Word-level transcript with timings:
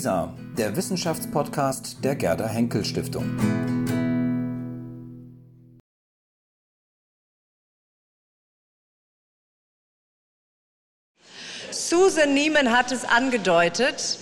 WISA, 0.00 0.32
der 0.56 0.74
Wissenschaftspodcast 0.76 1.98
der 2.02 2.16
Gerda 2.16 2.48
Henkel 2.48 2.86
Stiftung. 2.86 3.38
Susan 11.70 12.32
Niemann 12.32 12.72
hat 12.72 12.92
es 12.92 13.04
angedeutet. 13.04 14.18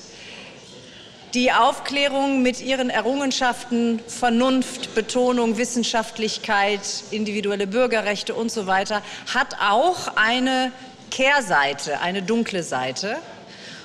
Die 1.34 1.52
Aufklärung 1.52 2.42
mit 2.42 2.60
ihren 2.60 2.90
Errungenschaften 2.90 4.00
Vernunft, 4.08 4.96
Betonung, 4.96 5.58
Wissenschaftlichkeit, 5.58 7.04
individuelle 7.12 7.68
Bürgerrechte 7.68 8.34
und 8.34 8.50
so 8.50 8.66
weiter 8.66 9.00
hat 9.32 9.54
auch 9.60 10.16
eine 10.16 10.72
Kehrseite, 11.12 12.00
eine 12.00 12.22
dunkle 12.22 12.64
Seite. 12.64 13.18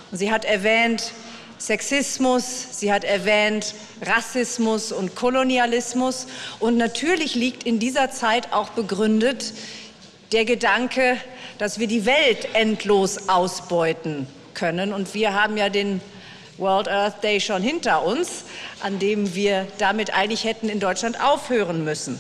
Und 0.10 0.18
sie 0.18 0.32
hat 0.32 0.44
erwähnt 0.44 1.14
Sexismus, 1.64 2.68
sie 2.72 2.92
hat 2.92 3.06
erwähnt 3.06 3.74
Rassismus 4.02 4.92
und 4.92 5.16
Kolonialismus. 5.16 6.28
Und 6.60 6.76
natürlich 6.76 7.36
liegt 7.36 7.64
in 7.64 7.80
dieser 7.80 8.12
Zeit 8.12 8.52
auch 8.52 8.72
begründet 8.72 9.54
der 10.34 10.44
Gedanke, 10.44 11.16
dass 11.60 11.80
wir 11.80 11.88
die 11.88 12.06
Welt 12.06 12.50
endlos 12.52 13.30
ausbeuten 13.30 14.28
können. 14.54 14.92
Und 14.92 15.14
wir 15.14 15.36
haben 15.36 15.56
ja 15.56 15.70
den 15.70 16.02
World 16.58 16.90
Earth 16.90 17.24
Day 17.24 17.40
schon 17.40 17.62
hinter 17.62 18.04
uns, 18.04 18.44
an 18.82 19.00
dem 19.00 19.34
wir 19.34 19.66
damit 19.78 20.14
eigentlich 20.14 20.44
hätten 20.44 20.68
in 20.68 20.82
Deutschland 20.82 21.24
aufhören 21.24 21.86
müssen. 21.86 22.20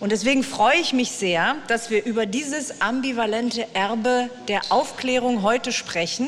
Und 0.00 0.10
deswegen 0.10 0.42
freue 0.42 0.80
ich 0.80 0.92
mich 0.92 1.12
sehr, 1.12 1.54
dass 1.68 1.90
wir 1.90 2.04
über 2.04 2.26
dieses 2.26 2.80
ambivalente 2.80 3.64
Erbe 3.74 4.28
der 4.48 4.62
Aufklärung 4.70 5.42
heute 5.42 5.70
sprechen. 5.70 6.26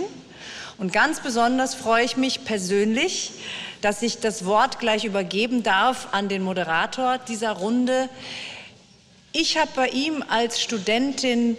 Und 0.78 0.92
ganz 0.92 1.18
besonders 1.20 1.74
freue 1.74 2.04
ich 2.04 2.16
mich 2.16 2.44
persönlich, 2.44 3.32
dass 3.80 4.00
ich 4.02 4.20
das 4.20 4.44
Wort 4.44 4.78
gleich 4.78 5.04
übergeben 5.04 5.64
darf 5.64 6.08
an 6.12 6.28
den 6.28 6.42
Moderator 6.42 7.18
dieser 7.18 7.52
Runde. 7.52 8.08
Ich 9.32 9.58
habe 9.58 9.70
bei 9.74 9.88
ihm 9.88 10.24
als 10.28 10.60
Studentin 10.60 11.56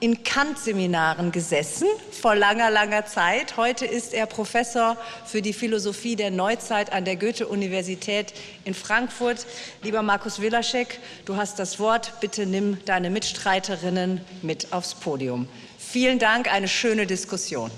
in 0.00 0.24
Kant-Seminaren 0.24 1.30
gesessen 1.30 1.86
vor 2.10 2.34
langer, 2.34 2.70
langer 2.70 3.04
Zeit. 3.04 3.58
Heute 3.58 3.84
ist 3.84 4.14
er 4.14 4.24
Professor 4.24 4.96
für 5.26 5.42
die 5.42 5.52
Philosophie 5.52 6.16
der 6.16 6.30
Neuzeit 6.30 6.90
an 6.90 7.04
der 7.04 7.16
Goethe-Universität 7.16 8.32
in 8.64 8.72
Frankfurt. 8.72 9.46
Lieber 9.82 10.02
Markus 10.02 10.40
Wilaschek, 10.40 11.00
du 11.26 11.36
hast 11.36 11.58
das 11.58 11.78
Wort. 11.78 12.18
Bitte 12.20 12.46
nimm 12.46 12.78
deine 12.86 13.10
Mitstreiterinnen 13.10 14.22
mit 14.40 14.72
aufs 14.72 14.94
Podium. 14.94 15.48
Vielen 15.78 16.18
Dank, 16.18 16.50
eine 16.50 16.68
schöne 16.68 17.06
Diskussion. 17.06 17.70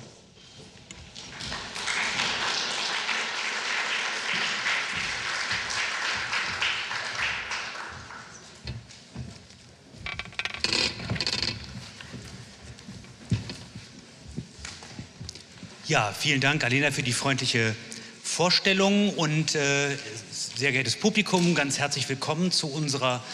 Ja, 15.97 16.13
vielen 16.13 16.43
Dank, 16.43 16.63
Alena, 16.63 16.91
für 16.91 17.03
die 17.03 17.15
freundliche 17.15 17.75
Vorstellung 18.23 19.15
und 19.15 19.55
äh, 19.55 19.97
sehr 20.31 20.71
geehrtes 20.71 20.95
Publikum, 20.95 21.55
ganz 21.55 21.79
herzlich 21.79 22.07
willkommen 22.07 22.53
zu 22.53 22.67
unserer 22.67 23.25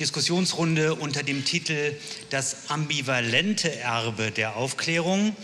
Diskussionsrunde 0.00 0.94
unter 0.94 1.22
dem 1.22 1.44
Titel 1.44 1.94
Das 2.30 2.70
ambivalente 2.70 3.70
Erbe 3.80 4.30
der 4.30 4.56
Aufklärung. 4.56 5.36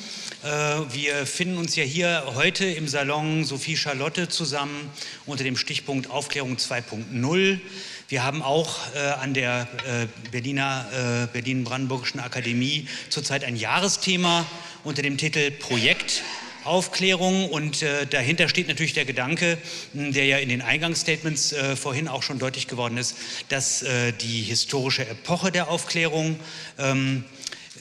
Äh, 0.43 0.49
wir 0.49 1.27
finden 1.27 1.59
uns 1.59 1.77
ja 1.77 1.85
hier 1.85 2.33
heute 2.37 2.65
im 2.65 2.89
Salon 2.89 3.45
Sophie 3.45 3.77
Charlotte 3.77 4.31
zusammen 4.31 4.91
unter 5.27 5.45
dem 5.45 5.59
Stichpunkt 5.59 6.09
Aufklärung 6.09 6.57
2.0. 6.57 7.61
Wir 8.09 8.25
haben 8.25 8.41
auch 8.41 8.79
äh, 8.95 8.99
an 9.21 9.35
der 9.35 9.69
äh, 9.87 10.07
Berliner 10.31 11.29
Berlin-Brandenburgischen 11.35 12.21
Akademie 12.21 12.89
zurzeit 13.11 13.45
ein 13.45 13.57
Jahresthema 13.57 14.47
unter 14.85 15.03
dem 15.03 15.19
Titel 15.19 15.51
Projekt 15.51 16.23
Aufklärung 16.65 17.49
und 17.49 17.83
äh, 17.83 18.07
dahinter 18.07 18.49
steht 18.49 18.69
natürlich 18.69 18.95
der 18.95 19.05
Gedanke, 19.05 19.59
der 19.93 20.27
ja 20.27 20.39
in 20.39 20.49
den 20.49 20.63
Eingangsstatements 20.63 21.53
äh, 21.53 21.77
vorhin 21.77 22.09
auch 22.09 22.23
schon 22.23 22.39
deutlich 22.39 22.69
geworden 22.69 22.97
ist, 22.97 23.17
dass 23.49 23.83
äh, 23.83 24.13
die 24.13 24.43
historische 24.43 25.07
Epoche 25.07 25.51
der 25.51 25.69
Aufklärung 25.69 26.39
ähm, 26.79 27.25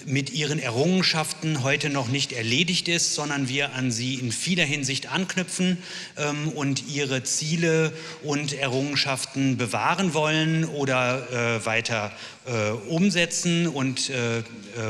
mit 0.06 0.32
ihren 0.32 0.60
Errungenschaften 0.60 1.64
heute 1.64 1.90
noch 1.90 2.08
nicht 2.08 2.32
erledigt 2.32 2.88
ist, 2.88 3.14
sondern 3.14 3.50
wir 3.50 3.74
an 3.74 3.92
sie 3.92 4.16
in 4.16 4.32
vieler 4.32 4.66
Hinsicht 4.66 5.12
anknüpfen 5.12 5.78
ähm, 6.18 6.50
und 6.50 6.88
ihre 6.88 7.24
Ziele 7.24 7.94
und 8.24 8.54
Errungenschaften 8.54 9.58
bewahren 9.58 10.14
wollen 10.14 10.66
oder 10.66 11.58
äh, 11.58 11.66
weiter 11.66 12.12
äh, 12.46 12.72
umsetzen 12.90 13.68
und 13.68 14.10
äh, 14.10 14.40
äh 14.40 14.44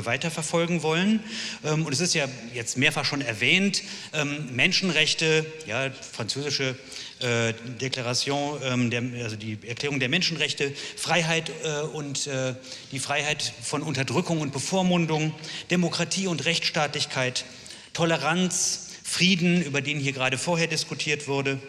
weiterverfolgen 0.03 0.83
wollen. 0.83 1.19
Ähm, 1.63 1.85
und 1.85 1.93
es 1.93 1.99
ist 1.99 2.13
ja 2.13 2.27
jetzt 2.53 2.77
mehrfach 2.77 3.05
schon 3.05 3.21
erwähnt, 3.21 3.83
ähm, 4.13 4.47
Menschenrechte, 4.53 5.45
ja, 5.67 5.89
französische 5.91 6.75
äh, 7.21 7.53
Deklaration, 7.79 8.59
ähm, 8.63 8.89
der, 8.89 9.03
also 9.23 9.35
die 9.35 9.57
Erklärung 9.67 9.99
der 9.99 10.09
Menschenrechte, 10.09 10.73
Freiheit 10.95 11.51
äh, 11.63 11.81
und 11.81 12.27
äh, 12.27 12.55
die 12.91 12.99
Freiheit 12.99 13.53
von 13.61 13.81
Unterdrückung 13.81 14.41
und 14.41 14.53
Bevormundung, 14.53 15.33
Demokratie 15.69 16.27
und 16.27 16.45
Rechtsstaatlichkeit, 16.45 17.45
Toleranz, 17.93 18.89
Frieden, 19.03 19.61
über 19.61 19.81
den 19.81 19.99
hier 19.99 20.13
gerade 20.13 20.37
vorher 20.37 20.67
diskutiert 20.67 21.27
wurde. 21.27 21.59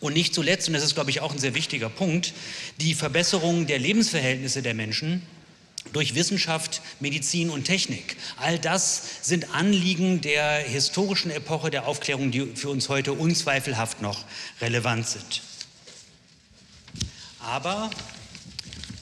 Und 0.00 0.12
nicht 0.12 0.34
zuletzt, 0.34 0.68
und 0.68 0.74
das 0.74 0.84
ist, 0.84 0.94
glaube 0.94 1.10
ich, 1.10 1.20
auch 1.20 1.32
ein 1.32 1.38
sehr 1.38 1.54
wichtiger 1.54 1.88
Punkt, 1.88 2.32
die 2.80 2.94
Verbesserung 2.94 3.66
der 3.66 3.78
Lebensverhältnisse 3.78 4.62
der 4.62 4.74
Menschen 4.74 5.22
durch 5.92 6.14
Wissenschaft, 6.14 6.82
Medizin 7.00 7.50
und 7.50 7.64
Technik. 7.64 8.16
All 8.36 8.58
das 8.58 9.02
sind 9.22 9.54
Anliegen 9.54 10.20
der 10.20 10.58
historischen 10.58 11.30
Epoche 11.30 11.70
der 11.70 11.86
Aufklärung, 11.86 12.30
die 12.30 12.46
für 12.54 12.70
uns 12.70 12.88
heute 12.88 13.12
unzweifelhaft 13.12 14.02
noch 14.02 14.24
relevant 14.60 15.06
sind. 15.06 15.42
Aber 17.40 17.90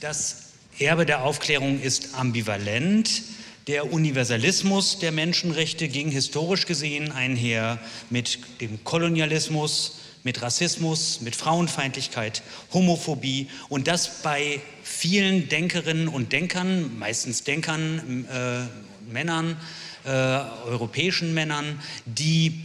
das 0.01 0.53
Erbe 0.79 1.07
der 1.07 1.23
Aufklärung 1.23 1.81
ist 1.81 2.15
ambivalent. 2.15 3.23
Der 3.69 3.93
Universalismus 3.93 4.99
der 4.99 5.13
Menschenrechte 5.13 5.87
ging 5.87 6.11
historisch 6.11 6.67
gesehen 6.67 7.13
einher 7.13 7.79
mit 8.11 8.41
dem 8.61 8.83
Kolonialismus, 8.83 9.99
mit 10.25 10.43
Rassismus, 10.43 11.21
mit 11.21 11.37
Frauenfeindlichkeit, 11.37 12.43
Homophobie 12.73 13.49
und 13.69 13.89
das 13.89 14.23
bei 14.23 14.61
vielen 14.83 15.49
Denkerinnen 15.49 16.09
und 16.09 16.33
Denkern, 16.33 16.99
meistens 16.99 17.45
Denkern, 17.45 18.27
äh, 18.31 19.13
Männern, 19.13 19.57
äh, 20.05 20.09
europäischen 20.09 21.35
Männern, 21.35 21.81
die 22.07 22.61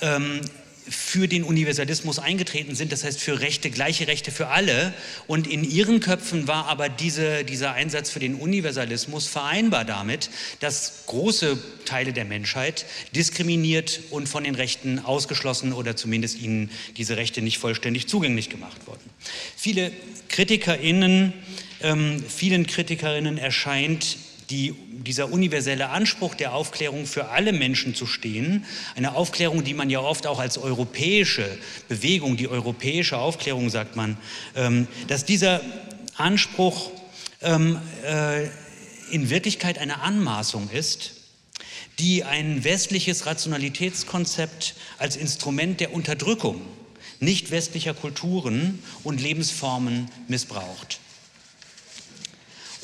ähm, 0.00 0.40
für 0.88 1.26
den 1.26 1.42
Universalismus 1.42 2.18
eingetreten 2.18 2.74
sind, 2.74 2.92
das 2.92 3.04
heißt 3.04 3.20
für 3.20 3.40
Rechte, 3.40 3.70
gleiche 3.70 4.06
Rechte 4.06 4.30
für 4.30 4.48
alle. 4.48 4.94
Und 5.26 5.46
in 5.46 5.68
ihren 5.68 6.00
Köpfen 6.00 6.46
war 6.46 6.66
aber 6.66 6.88
diese, 6.88 7.44
dieser 7.44 7.72
Einsatz 7.72 8.10
für 8.10 8.20
den 8.20 8.36
Universalismus 8.36 9.26
vereinbar 9.26 9.84
damit, 9.84 10.30
dass 10.60 11.04
große 11.06 11.58
Teile 11.84 12.12
der 12.12 12.24
Menschheit 12.24 12.86
diskriminiert 13.14 14.00
und 14.10 14.28
von 14.28 14.44
den 14.44 14.54
Rechten 14.54 14.98
ausgeschlossen 15.00 15.72
oder 15.72 15.96
zumindest 15.96 16.40
ihnen 16.40 16.70
diese 16.96 17.16
Rechte 17.16 17.42
nicht 17.42 17.58
vollständig 17.58 18.06
zugänglich 18.06 18.48
gemacht 18.48 18.86
wurden. 18.86 19.10
Viele 19.56 19.90
KritikerInnen, 20.28 21.32
ähm, 21.80 22.22
vielen 22.28 22.66
KritikerInnen 22.66 23.38
erscheint 23.38 24.18
die, 24.50 24.74
dieser 24.88 25.32
universelle 25.32 25.88
Anspruch 25.88 26.34
der 26.34 26.54
Aufklärung 26.54 27.06
für 27.06 27.28
alle 27.28 27.52
Menschen 27.52 27.94
zu 27.94 28.06
stehen, 28.06 28.64
eine 28.94 29.14
Aufklärung, 29.14 29.64
die 29.64 29.74
man 29.74 29.90
ja 29.90 30.00
oft 30.00 30.26
auch 30.26 30.38
als 30.38 30.58
europäische 30.58 31.46
Bewegung, 31.88 32.36
die 32.36 32.48
europäische 32.48 33.18
Aufklärung 33.18 33.70
sagt 33.70 33.96
man, 33.96 34.16
ähm, 34.54 34.86
dass 35.08 35.24
dieser 35.24 35.60
Anspruch 36.16 36.90
ähm, 37.42 37.80
äh, 38.04 38.46
in 39.10 39.30
Wirklichkeit 39.30 39.78
eine 39.78 40.00
Anmaßung 40.02 40.70
ist, 40.70 41.12
die 41.98 42.24
ein 42.24 42.64
westliches 42.64 43.26
Rationalitätskonzept 43.26 44.74
als 44.98 45.16
Instrument 45.16 45.80
der 45.80 45.92
Unterdrückung 45.92 46.60
nicht 47.20 47.50
westlicher 47.50 47.94
Kulturen 47.94 48.82
und 49.04 49.20
Lebensformen 49.20 50.10
missbraucht. 50.28 51.00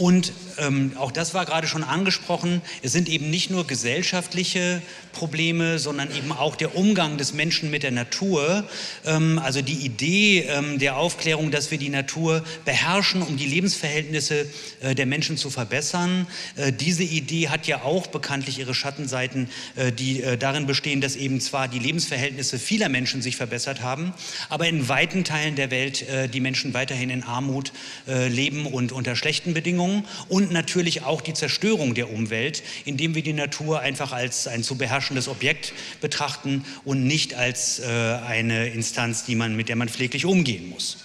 Und 0.03 0.33
ähm, 0.59 0.97
auch 0.97 1.13
das 1.13 1.33
war 1.33 1.47
gerade 1.47 1.69
schon 1.69 1.85
angesprochen, 1.85 2.61
es 2.83 2.91
sind 2.91 3.09
eben 3.09 3.31
nicht 3.31 3.51
nur 3.51 3.69
gesellschaftliche 3.69 4.83
Probleme, 5.13 5.79
sondern 5.79 6.09
eben 6.13 6.33
auch 6.33 6.57
der 6.57 6.75
Umgang 6.75 7.19
des 7.19 7.35
Menschen 7.35 7.71
mit 7.71 7.85
der 7.85 7.93
Natur. 7.93 8.65
Ähm, 9.07 9.39
also 9.39 9.63
die 9.63 9.75
Idee 9.75 10.41
ähm, 10.49 10.81
der 10.81 10.97
Aufklärung, 10.97 11.53
dass 11.53 11.71
wir 11.71 11.79
die 11.79 11.89
Natur 11.89 12.43
beherrschen, 12.65 13.23
um 13.23 13.37
die 13.37 13.47
Lebensverhältnisse 13.47 14.47
äh, 14.81 14.97
der 14.97 15.07
Menschen 15.07 15.37
zu 15.37 15.51
verbessern. 15.51 16.27
Äh, 16.57 16.73
diese 16.73 17.05
Idee 17.05 17.49
hat 17.49 17.69
ja 17.69 17.83
auch 17.83 18.09
bekanntlich 18.09 18.59
ihre 18.59 18.75
Schattenseiten, 18.75 19.49
äh, 19.77 19.93
die 19.93 20.21
äh, 20.21 20.37
darin 20.37 20.67
bestehen, 20.67 21.01
dass 21.01 21.15
eben 21.15 21.41
zwar 21.41 21.69
die 21.69 21.79
Lebensverhältnisse 21.79 22.59
vieler 22.59 22.89
Menschen 22.89 23.23
sich 23.23 23.37
verbessert 23.37 23.83
haben, 23.83 24.13
aber 24.49 24.67
in 24.67 24.89
weiten 24.89 25.23
Teilen 25.23 25.55
der 25.55 25.71
Welt 25.71 26.09
äh, 26.09 26.29
die 26.29 26.41
Menschen 26.41 26.75
weiterhin 26.75 27.09
in 27.09 27.23
Armut 27.23 27.73
äh, 28.09 28.27
leben 28.27 28.67
und 28.67 28.91
unter 28.91 29.15
schlechten 29.15 29.55
Bedingungen 29.55 29.92
und 30.29 30.53
natürlich 30.53 31.03
auch 31.03 31.21
die 31.21 31.35
Zerstörung 31.35 31.94
der 31.94 32.11
Umwelt, 32.11 32.62
indem 32.85 33.15
wir 33.15 33.23
die 33.23 33.33
Natur 33.33 33.81
einfach 33.81 34.12
als 34.12 34.47
ein 34.47 34.62
zu 34.62 34.77
beherrschendes 34.77 35.29
Objekt 35.29 35.73
betrachten 36.00 36.65
und 36.85 37.06
nicht 37.06 37.35
als 37.35 37.79
äh, 37.81 37.85
eine 38.27 38.69
Instanz, 38.69 39.25
die 39.25 39.35
man, 39.35 39.56
mit 39.56 39.69
der 39.69 39.77
man 39.77 39.89
pfleglich 39.89 40.25
umgehen 40.25 40.69
muss. 40.69 40.99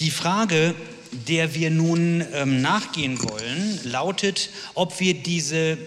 Die 0.00 0.10
Frage, 0.10 0.74
der 1.28 1.54
wir 1.54 1.70
nun 1.70 2.24
ähm, 2.32 2.60
nachgehen 2.60 3.22
wollen, 3.22 3.80
lautet, 3.84 4.50
ob 4.74 4.98
wir 4.98 5.14
diese 5.14 5.78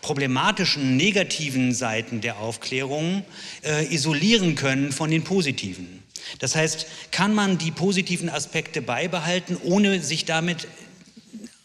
problematischen 0.00 0.96
negativen 0.96 1.74
Seiten 1.74 2.20
der 2.20 2.38
Aufklärung 2.38 3.24
äh, 3.64 3.92
isolieren 3.92 4.54
können 4.54 4.92
von 4.92 5.10
den 5.10 5.24
positiven. 5.24 5.97
Das 6.38 6.54
heißt, 6.54 6.86
kann 7.10 7.34
man 7.34 7.58
die 7.58 7.70
positiven 7.70 8.28
Aspekte 8.28 8.82
beibehalten, 8.82 9.56
ohne 9.62 10.02
sich 10.02 10.24
damit 10.24 10.68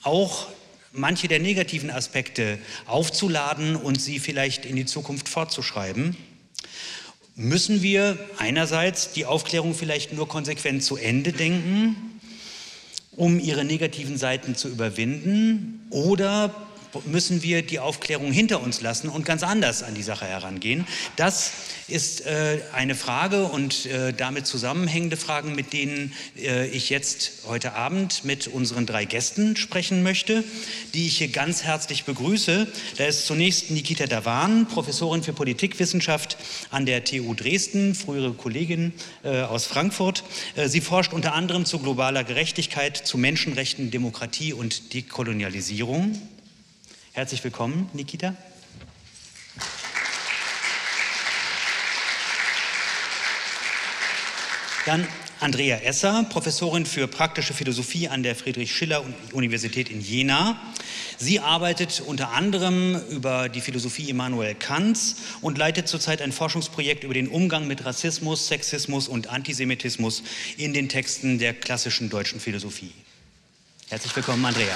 auch 0.04 0.48
manche 0.92 1.28
der 1.28 1.40
negativen 1.40 1.90
Aspekte 1.90 2.60
aufzuladen 2.86 3.76
und 3.76 4.00
sie 4.00 4.20
vielleicht 4.20 4.66
in 4.66 4.76
die 4.76 4.86
Zukunft 4.86 5.28
fortzuschreiben? 5.30 6.16
Müssen 7.36 7.82
wir 7.82 8.18
einerseits 8.38 9.12
die 9.12 9.26
Aufklärung 9.26 9.74
vielleicht 9.74 10.14
nur 10.14 10.28
konsequent 10.28 10.84
zu 10.84 10.98
Ende 10.98 11.32
denken, 11.32 12.20
um 13.16 13.40
ihre 13.40 13.66
negativen 13.66 14.18
Seiten 14.18 14.56
zu 14.56 14.68
überwinden? 14.68 15.88
Oder 15.90 16.54
müssen 17.06 17.44
wir 17.44 17.62
die 17.62 17.80
Aufklärung 17.80 18.32
hinter 18.32 18.62
uns 18.62 18.82
lassen 18.82 19.10
und 19.10 19.26
ganz 19.26 19.44
anders 19.44 19.84
an 19.84 19.96
die 19.96 20.04
Sache 20.04 20.26
herangehen. 20.26 20.88
Das 21.16 21.52
ist 21.88 22.26
äh, 22.26 22.60
eine 22.74 22.96
Frage 22.96 23.46
und 23.46 23.86
äh, 23.86 24.14
damit 24.14 24.48
zusammenhängende 24.48 25.18
Fragen, 25.18 25.56
mit 25.56 25.74
denen 25.74 26.14
äh, 26.38 26.68
ich 26.68 26.90
jetzt 26.90 27.44
heute 27.48 27.74
Abend 27.74 28.24
mit 28.24 28.48
unseren 28.48 28.86
drei 28.86 29.06
Gästen 29.06 29.56
sprechen 29.56 30.04
möchte, 30.04 30.44
die 30.94 31.08
ich 31.08 31.18
hier 31.18 31.28
ganz 31.28 31.64
herzlich 31.64 32.06
begrüße. 32.06 32.68
Da 32.98 33.06
ist 33.06 33.26
zunächst 33.26 33.72
Nikita 33.72 34.06
Davan, 34.06 34.68
Professorin 34.68 35.24
für 35.24 35.34
Politikwissenschaft 35.34 36.38
an 36.72 36.86
der 36.86 37.04
TU 37.04 37.34
Dresden, 37.34 37.96
frühere 37.96 38.34
Kollegin 38.34 38.94
äh, 39.24 39.42
aus 39.42 39.66
Frankfurt. 39.66 40.24
Äh, 40.56 40.68
sie 40.68 40.82
forscht 40.82 41.14
unter 41.14 41.34
anderem 41.34 41.66
zu 41.66 41.80
globaler 41.80 42.24
Gerechtigkeit, 42.24 42.98
zu 42.98 43.18
Menschenrechten, 43.18 43.92
Demokratie 43.92 44.54
und 44.54 44.94
Dekolonialisierung. 44.94 46.20
Herzlich 47.16 47.44
willkommen, 47.44 47.92
Nikita. 47.94 48.36
Dann 54.88 55.08
Andrea 55.40 55.78
Esser, 55.78 56.26
Professorin 56.28 56.88
für 56.88 57.08
praktische 57.08 57.54
Philosophie 57.54 58.08
an 58.08 58.24
der 58.24 58.36
Friedrich-Schiller-Universität 58.36 59.92
in 59.92 60.02
Jena. 60.02 60.60
Sie 61.20 61.40
arbeitet 61.40 62.02
unter 62.04 62.32
anderem 62.32 63.00
über 63.12 63.48
die 63.48 63.62
Philosophie 63.62 64.10
Immanuel 64.10 64.56
Kants 64.56 65.18
und 65.42 65.60
leitet 65.60 65.88
zurzeit 65.88 66.20
ein 66.20 66.32
Forschungsprojekt 66.32 67.04
über 67.04 67.14
den 67.14 67.28
Umgang 67.28 67.68
mit 67.68 67.86
Rassismus, 67.86 68.48
Sexismus 68.48 69.08
und 69.08 69.28
Antisemitismus 69.28 70.24
in 70.58 70.74
den 70.74 70.90
Texten 70.90 71.38
der 71.38 71.54
klassischen 71.54 72.10
deutschen 72.10 72.40
Philosophie. 72.40 72.92
Herzlich 73.90 74.16
willkommen, 74.16 74.44
Andrea. 74.44 74.76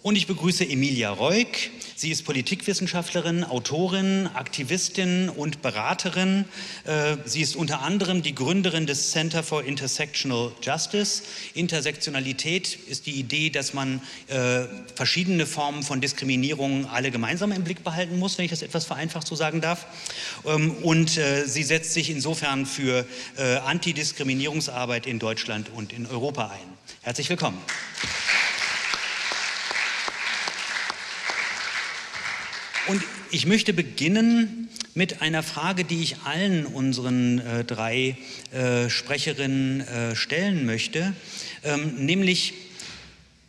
Und 0.00 0.14
ich 0.14 0.28
begrüße 0.28 0.64
Emilia 0.64 1.10
Reuk. 1.10 1.48
Sie 1.96 2.12
ist 2.12 2.24
Politikwissenschaftlerin, 2.24 3.42
Autorin, 3.42 4.28
Aktivistin 4.32 5.28
und 5.28 5.60
Beraterin. 5.60 6.44
Äh, 6.84 7.16
sie 7.24 7.40
ist 7.40 7.56
unter 7.56 7.82
anderem 7.82 8.22
die 8.22 8.32
Gründerin 8.32 8.86
des 8.86 9.10
Center 9.10 9.42
for 9.42 9.64
Intersectional 9.64 10.52
Justice. 10.62 11.24
Intersektionalität 11.54 12.78
ist 12.86 13.06
die 13.06 13.18
Idee, 13.18 13.50
dass 13.50 13.74
man 13.74 14.00
äh, 14.28 14.66
verschiedene 14.94 15.46
Formen 15.46 15.82
von 15.82 16.00
Diskriminierung 16.00 16.86
alle 16.86 17.10
gemeinsam 17.10 17.50
im 17.50 17.64
Blick 17.64 17.82
behalten 17.82 18.20
muss, 18.20 18.38
wenn 18.38 18.44
ich 18.44 18.52
das 18.52 18.62
etwas 18.62 18.84
vereinfacht 18.84 19.26
so 19.26 19.34
sagen 19.34 19.60
darf. 19.60 19.86
Ähm, 20.46 20.76
und 20.82 21.18
äh, 21.18 21.44
sie 21.46 21.64
setzt 21.64 21.92
sich 21.92 22.08
insofern 22.10 22.66
für 22.66 23.04
Antidiskriminierungsarbeit 23.36 25.06
in 25.06 25.18
Deutschland 25.18 25.70
und 25.74 25.92
in 25.92 26.06
Europa 26.06 26.48
ein. 26.48 26.78
Herzlich 27.02 27.28
willkommen. 27.28 27.58
Und 32.88 33.02
ich 33.30 33.44
möchte 33.44 33.74
beginnen 33.74 34.68
mit 34.94 35.20
einer 35.20 35.42
Frage, 35.42 35.84
die 35.84 36.02
ich 36.02 36.22
allen 36.24 36.64
unseren 36.64 37.38
äh, 37.38 37.62
drei 37.62 38.16
äh, 38.50 38.88
Sprecherinnen 38.88 39.82
äh, 39.82 40.16
stellen 40.16 40.64
möchte, 40.64 41.12
ähm, 41.64 42.06
nämlich, 42.06 42.54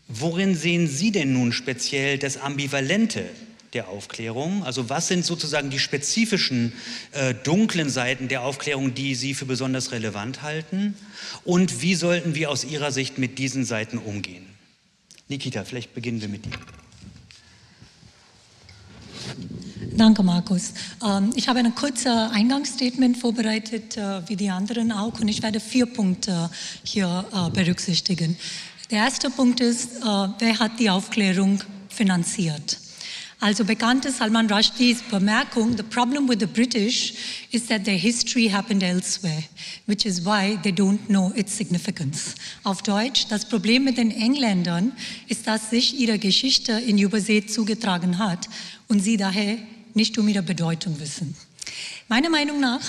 worin 0.09 0.55
sehen 0.55 0.87
Sie 0.87 1.11
denn 1.11 1.31
nun 1.31 1.53
speziell 1.53 2.17
das 2.17 2.35
Ambivalente 2.35 3.23
der 3.71 3.87
Aufklärung? 3.87 4.63
Also 4.63 4.89
was 4.89 5.07
sind 5.07 5.23
sozusagen 5.23 5.69
die 5.69 5.79
spezifischen 5.79 6.73
äh, 7.13 7.33
dunklen 7.33 7.89
Seiten 7.89 8.27
der 8.27 8.41
Aufklärung, 8.41 8.93
die 8.93 9.15
Sie 9.15 9.33
für 9.33 9.45
besonders 9.45 9.93
relevant 9.93 10.41
halten? 10.41 10.95
Und 11.45 11.81
wie 11.81 11.95
sollten 11.95 12.35
wir 12.35 12.49
aus 12.51 12.65
Ihrer 12.65 12.91
Sicht 12.91 13.17
mit 13.17 13.39
diesen 13.39 13.63
Seiten 13.63 13.99
umgehen? 13.99 14.45
Nikita, 15.29 15.63
vielleicht 15.63 15.93
beginnen 15.93 16.19
wir 16.19 16.27
mit 16.27 16.45
dir. 16.45 16.78
Danke, 19.95 20.23
Markus. 20.23 20.73
Ähm, 21.05 21.31
ich 21.35 21.47
habe 21.47 21.59
ein 21.59 21.75
kurzes 21.75 22.05
Eingangsstatement 22.05 23.17
vorbereitet, 23.17 23.97
äh, 23.97 24.21
wie 24.29 24.35
die 24.35 24.49
anderen 24.49 24.91
auch, 24.91 25.19
und 25.19 25.27
ich 25.27 25.43
werde 25.43 25.59
vier 25.59 25.85
Punkte 25.87 26.49
hier 26.83 27.25
äh, 27.33 27.49
berücksichtigen. 27.49 28.37
Der 28.91 28.99
erste 28.99 29.29
Punkt 29.29 29.59
ist, 29.59 29.97
äh, 29.97 30.27
wer 30.39 30.59
hat 30.59 30.79
die 30.79 30.89
Aufklärung 30.89 31.61
finanziert? 31.89 32.77
Also 33.41 33.63
bekannt 33.63 34.03
ist 34.03 34.17
Salman 34.17 34.51
Rushdies 34.51 35.01
Bemerkung, 35.03 35.77
the 35.77 35.83
problem 35.83 36.27
with 36.27 36.39
the 36.41 36.45
British 36.45 37.13
is 37.51 37.67
that 37.67 37.85
their 37.85 37.97
history 37.97 38.49
happened 38.49 38.83
elsewhere, 38.83 39.43
which 39.85 40.05
is 40.05 40.25
why 40.25 40.59
they 40.63 40.73
don't 40.73 40.99
know 41.07 41.31
its 41.35 41.55
significance. 41.55 42.35
Auf 42.65 42.81
Deutsch, 42.81 43.27
das 43.29 43.45
Problem 43.45 43.85
mit 43.85 43.97
den 43.97 44.11
Engländern 44.11 44.91
ist, 45.29 45.47
dass 45.47 45.69
sich 45.69 45.97
ihre 45.97 46.19
Geschichte 46.19 46.73
in 46.73 46.97
Übersee 46.97 47.45
zugetragen 47.45 48.17
hat 48.17 48.49
und 48.89 48.99
sie 48.99 49.15
daher 49.15 49.57
nicht 49.93 50.17
um 50.17 50.27
ihre 50.27 50.43
Bedeutung 50.43 50.99
wissen. 50.99 51.33
Meiner 52.09 52.29
Meinung 52.29 52.59
nach 52.59 52.81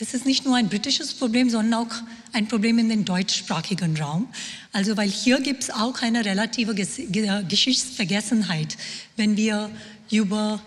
ist 0.00 0.14
es 0.14 0.24
nicht 0.24 0.44
nur 0.44 0.56
ein 0.56 0.68
britisches 0.68 1.14
Problem, 1.14 1.48
sondern 1.48 1.86
auch 1.86 1.94
ein 2.32 2.48
Problem 2.48 2.80
in 2.80 2.88
den 2.88 3.04
deutschsprachigen 3.04 3.96
Raum. 3.96 4.26
Also 4.72 4.96
weil 4.96 5.08
hier 5.08 5.40
gibt 5.40 5.62
es 5.62 5.70
auch 5.70 6.02
eine 6.02 6.24
relative 6.24 6.74
Geschichtsvergessenheit, 6.74 8.76
wenn 9.16 9.36
wir 9.36 9.70
über 10.12 10.60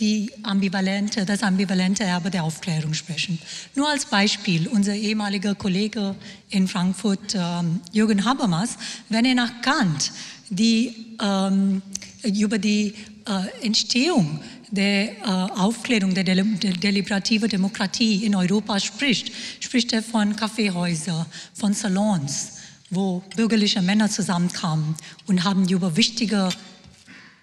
die 0.00 0.30
ambivalente, 0.42 1.24
das 1.24 1.42
ambivalente 1.42 2.02
Erbe 2.02 2.30
der 2.30 2.44
Aufklärung 2.44 2.94
sprechen. 2.94 3.38
Nur 3.74 3.88
als 3.88 4.06
Beispiel, 4.06 4.66
unser 4.68 4.94
ehemaliger 4.94 5.54
Kollege 5.54 6.16
in 6.50 6.66
Frankfurt, 6.66 7.34
ähm, 7.34 7.80
Jürgen 7.92 8.24
Habermas, 8.24 8.76
wenn 9.08 9.24
er 9.24 9.34
nach 9.34 9.62
Kant 9.62 10.12
die, 10.50 11.16
ähm, 11.22 11.82
über 12.24 12.58
die 12.58 12.94
äh, 13.26 13.66
Entstehung 13.66 14.40
der 14.70 15.12
äh, 15.12 15.24
Aufklärung 15.24 16.12
der, 16.14 16.24
Del 16.24 16.44
der 16.56 16.72
deliberative 16.72 17.46
Demokratie 17.46 18.24
in 18.24 18.34
Europa 18.34 18.80
spricht, 18.80 19.30
spricht 19.60 19.92
er 19.92 20.02
von 20.02 20.34
Kaffeehäusern, 20.34 21.26
von 21.52 21.72
Salons, 21.72 22.54
wo 22.90 23.22
bürgerliche 23.36 23.80
Männer 23.80 24.10
zusammenkamen 24.10 24.96
und 25.26 25.44
haben 25.44 25.68
über 25.68 25.96
wichtige 25.96 26.48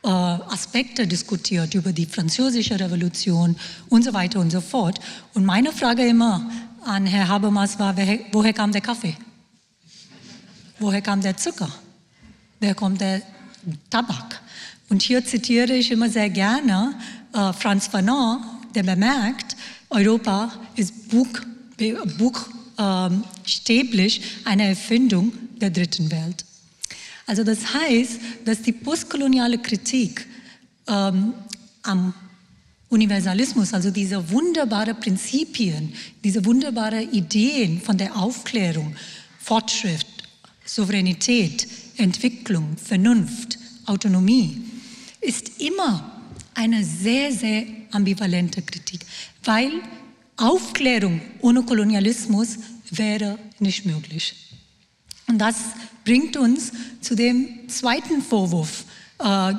äh, 0.03 0.07
Aspekte 0.07 1.05
diskutiert, 1.07 1.73
über 1.73 1.93
die 1.93 2.05
französische 2.05 2.79
Revolution 2.79 3.55
und 3.89 4.03
so 4.03 4.13
weiter 4.13 4.39
und 4.39 4.51
so 4.51 4.61
fort. 4.61 4.99
Und 5.33 5.45
meine 5.45 5.71
Frage 5.71 6.05
immer 6.05 6.49
an 6.83 7.05
Herrn 7.05 7.27
Habermas 7.27 7.77
war, 7.77 7.95
woher 8.31 8.53
kam 8.53 8.71
der 8.71 8.81
Kaffee? 8.81 9.15
Woher 10.79 11.01
kam 11.01 11.21
der 11.21 11.37
Zucker? 11.37 11.69
Woher 12.59 12.75
kommt 12.75 13.01
der 13.01 13.21
Tabak? 13.89 14.41
Und 14.89 15.01
hier 15.03 15.23
zitiere 15.23 15.73
ich 15.73 15.91
immer 15.91 16.09
sehr 16.09 16.29
gerne 16.29 16.95
äh, 17.33 17.53
Franz 17.53 17.87
Fanon, 17.87 18.39
der 18.73 18.83
bemerkt, 18.83 19.55
Europa 19.89 20.51
ist 20.75 21.09
Buch, 21.09 21.27
Buch, 22.17 22.47
buchstäblich 22.77 24.21
eine 24.45 24.69
Erfindung 24.69 25.33
der 25.59 25.69
dritten 25.69 26.09
Welt. 26.11 26.45
Also 27.31 27.45
das 27.45 27.73
heißt, 27.73 28.19
dass 28.43 28.61
die 28.61 28.73
postkoloniale 28.73 29.57
Kritik 29.57 30.27
ähm, 30.85 31.33
am 31.81 32.13
Universalismus, 32.89 33.73
also 33.73 33.89
diese 33.89 34.29
wunderbaren 34.31 34.99
Prinzipien, 34.99 35.93
diese 36.25 36.43
wunderbaren 36.43 37.09
Ideen 37.13 37.79
von 37.79 37.97
der 37.97 38.17
Aufklärung, 38.17 38.97
Fortschritt, 39.39 40.05
Souveränität, 40.65 41.65
Entwicklung, 41.95 42.75
Vernunft, 42.75 43.57
Autonomie, 43.85 44.63
ist 45.21 45.61
immer 45.61 46.21
eine 46.53 46.83
sehr, 46.83 47.31
sehr 47.31 47.63
ambivalente 47.91 48.61
Kritik, 48.61 49.05
weil 49.45 49.71
Aufklärung 50.35 51.21
ohne 51.39 51.63
Kolonialismus 51.63 52.57
wäre 52.89 53.39
nicht 53.59 53.85
möglich. 53.85 54.50
Und 55.31 55.37
das 55.37 55.55
bringt 56.03 56.35
uns 56.35 56.73
zu 56.99 57.15
dem 57.15 57.69
zweiten 57.69 58.21
Vorwurf. 58.21 58.83
Äh, 59.23 59.51
äh, 59.51 59.55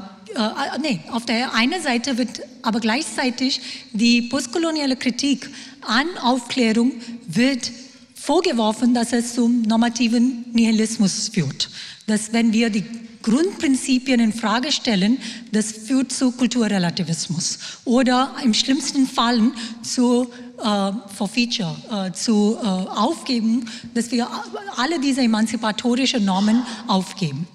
nee, 0.83 1.01
auf 1.11 1.25
der 1.25 1.55
einen 1.55 1.83
Seite 1.83 2.19
wird 2.19 2.43
aber 2.61 2.79
gleichzeitig 2.79 3.61
die 3.95 4.21
postkoloniale 4.21 4.97
Kritik 4.97 5.49
an 5.81 6.07
Aufklärung 6.23 6.93
wird 7.27 7.73
vorgeworfen, 8.15 8.93
dass 8.93 9.15
es 9.15 9.35
zum 9.35 9.63
normativen 9.63 10.45
Nihilismus 10.53 11.29
führt. 11.29 11.71
Dass 12.07 12.35
wenn 12.35 12.53
wir 12.53 12.69
die 12.69 12.85
Grundprinzipien 13.23 14.21
in 14.21 14.33
Frage 14.33 14.73
stellen, 14.73 15.19
das 15.53 15.73
führt 15.73 16.13
zu 16.13 16.33
Kulturrelativismus 16.33 17.59
oder 17.85 18.35
im 18.43 18.53
schlimmsten 18.55 19.07
Fall 19.07 19.53
zu 19.83 20.29
äh, 20.59 20.93
Forfeiture, 21.15 21.77
äh, 21.91 22.13
zu 22.13 22.57
äh, 22.61 22.67
aufgeben, 22.67 23.69
dass 23.95 24.11
wir 24.11 24.29
alle 24.77 25.01
diese 25.01 25.23
emanzipatorischen 25.23 26.25
Normen 26.25 26.63
aufgeben. 26.87 27.47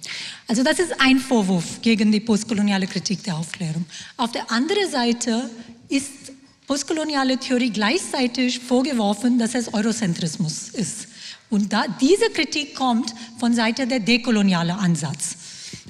Also 0.47 0.63
das 0.63 0.79
ist 0.79 1.00
ein 1.00 1.19
Vorwurf 1.19 1.81
gegen 1.81 2.12
die 2.12 2.19
postkoloniale 2.19 2.88
Kritik 2.88 3.24
der 3.24 3.38
Aufklärung. 3.38 3.86
Auf 4.15 4.31
der 4.31 4.50
anderen 4.51 4.89
Seite 4.89 5.50
ist 5.89 6.12
postkoloniale 6.67 7.38
Theorie 7.38 7.69
gleichzeitig 7.69 8.59
vorgeworfen, 8.59 9.39
dass 9.39 9.55
es 9.55 9.74
Eurozentrismus 9.74 10.69
ist. 10.69 11.07
Und 11.50 11.71
da, 11.71 11.86
diese 12.01 12.29
Kritik 12.29 12.75
kommt 12.75 13.13
von 13.39 13.53
Seite 13.53 13.88
der 13.88 14.01
dekoloniale 14.01 14.75
Ansatz. 14.75 15.37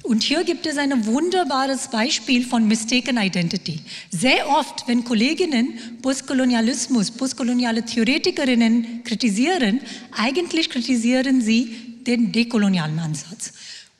Und 0.07 0.23
hier 0.23 0.45
gibt 0.45 0.65
es 0.65 0.77
ein 0.77 1.05
wunderbares 1.05 1.89
Beispiel 1.89 2.45
von 2.45 2.65
Mistaken 2.65 3.17
Identity. 3.17 3.81
Sehr 4.09 4.47
oft, 4.47 4.87
wenn 4.87 5.03
Kolleginnen 5.03 5.73
Postkolonialismus, 6.01 7.11
postkoloniale 7.11 7.83
Theoretikerinnen 7.83 9.03
kritisieren, 9.03 9.81
eigentlich 10.13 10.69
kritisieren 10.69 11.41
sie 11.41 11.75
den 12.07 12.31
dekolonialen 12.31 12.99
Ansatz. 12.99 13.51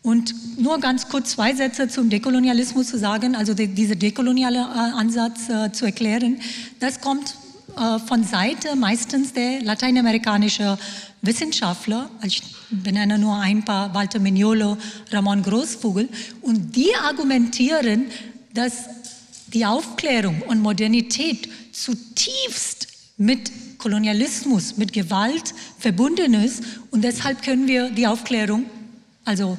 Und 0.02 0.34
nur 0.58 0.80
ganz 0.80 1.10
kurz 1.10 1.32
zwei 1.32 1.54
Sätze 1.54 1.90
zum 1.90 2.10
Dekolonialismus 2.10 2.88
zu 2.88 2.98
sagen, 2.98 3.36
also 3.36 3.54
de, 3.54 3.68
dieser 3.68 3.96
dekoloniale 3.96 4.60
äh, 4.60 4.62
Ansatz 4.62 5.50
äh, 5.50 5.74
zu 5.74 5.84
erklären. 5.84 6.40
Das 6.80 7.02
kommt 7.02 7.36
äh, 7.76 8.00
von 8.00 8.24
Seite 8.24 8.78
meistens 8.78 9.34
der 9.34 9.62
lateinamerikanischen 9.62 10.78
Wissenschaftler, 11.22 12.10
ich 12.24 12.42
benenne 12.70 13.18
nur 13.18 13.38
ein 13.38 13.64
paar, 13.64 13.94
Walter 13.94 14.20
Mignolo, 14.20 14.78
Ramon 15.12 15.44
Großvogel, 15.44 16.10
und 16.42 16.76
die 16.76 16.94
argumentieren, 16.96 18.06
dass 18.54 18.86
die 19.54 19.66
Aufklärung 19.66 20.42
und 20.42 20.62
Modernität 20.62 21.50
zutiefst 21.72 22.88
mit 23.18 23.52
Kolonialismus, 23.78 24.78
mit 24.78 24.94
Gewalt 24.94 25.54
verbunden 25.80 26.34
ist 26.34 26.64
und 26.92 27.04
deshalb 27.04 27.42
können 27.42 27.68
wir 27.68 27.90
die 27.90 28.08
Aufklärung, 28.08 28.66
also 29.24 29.58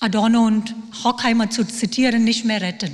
Adorno 0.00 0.46
und 0.46 0.74
Horkheimer 1.04 1.50
zu 1.50 1.64
zitieren, 1.64 2.24
nicht 2.24 2.44
mehr 2.44 2.60
retten. 2.60 2.90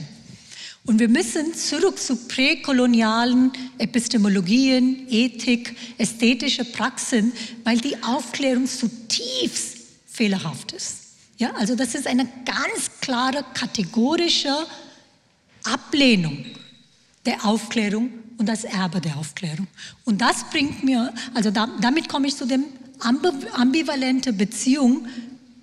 Und 0.87 1.01
wir 1.01 1.09
müssen 1.09 1.53
zurück 1.53 1.99
zu 1.99 2.15
präkolonialen 2.15 3.53
Epistemologien, 3.77 5.07
Ethik, 5.11 5.75
ästhetische 5.99 6.65
Praxen, 6.65 7.33
weil 7.65 7.79
die 7.79 8.01
Aufklärung 8.05 8.67
zutiefst 8.67 9.79
fehlerhaft 10.07 10.73
ist. 10.73 10.99
Ja, 11.39 11.53
also 11.57 11.75
das 11.75 11.95
ist 11.95 12.07
eine 12.07 12.27
ganz 12.45 12.91
klare 13.01 13.45
kategorische 13.53 14.55
Ablehnung 15.65 16.47
der 17.27 17.45
Aufklärung 17.45 18.11
und 18.39 18.49
das 18.49 18.65
Erbe 18.65 19.01
der 19.01 19.17
Aufklärung. 19.17 19.67
Und 20.05 20.21
das 20.21 20.45
bringt 20.51 20.85
mir, 20.85 21.13
also 21.35 21.51
da, 21.51 21.69
damit 21.81 22.09
komme 22.09 22.29
ich 22.29 22.37
zu 22.37 22.47
dem 22.47 22.65
ambivalente 23.01 24.33
Beziehung 24.33 25.07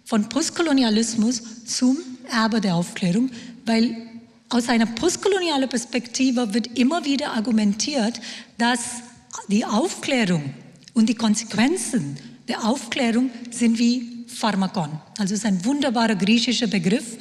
von 0.06 0.27
Postkolonialismus 0.27 1.65
zum 1.65 1.98
Erbe 2.30 2.62
der 2.62 2.75
Aufklärung, 2.75 3.32
weil 3.65 4.12
aus 4.53 4.69
einer 4.69 4.86
postkolonialen 4.86 5.67
Perspektive 5.67 6.53
wird 6.53 6.77
immer 6.77 7.03
wieder 7.05 7.33
argumentiert, 7.33 8.22
dass 8.57 9.01
die 9.48 9.65
Aufklärung 9.65 10.53
und 10.93 11.10
die 11.10 11.15
Konsequenzen 11.15 12.17
der 12.48 12.63
Aufklärung 12.63 13.31
sind 13.50 13.79
wie 13.79 14.25
Pharmakon. 14.27 14.89
Also 15.17 15.33
es 15.33 15.39
ist 15.39 15.45
ein 15.45 15.65
wunderbarer 15.65 16.15
griechischer 16.15 16.67
Begriff 16.67 17.17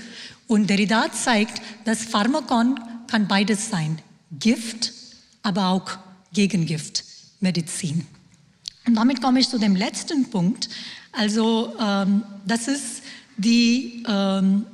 und 0.46 0.68
Derrida 0.68 1.10
zeigt, 1.12 1.62
dass 1.84 2.04
Pharmakon 2.04 2.78
kann 3.06 3.28
beides 3.28 3.70
sein. 3.70 3.98
Gift, 4.38 4.92
aber 5.42 5.68
auch 5.68 5.98
Gegengift, 6.32 7.04
Medizin. 7.40 8.06
Und 8.86 8.94
damit 8.94 9.22
komme 9.22 9.40
ich 9.40 9.48
zu 9.48 9.58
dem 9.58 9.76
letzten 9.76 10.28
Punkt. 10.28 10.68
Also 11.12 11.74
ähm, 11.80 12.22
das 12.46 12.68
ist 12.68 13.02
die 13.36 14.02
ähm, 14.08 14.66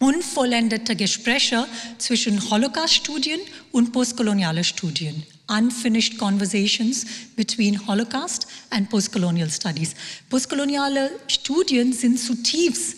unvollendete 0.00 0.96
Gespräche 0.96 1.66
zwischen 1.98 2.50
Holocaust-Studien 2.50 3.38
und 3.70 3.92
postkoloniale 3.92 4.64
Studien. 4.64 5.22
Unfinished 5.46 6.18
conversations 6.18 7.04
between 7.36 7.86
Holocaust 7.86 8.46
and 8.70 8.88
postcolonial 8.88 9.50
studies. 9.50 9.94
Postkoloniale 10.28 11.10
Studien 11.28 11.92
sind 11.92 12.18
zutiefst, 12.18 12.96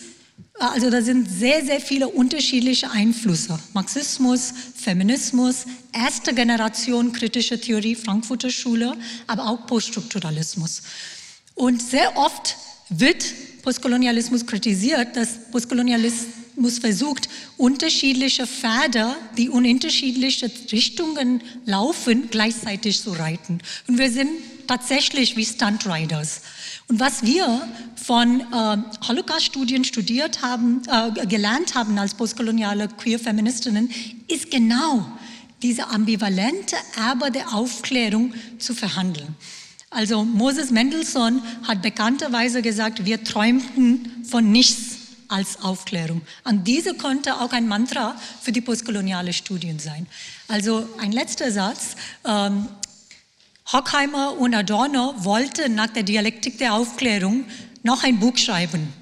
also 0.58 0.90
da 0.90 1.02
sind 1.02 1.28
sehr, 1.28 1.64
sehr 1.64 1.80
viele 1.80 2.08
unterschiedliche 2.08 2.90
Einflüsse. 2.90 3.58
Marxismus, 3.72 4.52
Feminismus, 4.76 5.64
erste 5.92 6.34
Generation 6.34 7.12
kritische 7.12 7.60
Theorie, 7.60 7.96
Frankfurter 7.96 8.50
Schule, 8.50 8.96
aber 9.26 9.48
auch 9.48 9.66
Poststrukturalismus. 9.66 10.82
Und 11.54 11.82
sehr 11.82 12.16
oft 12.16 12.56
wird 12.90 13.24
Postkolonialismus 13.62 14.46
kritisiert, 14.46 15.16
dass 15.16 15.50
Postkolonialismus 15.50 16.41
versucht, 16.80 17.28
unterschiedliche 17.56 18.46
Pferde, 18.46 19.16
die 19.36 19.46
in 19.46 19.52
unterschiedliche 19.52 20.50
Richtungen 20.70 21.42
laufen, 21.64 22.28
gleichzeitig 22.30 23.00
zu 23.00 23.12
reiten. 23.12 23.58
Und 23.88 23.98
wir 23.98 24.10
sind 24.10 24.30
tatsächlich 24.66 25.36
wie 25.36 25.44
Stuntriders. 25.44 26.42
Und 26.88 27.00
was 27.00 27.22
wir 27.22 27.66
von 27.96 28.40
äh, 28.40 28.76
Holocaust-Studien 29.08 29.84
studiert 29.84 30.42
haben, 30.42 30.82
äh, 30.88 31.26
gelernt 31.26 31.74
haben 31.74 31.98
als 31.98 32.14
postkoloniale 32.14 32.88
Queer-Feministinnen, 32.88 33.90
ist 34.28 34.50
genau 34.50 35.06
diese 35.62 35.88
ambivalente 35.88 36.76
Erbe 36.96 37.30
der 37.30 37.54
Aufklärung 37.54 38.34
zu 38.58 38.74
verhandeln. 38.74 39.34
Also 39.90 40.24
Moses 40.24 40.70
Mendelssohn 40.70 41.42
hat 41.64 41.82
bekannterweise 41.82 42.62
gesagt, 42.62 43.04
wir 43.04 43.22
träumten 43.24 44.24
von 44.24 44.50
nichts 44.50 45.01
als 45.32 45.62
Aufklärung. 45.62 46.20
Und 46.44 46.68
diese 46.68 46.94
konnte 46.94 47.40
auch 47.40 47.52
ein 47.52 47.66
Mantra 47.66 48.14
für 48.42 48.52
die 48.52 48.60
postkoloniale 48.60 49.32
Studien 49.32 49.78
sein. 49.78 50.06
Also 50.46 50.86
ein 50.98 51.12
letzter 51.12 51.50
Satz. 51.50 51.96
Ähm, 52.24 52.68
Hockheimer 53.72 54.36
und 54.38 54.54
Adorno 54.54 55.14
wollten 55.18 55.74
nach 55.74 55.86
der 55.86 56.02
Dialektik 56.02 56.58
der 56.58 56.74
Aufklärung 56.74 57.44
noch 57.82 58.04
ein 58.04 58.18
Buch 58.18 58.36
schreiben. 58.36 58.92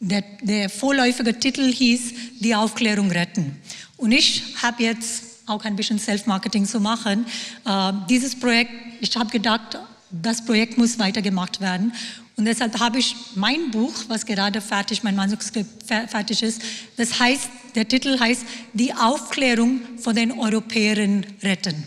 Der, 0.00 0.24
der 0.42 0.68
vorläufige 0.68 1.38
Titel 1.38 1.72
hieß 1.72 2.12
Die 2.40 2.54
Aufklärung 2.54 3.10
retten. 3.10 3.56
Und 3.96 4.12
ich 4.12 4.42
habe 4.60 4.82
jetzt 4.82 5.22
auch 5.46 5.64
ein 5.64 5.76
bisschen 5.76 5.98
Self-Marketing 5.98 6.66
zu 6.66 6.80
machen. 6.80 7.24
Äh, 7.64 7.92
dieses 8.08 8.38
Projekt, 8.38 8.72
ich 9.00 9.16
habe 9.16 9.30
gedacht, 9.30 9.78
das 10.12 10.44
Projekt 10.44 10.78
muss 10.78 10.98
weitergemacht 10.98 11.60
werden. 11.60 11.92
Und 12.36 12.44
deshalb 12.44 12.78
habe 12.80 12.98
ich 12.98 13.16
mein 13.34 13.70
Buch, 13.70 13.94
was 14.08 14.26
gerade 14.26 14.60
fertig, 14.60 15.02
mein 15.02 15.16
Manuskript 15.16 15.82
fertig 15.86 16.42
ist, 16.42 16.62
das 16.96 17.18
heißt, 17.18 17.48
der 17.74 17.88
Titel 17.88 18.18
heißt 18.18 18.44
Die 18.72 18.94
Aufklärung 18.94 19.80
von 19.98 20.14
den 20.14 20.32
Europäerinnen 20.32 21.26
retten. 21.42 21.86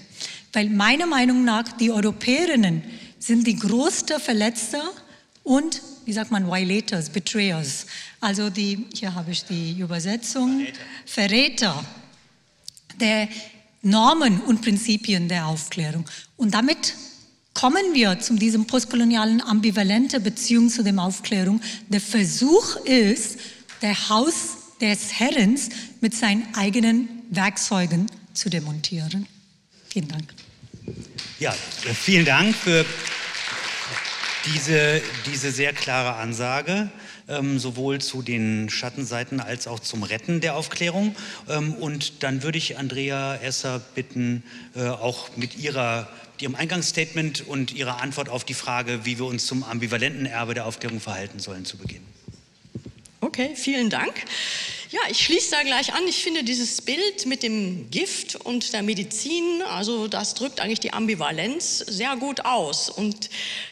Weil 0.54 0.70
meiner 0.70 1.06
Meinung 1.06 1.44
nach 1.44 1.64
die 1.78 1.92
Europäerinnen 1.92 2.84
sind 3.20 3.46
die 3.46 3.56
größte 3.56 4.20
Verletzte 4.20 4.82
und, 5.44 5.82
wie 6.06 6.14
sagt 6.14 6.32
man, 6.32 6.48
Violators, 6.48 7.10
Betrayers. 7.10 7.86
Also 8.20 8.50
die, 8.50 8.86
hier 8.94 9.14
habe 9.14 9.32
ich 9.32 9.44
die 9.46 9.80
Übersetzung, 9.80 10.66
Verräter, 11.06 11.74
Verräter 11.74 11.86
der 13.00 13.28
Normen 13.82 14.42
und 14.42 14.62
Prinzipien 14.62 15.28
der 15.28 15.48
Aufklärung. 15.48 16.06
Und 16.38 16.54
damit 16.54 16.96
kommen 17.56 17.94
wir 17.94 18.20
zu 18.20 18.36
diesem 18.36 18.68
postkolonialen 18.68 19.42
ambivalente 19.42 20.20
Beziehung 20.20 20.70
zu 20.70 20.84
der 20.84 21.00
Aufklärung. 21.00 21.62
Der 21.88 22.02
Versuch 22.02 22.76
ist, 22.84 23.40
der 23.82 24.10
Haus 24.10 24.58
des 24.82 25.20
Herrn 25.20 25.58
mit 26.02 26.14
seinen 26.14 26.54
eigenen 26.54 27.08
Werkzeugen 27.32 28.08
zu 28.34 28.50
demontieren. 28.50 29.26
Vielen 29.90 30.10
Dank. 30.10 30.34
Ja, 31.40 31.56
vielen 31.94 32.26
Dank 32.26 32.56
für 32.56 32.86
diese, 34.46 35.02
diese 35.26 35.52
sehr 35.52 35.74
klare 35.74 36.16
Ansage 36.16 36.92
ähm, 37.28 37.60
sowohl 37.60 38.02
zu 38.02 38.22
den 38.22 38.70
Schattenseiten 38.70 39.40
als 39.40 39.68
auch 39.68 39.80
zum 39.80 40.04
Retten 40.04 40.42
der 40.42 40.56
Aufklärung. 40.56 41.16
Ähm, 41.50 41.74
und 41.74 42.24
dann 42.24 42.44
würde 42.44 42.58
ich 42.58 42.78
Andrea 42.78 43.36
Esser 43.36 43.80
bitten, 43.80 44.44
äh, 44.76 44.88
auch 44.88 45.36
mit 45.36 45.58
ihrer, 45.58 46.08
ihrem 46.42 46.56
Eingangsstatement 46.56 47.48
und 47.48 47.74
ihrer 47.74 48.02
Antwort 48.02 48.30
auf 48.30 48.44
die 48.44 48.54
Frage, 48.54 49.06
wie 49.06 49.18
wir 49.18 49.26
uns 49.26 49.46
zum 49.46 49.64
ambivalenten 49.64 50.26
Erbe 50.26 50.54
der 50.54 50.66
Aufklärung 50.66 51.00
verhalten 51.00 51.40
sollen, 51.40 51.66
zu 51.66 51.78
beginnen. 51.78 52.06
Okay, 53.22 53.52
vielen 53.56 53.90
Dank. 53.90 54.14
Ja, 54.92 55.00
ich 55.10 55.26
schließe 55.26 55.52
da 55.52 55.64
gleich 55.64 55.94
an. 55.94 56.08
Ich 56.08 56.24
finde 56.24 56.44
dieses 56.44 56.82
Bild 56.82 57.26
mit 57.26 57.44
dem 57.44 57.90
Gift 57.90 58.36
und 58.36 58.72
der 58.72 58.84
Medizin, 58.84 59.62
also 59.68 60.08
das 60.08 60.36
drückt 60.36 60.62
eigentlich 60.62 60.80
die 60.80 60.94
Ambivalenz 60.94 61.80
sehr 61.80 62.16
gut 62.18 62.46
aus. 62.46 62.90
Und 62.90 63.30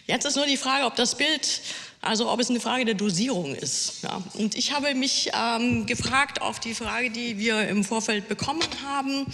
jetzt 0.08 0.26
ist 0.26 0.36
nur 0.36 0.48
die 0.48 0.58
Frage, 0.58 0.86
ob 0.86 0.96
das 0.96 1.16
Bild 1.16 1.62
also 2.04 2.30
ob 2.30 2.42
es 2.42 2.50
eine 2.50 2.60
Frage 2.60 2.84
der 2.84 2.96
Dosierung 2.96 3.56
ist. 3.56 4.04
Ja. 4.04 4.22
Und 4.34 4.56
ich 4.56 4.74
habe 4.74 4.94
mich 4.94 5.32
ähm, 5.34 5.86
gefragt 5.86 6.42
auf 6.42 6.60
die 6.60 6.76
Frage, 6.76 7.10
die 7.10 7.40
wir 7.40 7.66
im 7.70 7.86
Vorfeld 7.86 8.28
bekommen 8.28 8.68
haben, 8.86 9.26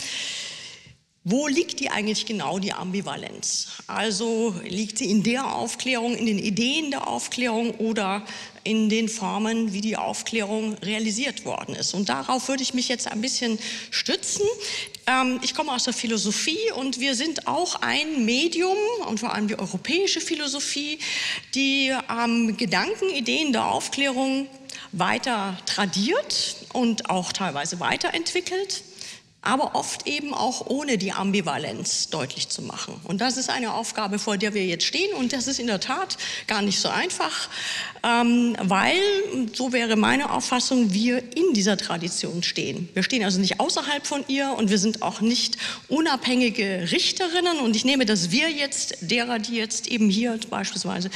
wo 1.25 1.47
liegt 1.47 1.81
die 1.81 1.89
eigentlich 1.89 2.25
genau, 2.25 2.59
die 2.59 2.71
Ambivalenz? 2.71 3.67
Also 3.87 4.55
liegt 4.63 4.97
sie 4.97 5.11
in 5.11 5.21
der 5.21 5.53
Aufklärung, 5.53 6.15
in 6.15 6.25
den 6.25 6.39
Ideen 6.39 6.91
der 6.91 7.07
Aufklärung 7.07 7.71
oder 7.71 8.25
in 8.63 8.87
den 8.87 9.09
Formen, 9.09 9.73
wie 9.73 9.81
die 9.81 9.97
Aufklärung 9.97 10.75
realisiert 10.75 11.43
worden 11.43 11.75
ist? 11.75 11.93
Und 11.93 12.07
darauf 12.07 12.47
würde 12.47 12.63
ich 12.63 12.73
mich 12.73 12.87
jetzt 12.87 13.11
ein 13.11 13.19
bisschen 13.19 13.59
stützen. 13.91 14.45
Ähm, 15.07 15.41
ich 15.43 15.53
komme 15.53 15.73
aus 15.73 15.83
der 15.83 15.93
Philosophie 15.93 16.71
und 16.77 17.01
wir 17.01 17.15
sind 17.15 17.47
auch 17.47 17.81
ein 17.81 18.23
Medium 18.23 18.77
und 19.07 19.19
vor 19.19 19.33
allem 19.33 19.49
die 19.49 19.59
europäische 19.59 20.21
Philosophie, 20.21 20.99
die 21.53 21.93
ähm, 22.09 22.55
Gedanken, 22.55 23.09
Ideen 23.09 23.51
der 23.51 23.65
Aufklärung 23.65 24.47
weiter 24.93 25.57
tradiert 25.65 26.55
und 26.71 27.09
auch 27.09 27.33
teilweise 27.33 27.81
weiterentwickelt 27.81 28.83
aber 29.41 29.75
oft 29.75 30.05
eben 30.05 30.33
auch 30.33 30.67
ohne 30.67 30.97
die 30.97 31.13
Ambivalenz 31.13 32.09
deutlich 32.09 32.49
zu 32.49 32.61
machen. 32.61 32.99
Und 33.05 33.21
das 33.21 33.37
ist 33.37 33.49
eine 33.49 33.73
Aufgabe, 33.73 34.19
vor 34.19 34.37
der 34.37 34.53
wir 34.53 34.65
jetzt 34.65 34.83
stehen. 34.83 35.13
Und 35.15 35.31
das 35.31 35.47
ist 35.47 35.59
in 35.59 35.67
der 35.67 35.79
Tat 35.79 36.17
gar 36.47 36.61
nicht 36.61 36.79
so 36.79 36.89
einfach, 36.89 37.49
ähm, 38.03 38.57
weil, 38.61 38.99
so 39.53 39.71
wäre 39.71 39.95
meine 39.95 40.31
Auffassung, 40.31 40.93
wir 40.93 41.19
in 41.37 41.53
dieser 41.53 41.77
Tradition 41.77 42.43
stehen. 42.43 42.89
Wir 42.93 43.03
stehen 43.03 43.23
also 43.23 43.39
nicht 43.39 43.61
außerhalb 43.61 44.05
von 44.05 44.25
ihr 44.27 44.53
und 44.57 44.69
wir 44.69 44.77
sind 44.77 45.01
auch 45.01 45.21
nicht 45.21 45.57
unabhängige 45.87 46.89
Richterinnen. 46.91 47.59
Und 47.59 47.77
ich 47.77 47.85
nehme 47.85 48.05
das 48.05 48.31
wir 48.31 48.49
jetzt, 48.49 48.97
derer, 49.01 49.39
die 49.39 49.55
jetzt 49.55 49.87
eben 49.87 50.09
hier 50.09 50.37
beispielsweise 50.49 51.09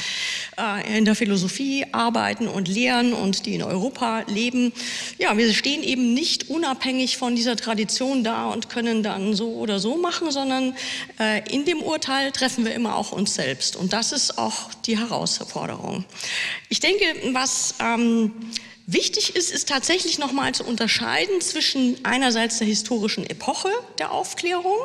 äh, 0.58 0.98
in 0.98 1.04
der 1.04 1.14
Philosophie 1.14 1.84
arbeiten 1.92 2.48
und 2.48 2.68
lehren 2.68 3.12
und 3.12 3.44
die 3.44 3.54
in 3.54 3.62
Europa 3.62 4.24
leben. 4.28 4.72
Ja, 5.18 5.36
wir 5.36 5.52
stehen 5.52 5.82
eben 5.82 6.14
nicht 6.14 6.48
unabhängig 6.48 7.18
von 7.18 7.36
dieser 7.36 7.56
Tradition 7.56 8.13
Position 8.14 8.24
da 8.24 8.50
und 8.50 8.68
können 8.68 9.02
dann 9.02 9.34
so 9.34 9.54
oder 9.54 9.78
so 9.78 9.96
machen, 9.96 10.30
sondern 10.30 10.76
äh, 11.18 11.42
in 11.52 11.64
dem 11.64 11.80
Urteil 11.82 12.30
treffen 12.30 12.64
wir 12.64 12.74
immer 12.74 12.96
auch 12.96 13.12
uns 13.12 13.34
selbst. 13.34 13.76
Und 13.76 13.92
das 13.92 14.12
ist 14.12 14.38
auch 14.38 14.72
die 14.86 14.98
Herausforderung. 14.98 16.04
Ich 16.68 16.80
denke, 16.80 17.04
was 17.32 17.74
ähm, 17.80 18.32
Wichtig 18.86 19.34
ist, 19.34 19.50
ist 19.50 19.70
tatsächlich 19.70 20.18
nochmal 20.18 20.52
zu 20.52 20.62
unterscheiden 20.62 21.40
zwischen 21.40 21.96
einerseits 22.04 22.58
der 22.58 22.66
historischen 22.66 23.24
Epoche 23.24 23.70
der 23.98 24.12
Aufklärung, 24.12 24.76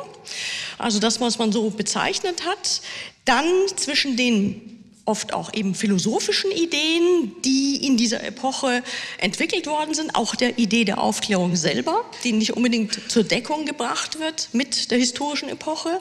also 0.78 0.98
das, 1.00 1.20
was 1.20 1.38
man 1.38 1.52
so 1.52 1.68
bezeichnet 1.68 2.46
hat, 2.46 2.80
dann 3.26 3.44
zwischen 3.76 4.16
den 4.16 4.69
oft 5.04 5.32
auch 5.32 5.52
eben 5.54 5.74
philosophischen 5.74 6.50
Ideen, 6.50 7.32
die 7.44 7.86
in 7.86 7.96
dieser 7.96 8.22
Epoche 8.24 8.82
entwickelt 9.18 9.66
worden 9.66 9.94
sind, 9.94 10.14
auch 10.14 10.34
der 10.34 10.58
Idee 10.58 10.84
der 10.84 11.00
Aufklärung 11.00 11.56
selber, 11.56 12.04
die 12.24 12.32
nicht 12.32 12.56
unbedingt 12.56 13.10
zur 13.10 13.24
Deckung 13.24 13.66
gebracht 13.66 14.18
wird 14.20 14.48
mit 14.52 14.90
der 14.90 14.98
historischen 14.98 15.48
Epoche. 15.48 16.00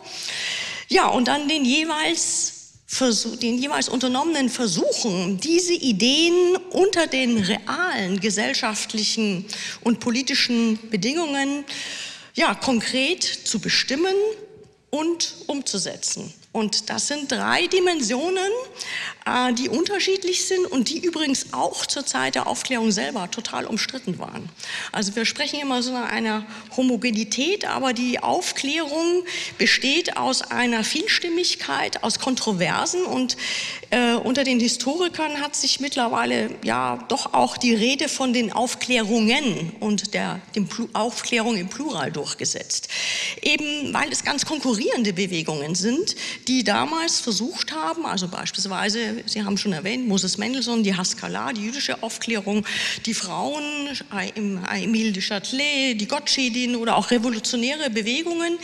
Ja, 0.87 1.07
und 1.07 1.27
dann 1.27 1.47
den 1.47 1.65
jeweils 1.65 2.55
den 3.41 3.59
jeweils 3.59 3.87
unternommenen 3.87 4.49
Versuchen, 4.49 5.39
diese 5.39 5.73
Ideen 5.73 6.55
unter 6.71 7.05
den 7.05 7.37
realen 7.37 8.19
gesellschaftlichen 8.19 9.45
und 9.81 9.99
politischen 9.99 10.79
Bedingungen 10.89 11.65
ja, 12.33 12.55
konkret 12.55 13.23
zu 13.23 13.59
bestimmen 13.59 14.15
und 14.89 15.35
umzusetzen. 15.45 16.33
Und 16.51 16.89
das 16.89 17.07
sind 17.07 17.31
drei 17.31 17.67
Dimensionen, 17.67 18.51
äh, 19.27 19.53
die 19.53 19.69
unterschiedlich 19.69 20.45
sind 20.45 20.65
und 20.65 20.89
die 20.89 20.97
übrigens 20.97 21.53
auch 21.53 21.85
zur 21.85 22.07
Zeit 22.07 22.33
der 22.33 22.47
Aufklärung 22.47 22.91
selber 22.91 23.29
total 23.29 23.65
umstritten 23.65 24.17
waren. 24.17 24.49
Also 24.91 25.15
wir 25.15 25.25
sprechen 25.25 25.59
immer 25.59 25.83
so 25.83 25.93
einer 25.93 26.47
Homogenität, 26.75 27.65
aber 27.65 27.93
die 27.93 28.23
Aufklärung 28.23 29.25
besteht 29.59 30.17
aus 30.17 30.41
einer 30.41 30.83
Vielstimmigkeit, 30.83 32.03
aus 32.03 32.17
Kontroversen 32.17 33.03
und 33.03 33.37
äh, 33.91 34.13
unter 34.13 34.43
den 34.43 34.59
Historikern 34.59 35.41
hat 35.41 35.55
sich 35.55 35.79
mittlerweile 35.79 36.49
ja 36.63 36.97
doch 37.09 37.33
auch 37.33 37.57
die 37.57 37.75
Rede 37.75 38.09
von 38.09 38.33
den 38.33 38.51
Aufklärungen 38.51 39.73
und 39.79 40.15
der 40.15 40.41
dem 40.55 40.67
Aufklärung 40.93 41.57
im 41.57 41.69
Plural 41.69 42.11
durchgesetzt. 42.11 42.87
Eben 43.43 43.93
weil 43.93 44.11
es 44.11 44.23
ganz 44.23 44.45
konkurrierende 44.45 45.13
Bewegungen 45.13 45.75
sind, 45.75 46.15
die 46.47 46.63
damals 46.63 47.19
versucht 47.19 47.71
haben, 47.71 48.05
also 48.05 48.27
beispielsweise, 48.27 49.23
Sie 49.25 49.43
haben 49.43 49.57
schon 49.57 49.73
erwähnt, 49.73 50.07
Moses 50.07 50.37
Mendelssohn, 50.37 50.83
die 50.83 50.95
Haskalah, 50.95 51.53
die 51.53 51.61
jüdische 51.61 52.01
Aufklärung, 52.01 52.65
die 53.05 53.13
Frauen, 53.13 53.63
Emile 54.71 55.11
de 55.11 55.21
Châtelet, 55.21 55.95
die 55.95 56.07
Gottschedin 56.07 56.75
oder 56.75 56.95
auch 56.95 57.11
revolutionäre 57.11 57.89
Bewegungen, 57.89 58.57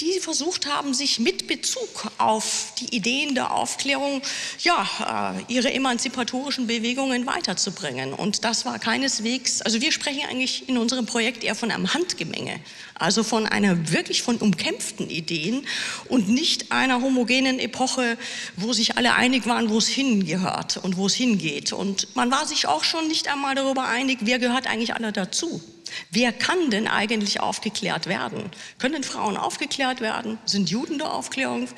die 0.00 0.20
versucht 0.20 0.66
haben, 0.66 0.94
sich 0.94 1.18
mit 1.18 1.46
Bezug 1.46 2.10
auf 2.18 2.72
die 2.78 2.94
Ideen 2.94 3.34
der 3.34 3.52
Aufklärung, 3.52 4.22
ja, 4.60 5.36
äh, 5.48 5.52
ihre 5.52 5.72
emanzipatorischen 5.72 6.66
Bewegungen 6.66 7.26
weiterzubringen. 7.26 8.12
Und 8.12 8.44
das 8.44 8.64
war 8.64 8.78
keineswegs, 8.78 9.62
also 9.62 9.80
wir 9.80 9.92
sprechen 9.92 10.22
eigentlich 10.28 10.68
in 10.68 10.78
unserem 10.78 11.06
Projekt 11.06 11.44
eher 11.44 11.54
von 11.54 11.70
einem 11.70 11.92
Handgemenge, 11.92 12.60
also 12.94 13.22
von 13.22 13.46
einer 13.46 13.90
wirklich 13.90 14.22
von 14.22 14.36
umkämpften 14.36 15.08
Ideen 15.10 15.66
und 16.08 16.28
nicht 16.28 16.72
einer 16.72 17.00
homogenen 17.02 17.58
Epoche, 17.58 18.16
wo 18.56 18.72
sich 18.72 18.96
alle 18.96 19.14
einig 19.14 19.46
waren, 19.46 19.70
wo 19.70 19.78
es 19.78 19.88
hingehört 19.88 20.76
und 20.78 20.96
wo 20.96 21.06
es 21.06 21.14
hingeht. 21.14 21.72
Und 21.72 22.14
man 22.14 22.30
war 22.30 22.46
sich 22.46 22.66
auch 22.66 22.84
schon 22.84 23.08
nicht 23.08 23.28
einmal 23.28 23.54
darüber 23.54 23.84
einig, 23.84 24.18
wer 24.22 24.38
gehört 24.38 24.66
eigentlich 24.66 24.94
alle 24.94 25.12
dazu. 25.12 25.62
Wer 26.10 26.32
kann 26.32 26.70
denn 26.70 26.88
eigentlich 26.88 27.40
aufgeklärt 27.40 28.06
werden? 28.06 28.50
Können 28.78 29.02
Frauen 29.02 29.36
aufgeklärt 29.36 30.00
werden? 30.00 30.38
Sind 30.44 30.70
Juden 30.70 30.98
der 30.98 31.12
Aufklärung 31.12 31.68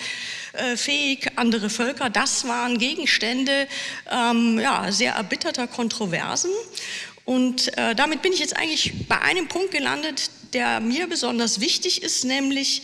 äh, 0.53 0.77
fähig? 0.77 1.33
Andere 1.37 1.71
Völker? 1.71 2.11
Das 2.11 2.47
waren 2.47 2.79
Gegenstände 2.79 3.67
ähm, 4.11 4.59
ja, 4.61 4.91
sehr 4.93 5.15
erbitterter 5.15 5.67
Kontroversen. 5.67 6.51
Und 7.25 7.77
äh, 7.79 7.95
damit 7.95 8.23
bin 8.23 8.33
ich 8.33 8.41
jetzt 8.41 8.57
eigentlich 8.57 8.93
bei 9.09 9.19
einem 9.21 9.49
Punkt 9.49 9.71
gelandet, 9.71 10.31
der 10.55 10.81
mir 10.81 11.09
besonders 11.09 11.61
wichtig 11.61 12.03
ist, 12.03 12.25
nämlich 12.25 12.83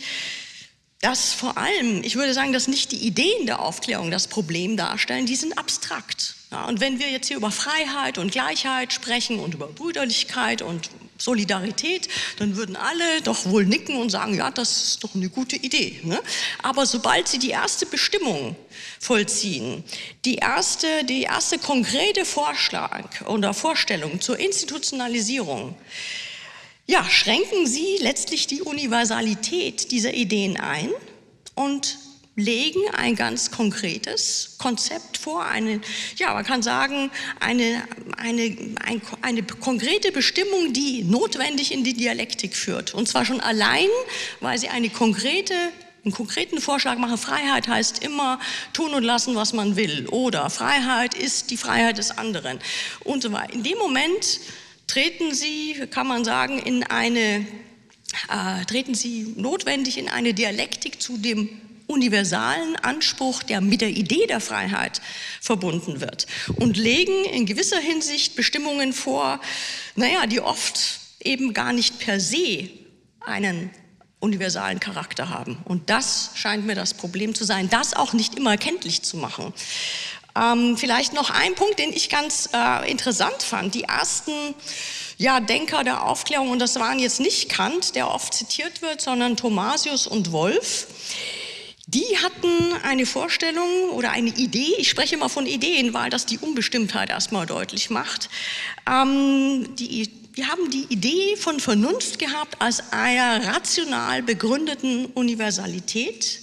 dass 1.01 1.33
vor 1.33 1.57
allem, 1.57 2.03
ich 2.03 2.15
würde 2.15 2.33
sagen, 2.33 2.53
dass 2.53 2.67
nicht 2.67 2.91
die 2.91 3.07
Ideen 3.07 3.47
der 3.47 3.59
Aufklärung 3.59 4.11
das 4.11 4.27
Problem 4.27 4.77
darstellen, 4.77 5.25
die 5.25 5.35
sind 5.35 5.57
abstrakt. 5.57 6.35
Ja, 6.51 6.65
und 6.65 6.79
wenn 6.79 6.99
wir 6.99 7.09
jetzt 7.09 7.27
hier 7.27 7.37
über 7.37 7.49
Freiheit 7.49 8.19
und 8.19 8.31
Gleichheit 8.31 8.93
sprechen 8.93 9.39
und 9.39 9.55
über 9.55 9.67
Brüderlichkeit 9.67 10.61
und 10.61 10.91
Solidarität, 11.17 12.07
dann 12.37 12.55
würden 12.55 12.75
alle 12.75 13.21
doch 13.23 13.45
wohl 13.45 13.65
nicken 13.65 13.95
und 13.95 14.09
sagen, 14.09 14.35
ja, 14.35 14.51
das 14.51 14.83
ist 14.83 15.03
doch 15.03 15.15
eine 15.15 15.29
gute 15.29 15.55
Idee. 15.55 15.99
Ne? 16.03 16.19
Aber 16.61 16.85
sobald 16.85 17.27
sie 17.27 17.39
die 17.39 17.51
erste 17.51 17.85
Bestimmung 17.85 18.55
vollziehen, 18.99 19.83
die 20.25 20.35
erste, 20.35 21.03
die 21.05 21.23
erste 21.23 21.57
konkrete 21.57 22.25
Vorschlag 22.25 23.21
oder 23.27 23.53
Vorstellung 23.53 24.19
zur 24.19 24.39
Institutionalisierung, 24.39 25.75
ja, 26.87 27.03
schränken 27.05 27.67
sie 27.67 27.97
letztlich 27.99 28.47
die 28.47 28.61
Universalität 28.61 29.91
dieser 29.91 30.13
Ideen 30.13 30.59
ein 30.59 30.89
und 31.55 31.97
legen 32.35 32.81
ein 32.93 33.15
ganz 33.15 33.51
konkretes 33.51 34.55
Konzept 34.57 35.17
vor, 35.17 35.45
eine, 35.45 35.81
ja, 36.15 36.33
man 36.33 36.45
kann 36.45 36.63
sagen, 36.63 37.11
eine, 37.39 37.83
eine, 38.17 38.57
ein, 38.83 39.01
eine 39.21 39.43
konkrete 39.43 40.11
Bestimmung, 40.11 40.73
die 40.73 41.03
notwendig 41.03 41.73
in 41.73 41.83
die 41.83 41.93
Dialektik 41.93 42.55
führt. 42.55 42.93
Und 42.93 43.07
zwar 43.07 43.25
schon 43.25 43.41
allein, 43.41 43.87
weil 44.39 44.57
sie 44.57 44.69
eine 44.69 44.89
konkrete 44.89 45.53
einen 46.03 46.13
konkreten 46.13 46.59
Vorschlag 46.59 46.97
machen. 46.97 47.17
Freiheit 47.17 47.67
heißt 47.67 48.03
immer 48.03 48.39
tun 48.73 48.95
und 48.95 49.03
lassen, 49.03 49.35
was 49.35 49.53
man 49.53 49.75
will. 49.75 50.07
Oder 50.07 50.49
Freiheit 50.49 51.13
ist 51.13 51.51
die 51.51 51.57
Freiheit 51.57 51.99
des 51.99 52.09
anderen 52.17 52.59
und 53.03 53.21
so 53.21 53.31
weiter. 53.31 53.53
In 53.53 53.61
dem 53.61 53.77
Moment 53.77 54.39
treten 54.91 55.33
Sie, 55.33 55.87
kann 55.89 56.05
man 56.05 56.25
sagen, 56.25 56.59
in 56.59 56.83
eine, 56.83 57.45
äh, 58.27 58.65
treten 58.67 58.93
Sie 58.93 59.33
notwendig 59.37 59.97
in 59.97 60.09
eine 60.09 60.33
Dialektik 60.33 61.01
zu 61.01 61.17
dem 61.17 61.47
universalen 61.87 62.75
Anspruch, 62.75 63.41
der 63.41 63.61
mit 63.61 63.79
der 63.79 63.89
Idee 63.89 64.27
der 64.27 64.41
Freiheit 64.41 65.01
verbunden 65.39 66.01
wird 66.01 66.27
und 66.57 66.75
legen 66.75 67.23
in 67.25 67.45
gewisser 67.45 67.79
Hinsicht 67.79 68.35
Bestimmungen 68.35 68.91
vor, 68.91 69.39
naja, 69.95 70.25
die 70.27 70.41
oft 70.41 70.99
eben 71.23 71.53
gar 71.53 71.71
nicht 71.71 71.99
per 71.99 72.19
se 72.19 72.69
einen 73.21 73.69
universalen 74.19 74.81
Charakter 74.81 75.29
haben. 75.29 75.57
Und 75.63 75.89
das 75.89 76.31
scheint 76.35 76.65
mir 76.65 76.75
das 76.75 76.93
Problem 76.93 77.33
zu 77.33 77.45
sein, 77.45 77.69
das 77.69 77.93
auch 77.93 78.11
nicht 78.11 78.35
immer 78.35 78.57
kenntlich 78.57 79.03
zu 79.03 79.15
machen. 79.17 79.53
Ähm, 80.35 80.77
vielleicht 80.77 81.13
noch 81.13 81.29
ein 81.29 81.55
Punkt, 81.55 81.79
den 81.79 81.91
ich 81.91 82.09
ganz 82.09 82.49
äh, 82.53 82.89
interessant 82.89 83.43
fand. 83.43 83.75
Die 83.75 83.83
ersten 83.83 84.31
ja, 85.17 85.39
Denker 85.39 85.83
der 85.83 86.07
Aufklärung, 86.07 86.49
und 86.49 86.59
das 86.59 86.79
waren 86.79 86.99
jetzt 86.99 87.19
nicht 87.19 87.49
Kant, 87.49 87.95
der 87.95 88.09
oft 88.09 88.33
zitiert 88.33 88.81
wird, 88.81 89.01
sondern 89.01 89.37
Thomasius 89.37 90.07
und 90.07 90.31
Wolf, 90.31 90.87
die 91.87 92.17
hatten 92.23 92.73
eine 92.83 93.05
Vorstellung 93.05 93.89
oder 93.89 94.11
eine 94.11 94.29
Idee, 94.29 94.75
ich 94.77 94.89
spreche 94.89 95.15
immer 95.15 95.27
von 95.27 95.45
Ideen, 95.45 95.93
weil 95.93 96.09
das 96.09 96.25
die 96.25 96.37
Unbestimmtheit 96.37 97.09
erstmal 97.09 97.45
deutlich 97.45 97.89
macht. 97.89 98.29
Ähm, 98.89 99.75
die 99.75 100.09
wir 100.33 100.47
haben 100.47 100.71
die 100.71 100.85
Idee 100.89 101.35
von 101.35 101.59
Vernunft 101.59 102.17
gehabt 102.17 102.61
als 102.61 102.93
einer 102.93 103.45
rational 103.53 104.23
begründeten 104.23 105.07
Universalität. 105.07 106.39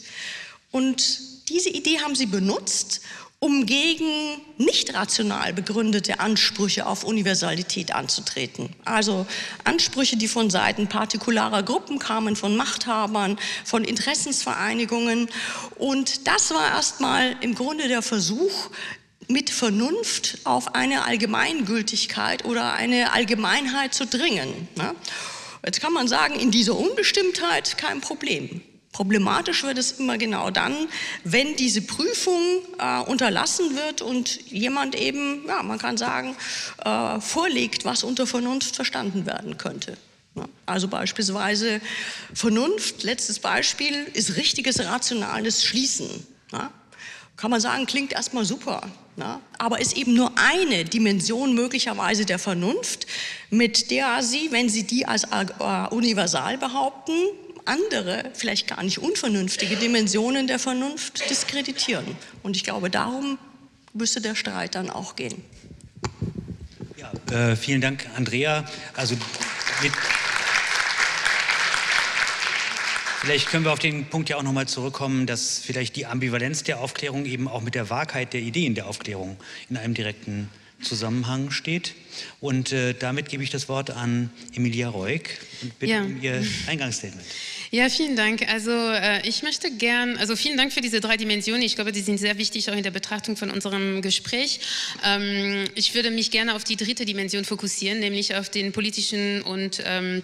Und 0.70 1.48
diese 1.48 1.70
Idee 1.70 2.00
haben 2.00 2.14
sie 2.14 2.26
benutzt, 2.26 3.00
um 3.40 3.66
gegen 3.66 4.40
nicht 4.56 4.94
rational 4.94 5.52
begründete 5.52 6.18
Ansprüche 6.18 6.86
auf 6.86 7.04
Universalität 7.04 7.94
anzutreten. 7.94 8.70
Also 8.84 9.26
Ansprüche, 9.62 10.16
die 10.16 10.26
von 10.26 10.50
Seiten 10.50 10.88
partikularer 10.88 11.62
Gruppen 11.62 12.00
kamen, 12.00 12.34
von 12.34 12.56
Machthabern, 12.56 13.38
von 13.64 13.84
Interessensvereinigungen. 13.84 15.28
Und 15.76 16.26
das 16.26 16.50
war 16.50 16.66
erstmal 16.66 17.36
im 17.40 17.54
Grunde 17.54 17.86
der 17.86 18.02
Versuch, 18.02 18.70
mit 19.28 19.50
Vernunft 19.50 20.38
auf 20.44 20.74
eine 20.74 21.04
Allgemeingültigkeit 21.04 22.46
oder 22.46 22.72
eine 22.72 23.12
Allgemeinheit 23.12 23.94
zu 23.94 24.06
dringen. 24.06 24.68
Ne? 24.74 24.94
Jetzt 25.64 25.80
kann 25.80 25.92
man 25.92 26.08
sagen, 26.08 26.34
in 26.34 26.50
dieser 26.50 26.76
Unbestimmtheit 26.76 27.76
kein 27.76 28.00
Problem. 28.00 28.62
Problematisch 28.98 29.62
wird 29.62 29.78
es 29.78 29.92
immer 29.92 30.18
genau 30.18 30.50
dann, 30.50 30.74
wenn 31.22 31.54
diese 31.54 31.82
Prüfung 31.82 32.42
äh, 32.80 32.98
unterlassen 33.02 33.76
wird 33.76 34.02
und 34.02 34.50
jemand 34.50 34.96
eben, 34.96 35.44
ja, 35.46 35.62
man 35.62 35.78
kann 35.78 35.96
sagen, 35.96 36.34
äh, 36.84 37.20
vorlegt, 37.20 37.84
was 37.84 38.02
unter 38.02 38.26
Vernunft 38.26 38.74
verstanden 38.74 39.24
werden 39.24 39.56
könnte. 39.56 39.96
Also 40.66 40.88
beispielsweise 40.88 41.80
Vernunft, 42.34 43.04
letztes 43.04 43.38
Beispiel, 43.38 43.94
ist 44.14 44.36
richtiges 44.36 44.80
rationales 44.84 45.64
Schließen. 45.64 46.08
Kann 47.36 47.52
man 47.52 47.60
sagen, 47.60 47.86
klingt 47.86 48.12
erstmal 48.12 48.44
super, 48.44 48.82
na, 49.14 49.40
aber 49.58 49.80
ist 49.80 49.96
eben 49.96 50.14
nur 50.14 50.32
eine 50.36 50.84
Dimension 50.84 51.54
möglicherweise 51.54 52.24
der 52.24 52.40
Vernunft, 52.40 53.06
mit 53.50 53.92
der 53.92 54.24
Sie, 54.24 54.50
wenn 54.50 54.68
Sie 54.68 54.82
die 54.82 55.06
als 55.06 55.22
äh, 55.22 55.94
universal 55.94 56.58
behaupten, 56.58 57.14
andere, 57.68 58.30
vielleicht 58.34 58.66
gar 58.66 58.82
nicht 58.82 58.98
unvernünftige 58.98 59.76
Dimensionen 59.76 60.46
der 60.46 60.58
Vernunft 60.58 61.28
diskreditieren. 61.30 62.04
Und 62.42 62.56
ich 62.56 62.64
glaube, 62.64 62.90
darum 62.90 63.38
müsste 63.92 64.20
der 64.20 64.34
Streit 64.34 64.74
dann 64.74 64.90
auch 64.90 65.16
gehen. 65.16 65.42
Ja, 66.96 67.12
äh, 67.50 67.56
vielen 67.56 67.80
Dank, 67.80 68.06
Andrea. 68.16 68.64
Also 68.94 69.14
mit 69.82 69.92
Vielleicht 73.20 73.48
können 73.48 73.64
wir 73.64 73.72
auf 73.72 73.80
den 73.80 74.06
Punkt 74.06 74.28
ja 74.28 74.36
auch 74.36 74.42
nochmal 74.42 74.68
zurückkommen, 74.68 75.26
dass 75.26 75.58
vielleicht 75.58 75.96
die 75.96 76.06
Ambivalenz 76.06 76.62
der 76.62 76.78
Aufklärung 76.80 77.26
eben 77.26 77.48
auch 77.48 77.60
mit 77.60 77.74
der 77.74 77.90
Wahrheit 77.90 78.32
der 78.32 78.40
Ideen 78.40 78.74
der 78.74 78.86
Aufklärung 78.86 79.36
in 79.68 79.76
einem 79.76 79.92
direkten 79.92 80.48
Zusammenhang 80.80 81.50
steht. 81.50 81.94
Und 82.40 82.72
äh, 82.72 82.94
damit 82.94 83.28
gebe 83.28 83.42
ich 83.42 83.50
das 83.50 83.68
Wort 83.68 83.90
an 83.90 84.30
Emilia 84.54 84.88
Reuk 84.88 85.22
und 85.62 85.78
bitte 85.78 85.92
ja. 85.92 86.02
um 86.02 86.22
ihr 86.22 86.44
Eingangsstatement. 86.68 87.26
Ja, 87.70 87.90
vielen 87.90 88.16
Dank. 88.16 88.48
Also 88.48 88.70
äh, 88.70 89.28
ich 89.28 89.42
möchte 89.42 89.70
gern, 89.70 90.16
also 90.16 90.36
vielen 90.36 90.56
Dank 90.56 90.72
für 90.72 90.80
diese 90.80 91.00
drei 91.02 91.18
Dimensionen. 91.18 91.60
Ich 91.60 91.74
glaube, 91.74 91.92
die 91.92 92.00
sind 92.00 92.16
sehr 92.16 92.38
wichtig 92.38 92.70
auch 92.70 92.74
in 92.74 92.82
der 92.82 92.90
Betrachtung 92.90 93.36
von 93.36 93.50
unserem 93.50 94.00
Gespräch. 94.00 94.60
Ähm, 95.04 95.64
ich 95.74 95.94
würde 95.94 96.10
mich 96.10 96.30
gerne 96.30 96.54
auf 96.54 96.64
die 96.64 96.76
dritte 96.76 97.04
Dimension 97.04 97.44
fokussieren, 97.44 98.00
nämlich 98.00 98.34
auf 98.34 98.48
den 98.48 98.72
politischen 98.72 99.42
und 99.42 99.82
ähm, 99.84 100.22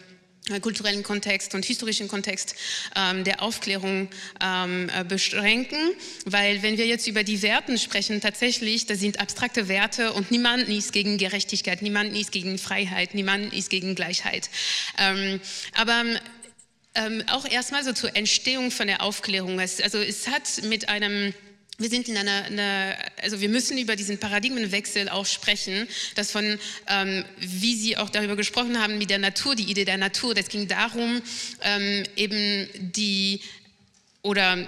äh, 0.49 0.59
kulturellen 0.61 1.03
Kontext 1.03 1.55
und 1.55 1.67
historischen 1.67 2.09
Kontext 2.09 2.55
ähm, 2.97 3.25
der 3.25 3.43
Aufklärung 3.43 4.09
ähm, 4.43 4.89
äh, 4.89 5.05
beschränken, 5.05 5.79
weil 6.25 6.63
wenn 6.63 6.79
wir 6.79 6.87
jetzt 6.87 7.07
über 7.07 7.25
die 7.25 7.43
Werten 7.43 7.77
sprechen, 7.77 8.23
tatsächlich, 8.23 8.87
das 8.87 9.01
sind 9.01 9.21
abstrakte 9.21 9.69
Werte 9.69 10.15
und 10.15 10.31
niemand 10.31 10.67
ist 10.71 10.95
gegen 10.95 11.19
Gerechtigkeit, 11.19 11.83
niemand 11.83 12.17
ist 12.17 12.33
gegen 12.33 12.57
Freiheit, 12.57 13.15
niemand 13.15 13.53
ist 13.53 13.69
gegen 13.69 13.95
Gleichheit. 13.95 14.49
Ähm, 14.99 15.41
aber 15.75 16.05
ähm, 16.95 17.23
auch 17.29 17.49
erstmal 17.49 17.85
so 17.85 17.93
zur 17.93 18.17
Entstehung 18.17 18.71
von 18.71 18.87
der 18.87 19.03
Aufklärung. 19.03 19.59
Es, 19.61 19.81
also 19.81 19.99
es 19.99 20.29
hat 20.29 20.63
mit 20.65 20.89
einem 20.89 21.35
wir 21.77 21.91
sind 21.91 22.09
in 22.09 22.17
einer, 22.17 22.45
einer, 22.45 22.97
also 23.21 23.41
wir 23.41 23.49
müssen 23.49 23.77
über 23.79 23.97
diesen 23.97 24.19
Paradigmenwechsel 24.19 25.09
auch 25.09 25.27
sprechen, 25.27 25.89
dass 26.15 26.31
von, 26.31 26.59
ähm, 26.87 27.25
wie 27.39 27.75
Sie 27.75 27.97
auch 27.97 28.11
darüber 28.11 28.37
gesprochen 28.37 28.81
haben, 28.81 28.99
mit 28.99 29.11
der 29.11 29.19
Natur, 29.19 29.57
die 29.57 29.65
Idee 29.65 29.85
der 29.85 29.97
Natur, 29.97 30.35
das 30.35 30.49
ging 30.49 30.69
darum, 30.69 31.21
ähm, 31.63 32.05
eben 32.15 32.69
die, 32.93 33.41
oder 34.23 34.65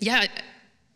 ja, 0.00 0.22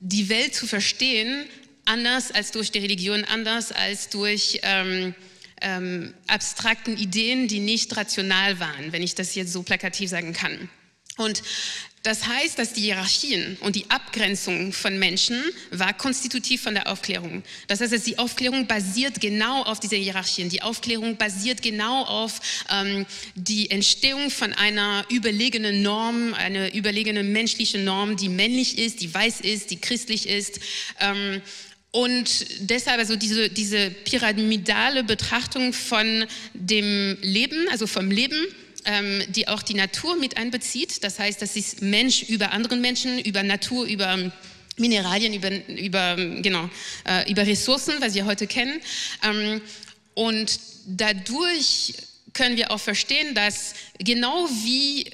die 0.00 0.30
Welt 0.30 0.54
zu 0.54 0.66
verstehen, 0.66 1.44
anders 1.84 2.30
als 2.30 2.50
durch 2.50 2.70
die 2.70 2.78
Religion, 2.78 3.24
anders 3.24 3.70
als 3.72 4.08
durch 4.08 4.60
ähm, 4.62 5.14
ähm, 5.60 6.14
abstrakten 6.26 6.96
Ideen, 6.96 7.48
die 7.48 7.60
nicht 7.60 7.96
rational 7.96 8.60
waren, 8.60 8.92
wenn 8.92 9.02
ich 9.02 9.14
das 9.14 9.34
jetzt 9.34 9.52
so 9.52 9.62
plakativ 9.62 10.10
sagen 10.10 10.32
kann. 10.32 10.68
Und 11.16 11.42
das 12.04 12.26
heißt, 12.26 12.58
dass 12.58 12.72
die 12.72 12.82
Hierarchien 12.82 13.56
und 13.60 13.74
die 13.74 13.90
Abgrenzung 13.90 14.72
von 14.72 14.98
Menschen 14.98 15.42
war 15.72 15.92
konstitutiv 15.92 16.62
von 16.62 16.74
der 16.74 16.90
Aufklärung. 16.90 17.42
Das 17.66 17.80
heißt, 17.80 17.92
dass 17.92 18.04
die 18.04 18.18
Aufklärung 18.18 18.68
basiert 18.68 19.20
genau 19.20 19.62
auf 19.64 19.80
diese 19.80 19.96
Hierarchien. 19.96 20.48
Die 20.48 20.62
Aufklärung 20.62 21.16
basiert 21.16 21.60
genau 21.60 22.04
auf 22.04 22.40
ähm, 22.70 23.04
die 23.34 23.70
Entstehung 23.70 24.30
von 24.30 24.52
einer 24.52 25.04
überlegenen 25.10 25.82
Norm, 25.82 26.34
einer 26.34 26.72
überlegenen 26.72 27.32
menschlichen 27.32 27.84
Norm, 27.84 28.16
die 28.16 28.28
männlich 28.28 28.78
ist, 28.78 29.00
die 29.00 29.12
weiß 29.12 29.40
ist, 29.40 29.70
die 29.70 29.80
christlich 29.80 30.28
ist. 30.28 30.60
Ähm, 31.00 31.42
und 31.90 32.46
deshalb 32.60 32.98
also 32.98 33.16
diese, 33.16 33.48
diese 33.48 33.90
pyramidale 33.90 35.04
Betrachtung 35.04 35.72
von 35.72 36.26
dem 36.52 37.16
Leben, 37.22 37.66
also 37.70 37.86
vom 37.86 38.10
Leben, 38.10 38.46
ähm, 38.84 39.22
die 39.28 39.48
auch 39.48 39.62
die 39.62 39.74
Natur 39.74 40.16
mit 40.16 40.36
einbezieht. 40.36 41.02
Das 41.02 41.18
heißt, 41.18 41.40
das 41.40 41.56
ist 41.56 41.82
Mensch 41.82 42.24
über 42.24 42.52
anderen 42.52 42.80
Menschen, 42.80 43.18
über 43.18 43.42
Natur, 43.42 43.86
über 43.86 44.30
Mineralien, 44.76 45.34
über, 45.34 45.50
über, 45.68 46.16
genau, 46.42 46.68
äh, 47.06 47.30
über 47.30 47.46
Ressourcen, 47.46 47.94
was 48.00 48.14
wir 48.14 48.26
heute 48.26 48.46
kennen. 48.46 48.80
Ähm, 49.22 49.60
und 50.14 50.60
dadurch 50.86 51.94
können 52.34 52.56
wir 52.56 52.70
auch 52.70 52.80
verstehen, 52.80 53.34
dass 53.34 53.74
genau 53.98 54.48
wie 54.62 55.10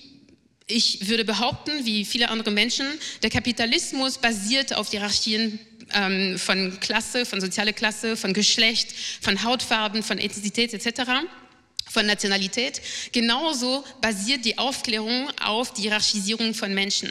ich 0.67 1.09
würde 1.09 1.25
behaupten, 1.25 1.85
wie 1.85 2.05
viele 2.05 2.31
andere 2.31 2.51
Menschen, 2.51 2.87
der 3.23 3.29
Kapitalismus 3.29 4.19
basiert 4.19 4.75
auf 4.75 4.91
Hierarchien 4.91 5.59
ähm, 5.95 6.39
von 6.39 6.79
Klasse, 6.81 7.25
von 7.25 7.41
sozialer 7.41 7.73
Klasse, 7.73 8.17
von 8.17 8.33
Geschlecht, 8.33 8.95
von 9.21 9.43
Hautfarben, 9.45 10.03
von 10.03 10.19
Ethnizität 10.19 10.75
etc 10.75 11.25
von 11.91 12.07
Nationalität. 12.07 12.81
Genauso 13.13 13.85
basiert 14.01 14.45
die 14.45 14.59
Aufklärung 14.59 15.31
auf 15.41 15.73
die 15.73 15.83
Hierarchisierung 15.83 16.55
von 16.55 16.75
Menschen. 16.75 17.11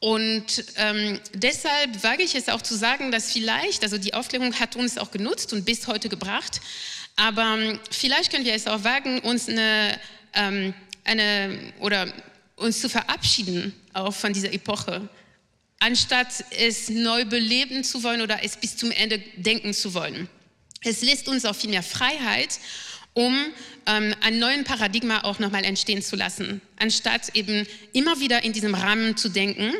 Und 0.00 0.64
ähm, 0.76 1.20
deshalb 1.34 2.02
wage 2.02 2.22
ich 2.22 2.34
es 2.34 2.48
auch 2.48 2.62
zu 2.62 2.74
sagen, 2.74 3.12
dass 3.12 3.32
vielleicht, 3.32 3.82
also 3.82 3.98
die 3.98 4.14
Aufklärung 4.14 4.58
hat 4.58 4.74
uns 4.74 4.96
auch 4.96 5.10
genutzt 5.10 5.52
und 5.52 5.64
bis 5.66 5.86
heute 5.86 6.08
gebracht, 6.08 6.60
aber 7.16 7.58
ähm, 7.58 7.78
vielleicht 7.90 8.32
können 8.32 8.46
wir 8.46 8.54
es 8.54 8.66
auch 8.66 8.82
wagen, 8.82 9.18
uns 9.20 9.48
eine, 9.48 10.00
ähm, 10.32 10.72
eine 11.04 11.74
oder 11.80 12.10
uns 12.56 12.80
zu 12.80 12.88
verabschieden 12.88 13.74
auch 13.92 14.14
von 14.14 14.32
dieser 14.32 14.52
Epoche, 14.54 15.06
anstatt 15.80 16.44
es 16.50 16.88
neu 16.88 17.24
beleben 17.24 17.82
zu 17.84 18.02
wollen 18.02 18.22
oder 18.22 18.44
es 18.44 18.56
bis 18.56 18.76
zum 18.76 18.90
Ende 18.92 19.18
denken 19.36 19.74
zu 19.74 19.92
wollen. 19.94 20.28
Es 20.82 21.02
lässt 21.02 21.28
uns 21.28 21.44
auch 21.44 21.56
viel 21.56 21.70
mehr 21.70 21.82
Freiheit 21.82 22.58
um 23.14 23.34
ähm, 23.86 24.14
einen 24.20 24.38
neuen 24.38 24.64
Paradigma 24.64 25.22
auch 25.24 25.38
nochmal 25.38 25.64
entstehen 25.64 26.02
zu 26.02 26.16
lassen, 26.16 26.60
anstatt 26.78 27.34
eben 27.34 27.66
immer 27.92 28.20
wieder 28.20 28.44
in 28.44 28.52
diesem 28.52 28.74
Rahmen 28.74 29.16
zu 29.16 29.28
denken. 29.28 29.74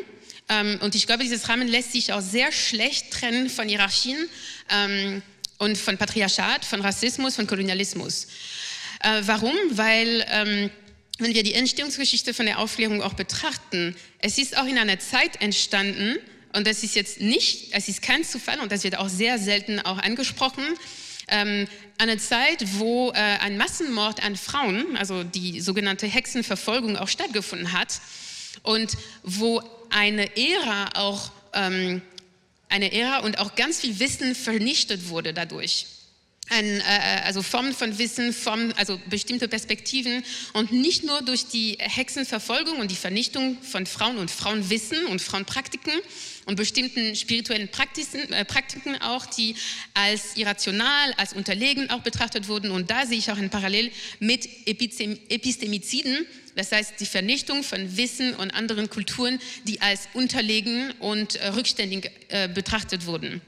Ähm, 0.49 0.79
und 0.81 0.95
ich 0.95 1.07
glaube, 1.07 1.23
dieses 1.23 1.47
Rahmen 1.47 1.67
lässt 1.67 1.93
sich 1.93 2.11
auch 2.11 2.21
sehr 2.21 2.51
schlecht 2.51 3.11
trennen 3.11 3.49
von 3.49 3.67
Hierarchien 3.67 4.29
ähm, 4.69 5.21
und 5.57 5.77
von 5.77 5.97
Patriarchat, 5.97 6.65
von 6.65 6.81
Rassismus, 6.81 7.35
von 7.35 7.47
Kolonialismus. 7.47 8.27
Äh, 8.99 9.21
warum? 9.25 9.55
Weil 9.71 10.25
ähm, 10.29 10.69
wenn 11.17 11.33
wir 11.33 11.43
die 11.43 11.53
Entstehungsgeschichte 11.53 12.33
von 12.33 12.45
der 12.45 12.59
Aufklärung 12.59 13.01
auch 13.01 13.13
betrachten, 13.13 13.95
es 14.19 14.37
ist 14.37 14.57
auch 14.57 14.65
in 14.65 14.77
einer 14.77 14.99
Zeit 14.99 15.41
entstanden, 15.41 16.17
und 16.53 16.67
das 16.67 16.83
ist 16.83 16.95
jetzt 16.95 17.21
nicht, 17.21 17.69
es 17.71 17.87
ist 17.87 18.01
kein 18.01 18.23
Zufall 18.23 18.59
und 18.59 18.71
das 18.71 18.83
wird 18.83 18.97
auch 18.97 19.07
sehr 19.07 19.39
selten 19.39 19.79
auch 19.79 19.97
angesprochen, 19.97 20.63
ähm, 21.29 21.67
eine 21.97 22.17
Zeit, 22.17 22.63
wo 22.73 23.11
äh, 23.11 23.13
ein 23.13 23.57
Massenmord 23.57 24.23
an 24.23 24.35
Frauen, 24.35 24.97
also 24.97 25.23
die 25.23 25.61
sogenannte 25.61 26.07
Hexenverfolgung 26.07 26.97
auch 26.97 27.07
stattgefunden 27.07 27.71
hat 27.71 28.01
und 28.63 28.97
wo 29.23 29.61
eine 29.89 30.35
Ära 30.35 30.89
auch, 30.95 31.31
ähm, 31.53 32.01
eine 32.69 32.91
Ära 32.91 33.19
und 33.19 33.39
auch 33.39 33.55
ganz 33.55 33.79
viel 33.79 33.99
Wissen 33.99 34.35
vernichtet 34.35 35.09
wurde 35.09 35.33
dadurch 35.33 35.85
ein, 36.49 36.65
äh, 36.81 37.21
also 37.23 37.41
Formen 37.41 37.73
von 37.73 37.97
Wissen, 37.97 38.33
Formen, 38.33 38.73
also 38.73 38.99
bestimmte 39.09 39.47
Perspektiven 39.47 40.23
und 40.53 40.71
nicht 40.71 41.03
nur 41.03 41.21
durch 41.21 41.47
die 41.47 41.77
Hexenverfolgung 41.79 42.79
und 42.79 42.91
die 42.91 42.95
Vernichtung 42.95 43.57
von 43.61 43.85
Frauen 43.85 44.17
und 44.17 44.29
Frauenwissen 44.29 45.05
und 45.05 45.21
Frauenpraktiken 45.21 45.93
und 46.45 46.55
bestimmten 46.55 47.15
spirituellen 47.15 47.69
Praktiken, 47.69 48.33
äh, 48.33 48.43
Praktiken 48.43 48.95
auch, 49.01 49.25
die 49.25 49.55
als 49.93 50.35
irrational, 50.35 51.13
als 51.17 51.33
unterlegen 51.33 51.89
auch 51.89 52.01
betrachtet 52.01 52.47
wurden. 52.47 52.71
Und 52.71 52.91
da 52.91 53.05
sehe 53.05 53.17
ich 53.17 53.31
auch 53.31 53.37
ein 53.37 53.49
Parallel 53.49 53.91
mit 54.19 54.47
Epistemiziden, 54.65 56.25
das 56.55 56.71
heißt 56.71 56.99
die 56.99 57.05
Vernichtung 57.05 57.63
von 57.63 57.95
Wissen 57.95 58.33
und 58.35 58.51
anderen 58.51 58.89
Kulturen, 58.89 59.39
die 59.65 59.81
als 59.81 60.09
unterlegen 60.13 60.91
und 60.99 61.35
äh, 61.35 61.47
rückständig 61.49 62.11
äh, 62.27 62.49
betrachtet 62.49 63.05
wurden. 63.05 63.41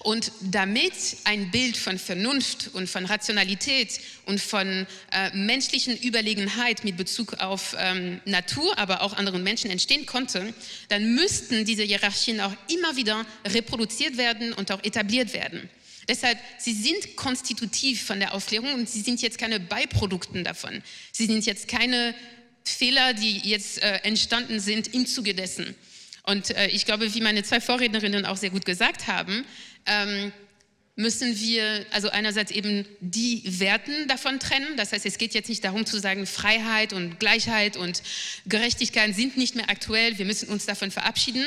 Und 0.00 0.32
damit 0.40 0.94
ein 1.24 1.50
Bild 1.50 1.76
von 1.76 1.98
Vernunft 1.98 2.70
und 2.72 2.88
von 2.88 3.04
Rationalität 3.04 4.00
und 4.24 4.40
von 4.40 4.86
äh, 5.12 5.36
menschlichen 5.36 5.96
Überlegenheit 5.98 6.84
mit 6.84 6.96
Bezug 6.96 7.34
auf 7.34 7.76
ähm, 7.78 8.20
Natur, 8.24 8.78
aber 8.78 9.02
auch 9.02 9.12
anderen 9.12 9.42
Menschen 9.42 9.70
entstehen 9.70 10.06
konnte, 10.06 10.54
dann 10.88 11.14
müssten 11.14 11.64
diese 11.64 11.82
Hierarchien 11.82 12.40
auch 12.40 12.54
immer 12.68 12.96
wieder 12.96 13.26
reproduziert 13.46 14.16
werden 14.16 14.52
und 14.54 14.72
auch 14.72 14.82
etabliert 14.82 15.34
werden. 15.34 15.68
Deshalb, 16.08 16.38
sie 16.58 16.72
sind 16.72 17.16
konstitutiv 17.16 18.02
von 18.02 18.18
der 18.18 18.34
Aufklärung 18.34 18.74
und 18.74 18.88
sie 18.88 19.02
sind 19.02 19.22
jetzt 19.22 19.38
keine 19.38 19.60
Beiprodukten 19.60 20.42
davon. 20.42 20.82
Sie 21.12 21.26
sind 21.26 21.46
jetzt 21.46 21.68
keine 21.68 22.14
Fehler, 22.64 23.14
die 23.14 23.38
jetzt 23.38 23.82
äh, 23.82 23.98
entstanden 23.98 24.58
sind 24.60 24.92
im 24.94 25.06
Zuge 25.06 25.34
dessen. 25.34 25.74
Und 26.24 26.50
äh, 26.50 26.68
ich 26.68 26.84
glaube, 26.86 27.14
wie 27.14 27.20
meine 27.20 27.42
zwei 27.42 27.60
Vorrednerinnen 27.60 28.26
auch 28.26 28.36
sehr 28.36 28.50
gut 28.50 28.64
gesagt 28.64 29.06
haben, 29.06 29.44
ähm, 29.86 30.32
müssen 30.96 31.38
wir 31.38 31.86
also 31.92 32.10
einerseits 32.10 32.50
eben 32.50 32.84
die 33.00 33.42
Werten 33.58 34.06
davon 34.06 34.38
trennen. 34.38 34.76
Das 34.76 34.92
heißt, 34.92 35.06
es 35.06 35.18
geht 35.18 35.34
jetzt 35.34 35.48
nicht 35.48 35.64
darum 35.64 35.86
zu 35.86 35.98
sagen, 35.98 36.26
Freiheit 36.26 36.92
und 36.92 37.18
Gleichheit 37.18 37.76
und 37.76 38.02
Gerechtigkeit 38.46 39.14
sind 39.14 39.36
nicht 39.36 39.54
mehr 39.56 39.70
aktuell. 39.70 40.18
Wir 40.18 40.26
müssen 40.26 40.48
uns 40.48 40.66
davon 40.66 40.90
verabschieden. 40.90 41.44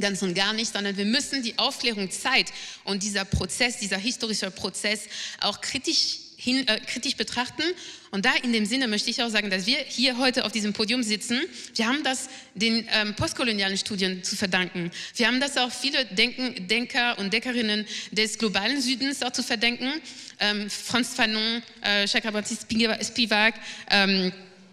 Ganz 0.00 0.22
und 0.22 0.34
gar 0.34 0.52
nicht, 0.52 0.72
sondern 0.72 0.96
wir 0.96 1.04
müssen 1.04 1.44
die 1.44 1.56
Aufklärung 1.56 2.10
Zeit 2.10 2.52
und 2.82 3.04
dieser 3.04 3.24
Prozess, 3.24 3.78
dieser 3.78 3.96
historische 3.96 4.50
Prozess 4.50 5.04
auch 5.40 5.60
kritisch 5.60 6.23
hin, 6.44 6.68
äh, 6.68 6.78
kritisch 6.80 7.16
betrachten. 7.16 7.62
Und 8.10 8.26
da 8.26 8.32
in 8.42 8.52
dem 8.52 8.66
Sinne 8.66 8.86
möchte 8.86 9.10
ich 9.10 9.22
auch 9.22 9.30
sagen, 9.30 9.50
dass 9.50 9.66
wir 9.66 9.78
hier 9.78 10.18
heute 10.18 10.44
auf 10.44 10.52
diesem 10.52 10.72
Podium 10.72 11.02
sitzen. 11.02 11.40
Wir 11.74 11.88
haben 11.88 12.04
das 12.04 12.28
den 12.54 12.86
ähm, 12.92 13.14
postkolonialen 13.14 13.78
Studien 13.78 14.22
zu 14.22 14.36
verdanken. 14.36 14.90
Wir 15.16 15.26
haben 15.26 15.40
das 15.40 15.56
auch 15.56 15.72
viele 15.72 16.04
Denken, 16.04 16.68
Denker 16.68 17.18
und 17.18 17.32
Denkerinnen 17.32 17.86
des 18.12 18.38
globalen 18.38 18.80
Südens 18.80 19.22
auch 19.22 19.32
zu 19.32 19.42
verdanken. 19.42 19.90
Ähm, 20.38 20.68
Franz 20.68 21.14
Fanon, 21.14 21.62
äh, 21.80 22.06
Chakrabarti 22.06 22.56
Spivak, 22.56 23.54
ähm, 23.90 24.32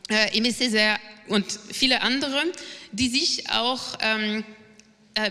äh, 0.09 0.37
Aimé 0.37 0.53
Césaire 0.53 0.97
und 1.27 1.45
viele 1.71 2.01
andere, 2.01 2.43
die 2.91 3.07
sich 3.07 3.49
auch 3.49 3.97
ähm, 4.01 4.39
äh, 4.39 4.60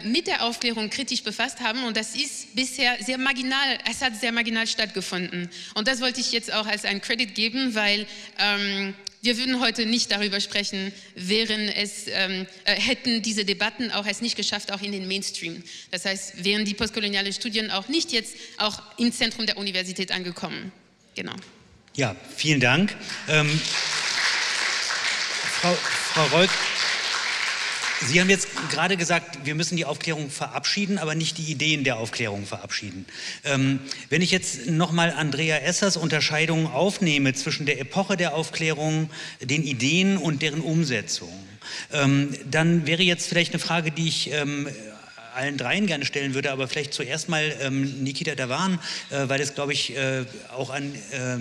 mit 0.05 0.27
der 0.27 0.45
Aufklärung 0.45 0.91
kritisch 0.91 1.23
befasst 1.23 1.61
haben 1.61 1.85
und 1.85 1.97
das 1.97 2.15
ist 2.15 2.55
bisher 2.55 2.97
sehr 3.03 3.19
marginal, 3.19 3.79
es 3.91 4.03
hat 4.03 4.19
sehr 4.21 4.31
marginal 4.31 4.67
stattgefunden. 4.67 5.49
Und 5.75 5.89
das 5.89 6.01
wollte 6.01 6.21
ich 6.21 6.33
jetzt 6.33 6.53
auch 6.53 6.67
als 6.67 6.85
ein 6.85 7.01
Credit 7.01 7.35
geben, 7.35 7.75
weil 7.75 8.07
ähm, 8.39 8.95
wir 9.23 9.37
würden 9.37 9.61
heute 9.61 9.85
nicht 9.85 10.11
darüber 10.11 10.41
sprechen, 10.41 10.93
wären 11.15 11.69
es, 11.69 12.07
ähm, 12.09 12.47
äh, 12.65 12.75
hätten 12.75 13.23
diese 13.23 13.45
Debatten 13.45 13.91
auch 13.91 14.07
es 14.07 14.23
nicht 14.23 14.37
geschafft, 14.37 14.73
auch 14.73 14.81
in 14.81 14.93
den 14.93 15.07
Mainstream. 15.09 15.63
Das 15.91 16.05
heißt, 16.05 16.45
wären 16.45 16.65
die 16.65 16.75
postkolonialen 16.75 17.33
Studien 17.33 17.71
auch 17.71 17.89
nicht 17.89 18.13
jetzt 18.13 18.35
auch 18.57 18.81
im 18.97 19.13
Zentrum 19.13 19.47
der 19.47 19.59
Universität 19.59 20.11
angekommen. 20.11 20.73
Genau. 21.15 21.35
Ja, 21.97 22.17
vielen 22.37 22.61
Dank. 22.61 22.97
Ähm, 23.29 23.61
Frau, 25.61 25.75
Frau 25.75 26.27
Reuk, 26.39 26.51
Sie 28.07 28.21
haben 28.21 28.31
jetzt 28.31 28.49
gerade 28.71 28.97
gesagt, 28.97 29.45
wir 29.45 29.55
müssen 29.55 29.77
die 29.77 29.85
Aufklärung 29.85 30.31
verabschieden, 30.31 30.97
aber 30.97 31.15
nicht 31.15 31.37
die 31.37 31.51
Ideen 31.51 31.85
der 31.85 31.99
Aufklärung 31.99 32.47
verabschieden. 32.47 33.05
Ähm, 33.45 33.79
wenn 34.09 34.23
ich 34.23 34.31
jetzt 34.31 34.69
nochmal 34.69 35.13
Andrea 35.13 35.59
Essers 35.59 35.99
Unterscheidung 35.99 36.67
aufnehme 36.67 37.35
zwischen 37.35 37.67
der 37.67 37.79
Epoche 37.79 38.17
der 38.17 38.35
Aufklärung, 38.35 39.11
den 39.43 39.63
Ideen 39.63 40.17
und 40.17 40.41
deren 40.41 40.63
Umsetzung, 40.63 41.33
ähm, 41.93 42.35
dann 42.51 42.87
wäre 42.87 43.03
jetzt 43.03 43.29
vielleicht 43.29 43.53
eine 43.53 43.61
Frage, 43.61 43.91
die 43.91 44.09
ich 44.09 44.33
ähm, 44.33 44.69
allen 45.35 45.59
dreien 45.59 45.87
gerne 45.87 46.07
stellen 46.07 46.35
würde, 46.35 46.53
aber 46.53 46.69
vielleicht 46.69 46.95
zuerst 46.95 47.29
mal 47.29 47.55
ähm, 47.61 48.03
Nikita 48.03 48.35
Davan, 48.35 48.79
äh, 49.11 49.29
weil 49.29 49.41
es, 49.41 49.55
glaube 49.55 49.75
ich, 49.75 49.95
äh, 49.97 50.25
auch 50.57 50.71
an 50.71 50.95
äh, 51.13 51.39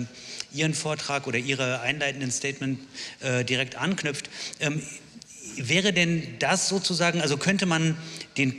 Ihren 0.52 0.74
Vortrag 0.74 1.26
oder 1.26 1.38
Ihre 1.38 1.80
einleitenden 1.80 2.30
Statement 2.30 2.80
äh, 3.20 3.44
direkt 3.44 3.76
anknüpft. 3.76 4.28
Wäre 5.68 5.92
denn 5.92 6.22
das 6.38 6.68
sozusagen, 6.68 7.20
also 7.20 7.36
könnte 7.36 7.66
man 7.66 7.96
den 8.36 8.54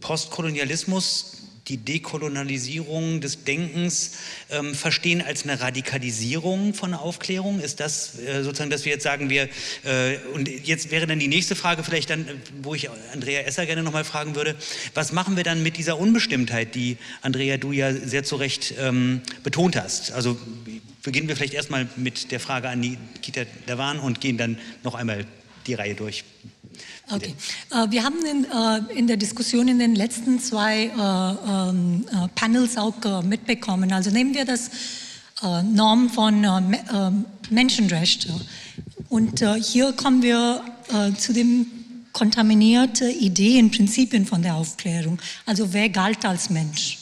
Postkolonialismus, 0.00 1.32
die 1.68 1.78
Dekolonialisierung 1.78 3.20
des 3.20 3.44
Denkens 3.44 4.12
ähm, 4.50 4.74
verstehen 4.74 5.20
als 5.20 5.42
eine 5.42 5.60
Radikalisierung 5.60 6.74
von 6.74 6.94
Aufklärung? 6.94 7.60
Ist 7.60 7.80
das 7.80 8.18
äh, 8.18 8.42
sozusagen, 8.44 8.70
dass 8.70 8.84
wir 8.84 8.92
jetzt 8.92 9.02
sagen, 9.02 9.30
wir, 9.30 9.48
äh, 9.84 10.18
und 10.34 10.48
jetzt 10.48 10.90
wäre 10.90 11.06
dann 11.06 11.18
die 11.18 11.28
nächste 11.28 11.56
Frage 11.56 11.82
vielleicht 11.82 12.10
dann, 12.10 12.26
wo 12.62 12.74
ich 12.74 12.88
Andrea 13.12 13.40
Esser 13.40 13.66
gerne 13.66 13.82
nochmal 13.82 14.04
fragen 14.04 14.36
würde, 14.36 14.54
was 14.94 15.12
machen 15.12 15.36
wir 15.36 15.42
dann 15.42 15.62
mit 15.62 15.76
dieser 15.76 15.98
Unbestimmtheit, 15.98 16.74
die 16.74 16.98
Andrea, 17.22 17.56
du 17.56 17.72
ja 17.72 17.92
sehr 17.92 18.22
zu 18.22 18.36
Recht 18.36 18.74
ähm, 18.78 19.22
betont 19.42 19.76
hast? 19.76 20.12
Also 20.12 20.38
beginnen 21.02 21.28
wir 21.28 21.36
vielleicht 21.36 21.54
erstmal 21.54 21.88
mit 21.96 22.30
der 22.30 22.40
Frage 22.40 22.68
an 22.68 22.80
Nikita 22.80 23.42
Davan 23.66 23.98
und 23.98 24.20
gehen 24.20 24.38
dann 24.38 24.58
noch 24.84 24.94
einmal 24.94 25.26
die 25.66 25.74
Reihe 25.74 25.94
durch. 25.94 26.24
Okay. 27.10 27.34
Äh, 27.70 27.90
wir 27.90 28.02
haben 28.02 28.24
in, 28.24 28.44
äh, 28.44 28.98
in, 28.98 29.06
der 29.06 29.16
Diskussion 29.16 29.68
in 29.68 29.78
den 29.78 29.94
letzten 29.94 30.40
zwei 30.40 30.86
äh, 30.86 31.70
ähm, 31.70 32.04
äh 32.12 32.28
Panels 32.34 32.76
auch 32.76 33.22
mitbekommen. 33.22 33.92
Also 33.92 34.10
nehmen 34.10 34.34
wir 34.34 34.44
das 34.44 34.70
Norm 35.42 36.08
von 36.08 36.46
Menschenrechten. 37.50 38.32
Und 39.10 39.44
hier 39.62 39.92
kommen 39.92 40.22
wir 40.22 40.64
zu 41.18 41.34
den 41.34 41.66
kontaminierten 42.12 43.10
Ideen, 43.10 43.70
Prinzipien 43.70 44.24
von 44.24 44.40
der 44.40 44.54
Aufklärung. 44.54 45.18
Also 45.44 45.74
wer 45.74 45.90
galt 45.90 46.24
als 46.24 46.48
Mensch? 46.48 46.98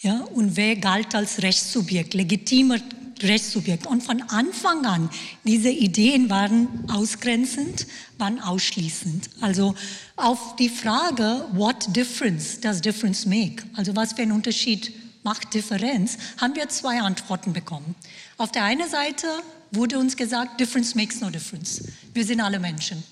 Ja, 0.00 0.20
und 0.32 0.56
wer 0.56 0.76
galt 0.76 1.14
als 1.14 1.42
Rechtssubjekt, 1.42 2.14
legitimer 2.14 2.78
Rechtssubjekt. 3.24 3.86
Und 3.86 4.02
von 4.02 4.22
Anfang 4.22 4.84
an, 4.84 5.10
diese 5.44 5.70
Ideen 5.70 6.30
waren 6.30 6.68
ausgrenzend, 6.90 7.86
waren 8.18 8.40
ausschließend. 8.40 9.30
Also 9.40 9.74
auf 10.16 10.56
die 10.56 10.68
Frage, 10.68 11.46
what 11.52 11.94
difference 11.94 12.60
does 12.60 12.80
difference 12.80 13.26
make? 13.26 13.62
Also 13.74 13.94
was 13.96 14.12
für 14.12 14.22
einen 14.22 14.32
Unterschied 14.32 14.92
macht 15.22 15.52
Differenz, 15.52 16.16
haben 16.40 16.54
wir 16.54 16.68
zwei 16.68 17.00
Antworten 17.00 17.52
bekommen. 17.52 17.94
Auf 18.36 18.52
der 18.52 18.64
einen 18.64 18.88
Seite 18.88 19.26
wurde 19.70 19.98
uns 19.98 20.16
gesagt, 20.16 20.60
difference 20.60 20.94
makes 20.94 21.20
no 21.20 21.30
difference. 21.30 21.82
Wir 22.14 22.24
sind 22.24 22.40
alle 22.40 22.58
Menschen. 22.58 23.02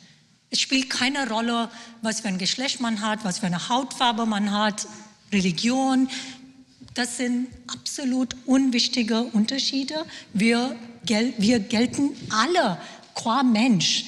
Es 0.50 0.60
spielt 0.60 0.88
keine 0.88 1.28
Rolle, 1.28 1.68
was 2.02 2.20
für 2.20 2.28
ein 2.28 2.38
Geschlecht 2.38 2.80
man 2.80 3.02
hat, 3.02 3.24
was 3.24 3.40
für 3.40 3.46
eine 3.46 3.68
Hautfarbe 3.68 4.26
man 4.26 4.52
hat, 4.52 4.86
Religion, 5.32 6.08
das 6.96 7.18
sind 7.18 7.48
absolut 7.66 8.34
unwichtige 8.46 9.24
Unterschiede. 9.24 10.04
Wir, 10.32 10.74
gel 11.04 11.34
wir 11.38 11.60
gelten 11.60 12.10
alle 12.30 12.78
qua 13.14 13.42
Mensch 13.42 14.04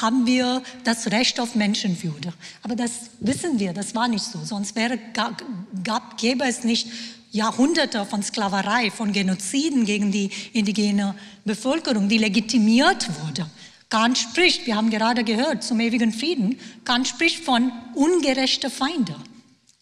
haben 0.00 0.26
wir 0.26 0.62
das 0.84 1.10
Recht 1.10 1.38
auf 1.38 1.54
Menschenwürde. 1.54 2.32
Aber 2.62 2.76
das 2.76 3.10
wissen 3.20 3.58
wir, 3.58 3.72
das 3.72 3.94
war 3.94 4.08
nicht 4.08 4.24
so. 4.24 4.42
Sonst 4.42 4.74
wäre, 4.74 4.98
gab, 5.12 6.16
gäbe 6.18 6.44
es 6.44 6.64
nicht 6.64 6.88
Jahrhunderte 7.30 8.06
von 8.06 8.22
Sklaverei, 8.22 8.90
von 8.90 9.12
Genoziden 9.12 9.84
gegen 9.84 10.10
die 10.10 10.30
indigene 10.52 11.14
Bevölkerung, 11.44 12.08
die 12.08 12.18
legitimiert 12.18 13.08
wurde. 13.22 13.46
Kant 13.88 14.18
spricht, 14.18 14.66
wir 14.66 14.76
haben 14.76 14.90
gerade 14.90 15.24
gehört, 15.24 15.62
zum 15.62 15.80
ewigen 15.80 16.12
Frieden, 16.12 16.58
Kant 16.84 17.06
spricht 17.06 17.44
von 17.44 17.72
ungerechte 17.94 18.70
Feinde. 18.70 19.14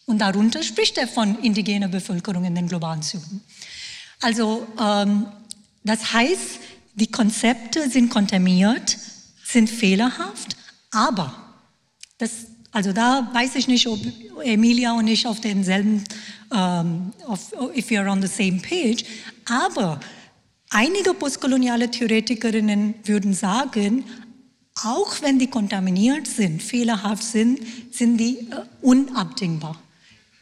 Und 0.09 0.17
darunter 0.17 0.63
spricht 0.63 0.97
er 0.97 1.07
von 1.07 1.37
indigener 1.43 1.87
Bevölkerung 1.87 2.43
in 2.43 2.55
den 2.55 2.67
globalen 2.67 3.03
Süden. 3.03 3.41
Also 4.19 4.65
ähm, 4.81 5.27
das 5.83 6.13
heißt, 6.13 6.59
die 6.95 7.11
Konzepte 7.11 7.87
sind 7.91 8.09
kontaminiert, 8.09 8.97
sind 9.45 9.69
fehlerhaft, 9.69 10.55
aber 10.89 11.35
das, 12.17 12.31
also 12.71 12.91
da 12.91 13.29
weiß 13.33 13.53
ich 13.53 13.67
nicht, 13.67 13.85
ob 13.85 13.99
Emilia 14.43 14.93
und 14.93 15.07
ich 15.07 15.27
auf 15.27 15.41
denselben, 15.41 16.03
ähm, 16.51 17.13
auf, 17.27 17.53
if 17.77 17.91
we 17.91 17.99
are 17.99 18.09
on 18.09 18.19
the 18.19 18.27
same 18.27 18.59
page, 18.67 19.05
aber 19.45 19.99
einige 20.71 21.13
postkoloniale 21.13 21.91
Theoretikerinnen 21.91 22.95
würden 23.03 23.35
sagen, 23.35 24.05
auch 24.83 25.21
wenn 25.21 25.37
die 25.37 25.51
kontaminiert 25.51 26.25
sind, 26.25 26.63
fehlerhaft 26.63 27.21
sind, 27.21 27.59
sind 27.91 28.17
die 28.17 28.39
äh, 28.39 28.65
unabdingbar. 28.81 29.79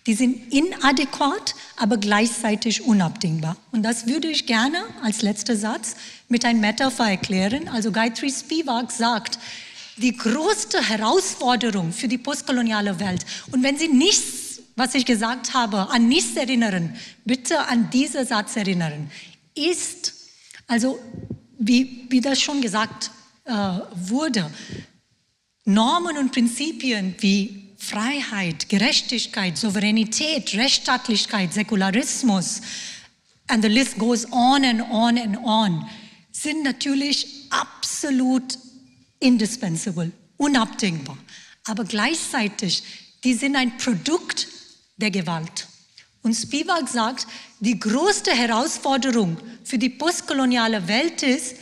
Die 0.08 0.14
sind 0.14 0.54
inadäquat, 0.54 1.54
aber 1.76 1.98
gleichzeitig 1.98 2.82
unabdingbar. 2.82 3.58
Und 3.72 3.84
das 3.84 4.08
würde 4.08 4.30
ich 4.30 4.46
gerne 4.46 4.78
als 5.04 5.22
letzter 5.22 5.58
Satz 5.58 5.98
mit 6.30 6.46
einem 6.46 6.62
Metapher 6.62 7.10
erklären. 7.10 7.68
Also 7.68 7.92
Gayatri 7.92 8.32
Spivak 8.32 8.92
sagt, 8.92 9.38
die 9.98 10.16
größte 10.16 10.82
Herausforderung 10.82 11.92
für 11.92 12.08
die 12.08 12.18
postkoloniale 12.18 13.00
Welt. 13.02 13.26
Und 13.52 13.64
wenn 13.64 13.78
Sie 13.78 13.90
nichts, 13.90 14.62
was 14.78 14.96
ich 14.96 15.06
gesagt 15.06 15.54
habe, 15.54 15.90
an 15.90 16.08
nichts 16.08 16.38
erinnern, 16.38 16.96
bitte 17.26 17.68
an 17.68 17.90
diesen 17.90 18.26
Satz 18.26 18.56
erinnern, 18.56 19.12
ist, 19.56 20.14
also 20.68 21.00
wie, 21.60 22.06
wie 22.10 22.22
das 22.22 22.40
schon 22.40 22.62
gesagt 22.62 23.12
äh, 23.44 23.54
wurde, 23.96 24.50
Normen 25.66 26.18
und 26.18 26.32
Prinzipien 26.32 27.16
wie 27.20 27.67
Freiheit, 27.78 28.70
Gerechtigkeit, 28.70 29.58
Souveränität, 29.58 30.54
Rechtsstaatlichkeit, 30.56 31.54
Säkularismus, 31.54 32.62
and 33.48 33.64
the 33.64 33.70
list 33.70 33.98
goes 33.98 34.26
on 34.32 34.66
and 34.66 34.82
on 34.92 35.18
and 35.18 35.38
on, 35.38 35.88
sind 36.32 36.64
natürlich 36.64 37.28
absolut 37.50 38.58
indispensable, 39.20 40.12
unabdingbar. 40.38 41.18
Aber 41.66 41.84
gleichzeitig, 41.84 42.84
die 43.24 43.34
sind 43.34 43.56
ein 43.56 43.78
Produkt 43.78 44.48
der 44.98 45.12
Gewalt. 45.12 45.68
Und 46.24 46.34
Spivak 46.34 46.90
sagt, 46.90 47.28
die 47.60 47.80
größte 47.80 48.32
Herausforderung 48.32 49.38
für 49.64 49.78
die 49.78 49.90
postkoloniale 49.90 50.88
Welt 50.88 51.24
ist, 51.24 51.56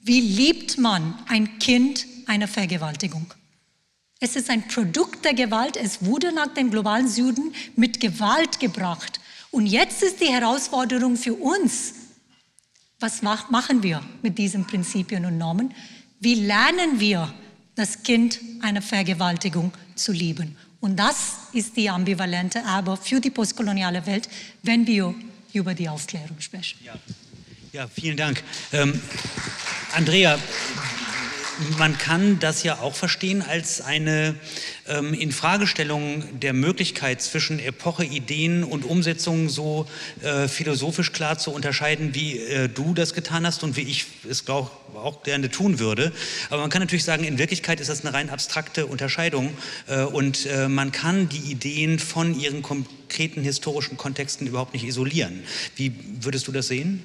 wie 0.00 0.20
liebt 0.20 0.78
man 0.78 1.18
ein 1.28 1.58
Kind 1.58 2.06
einer 2.26 2.48
Vergewaltigung? 2.48 3.32
Es 4.24 4.36
ist 4.36 4.50
ein 4.50 4.68
Produkt 4.68 5.24
der 5.24 5.34
Gewalt. 5.34 5.76
Es 5.76 6.04
wurde 6.04 6.32
nach 6.32 6.54
dem 6.54 6.70
globalen 6.70 7.08
Süden 7.08 7.52
mit 7.74 7.98
Gewalt 7.98 8.60
gebracht. 8.60 9.18
Und 9.50 9.66
jetzt 9.66 10.00
ist 10.04 10.20
die 10.20 10.28
Herausforderung 10.28 11.16
für 11.16 11.34
uns, 11.34 11.94
was 13.00 13.20
machen 13.20 13.82
wir 13.82 14.00
mit 14.22 14.38
diesen 14.38 14.64
Prinzipien 14.64 15.24
und 15.24 15.38
Normen? 15.38 15.74
Wie 16.20 16.36
lernen 16.36 17.00
wir 17.00 17.34
das 17.74 18.04
Kind 18.04 18.38
einer 18.60 18.80
Vergewaltigung 18.80 19.72
zu 19.96 20.12
lieben? 20.12 20.56
Und 20.78 21.00
das 21.00 21.38
ist 21.52 21.76
die 21.76 21.90
ambivalente 21.90 22.60
Erbe 22.60 22.96
für 22.96 23.18
die 23.18 23.30
postkoloniale 23.30 24.06
Welt, 24.06 24.28
wenn 24.62 24.86
wir 24.86 25.16
über 25.52 25.74
die 25.74 25.88
Aufklärung 25.88 26.36
sprechen. 26.38 26.78
Ja, 26.84 26.94
ja 27.72 27.88
vielen 27.88 28.16
Dank. 28.16 28.40
Ähm, 28.72 29.02
Andrea, 29.96 30.38
man 31.78 31.98
kann 31.98 32.38
das 32.38 32.62
ja 32.62 32.78
auch 32.78 32.94
verstehen 32.94 33.42
als 33.42 33.80
eine 33.80 34.34
ähm, 34.86 35.14
Infragestellung 35.14 36.40
der 36.40 36.52
Möglichkeit 36.52 37.22
zwischen 37.22 37.58
Epoche, 37.58 38.04
Ideen 38.04 38.64
und 38.64 38.84
Umsetzung 38.84 39.48
so 39.48 39.86
äh, 40.22 40.48
philosophisch 40.48 41.12
klar 41.12 41.38
zu 41.38 41.52
unterscheiden, 41.52 42.14
wie 42.14 42.38
äh, 42.38 42.68
du 42.68 42.94
das 42.94 43.14
getan 43.14 43.46
hast 43.46 43.62
und 43.62 43.76
wie 43.76 43.82
ich 43.82 44.06
es 44.28 44.44
glaub, 44.44 44.70
auch 44.96 45.22
gerne 45.22 45.50
tun 45.50 45.78
würde. 45.78 46.12
Aber 46.50 46.60
man 46.60 46.70
kann 46.70 46.82
natürlich 46.82 47.04
sagen, 47.04 47.24
in 47.24 47.38
Wirklichkeit 47.38 47.80
ist 47.80 47.88
das 47.88 48.04
eine 48.04 48.14
rein 48.14 48.30
abstrakte 48.30 48.86
Unterscheidung 48.86 49.54
äh, 49.86 50.02
und 50.02 50.46
äh, 50.46 50.68
man 50.68 50.92
kann 50.92 51.28
die 51.28 51.50
Ideen 51.50 51.98
von 51.98 52.38
ihren 52.38 52.62
konkreten 52.62 53.42
historischen 53.42 53.96
Kontexten 53.96 54.46
überhaupt 54.46 54.74
nicht 54.74 54.84
isolieren. 54.84 55.42
Wie 55.76 55.92
würdest 56.20 56.46
du 56.48 56.52
das 56.52 56.68
sehen? 56.68 57.02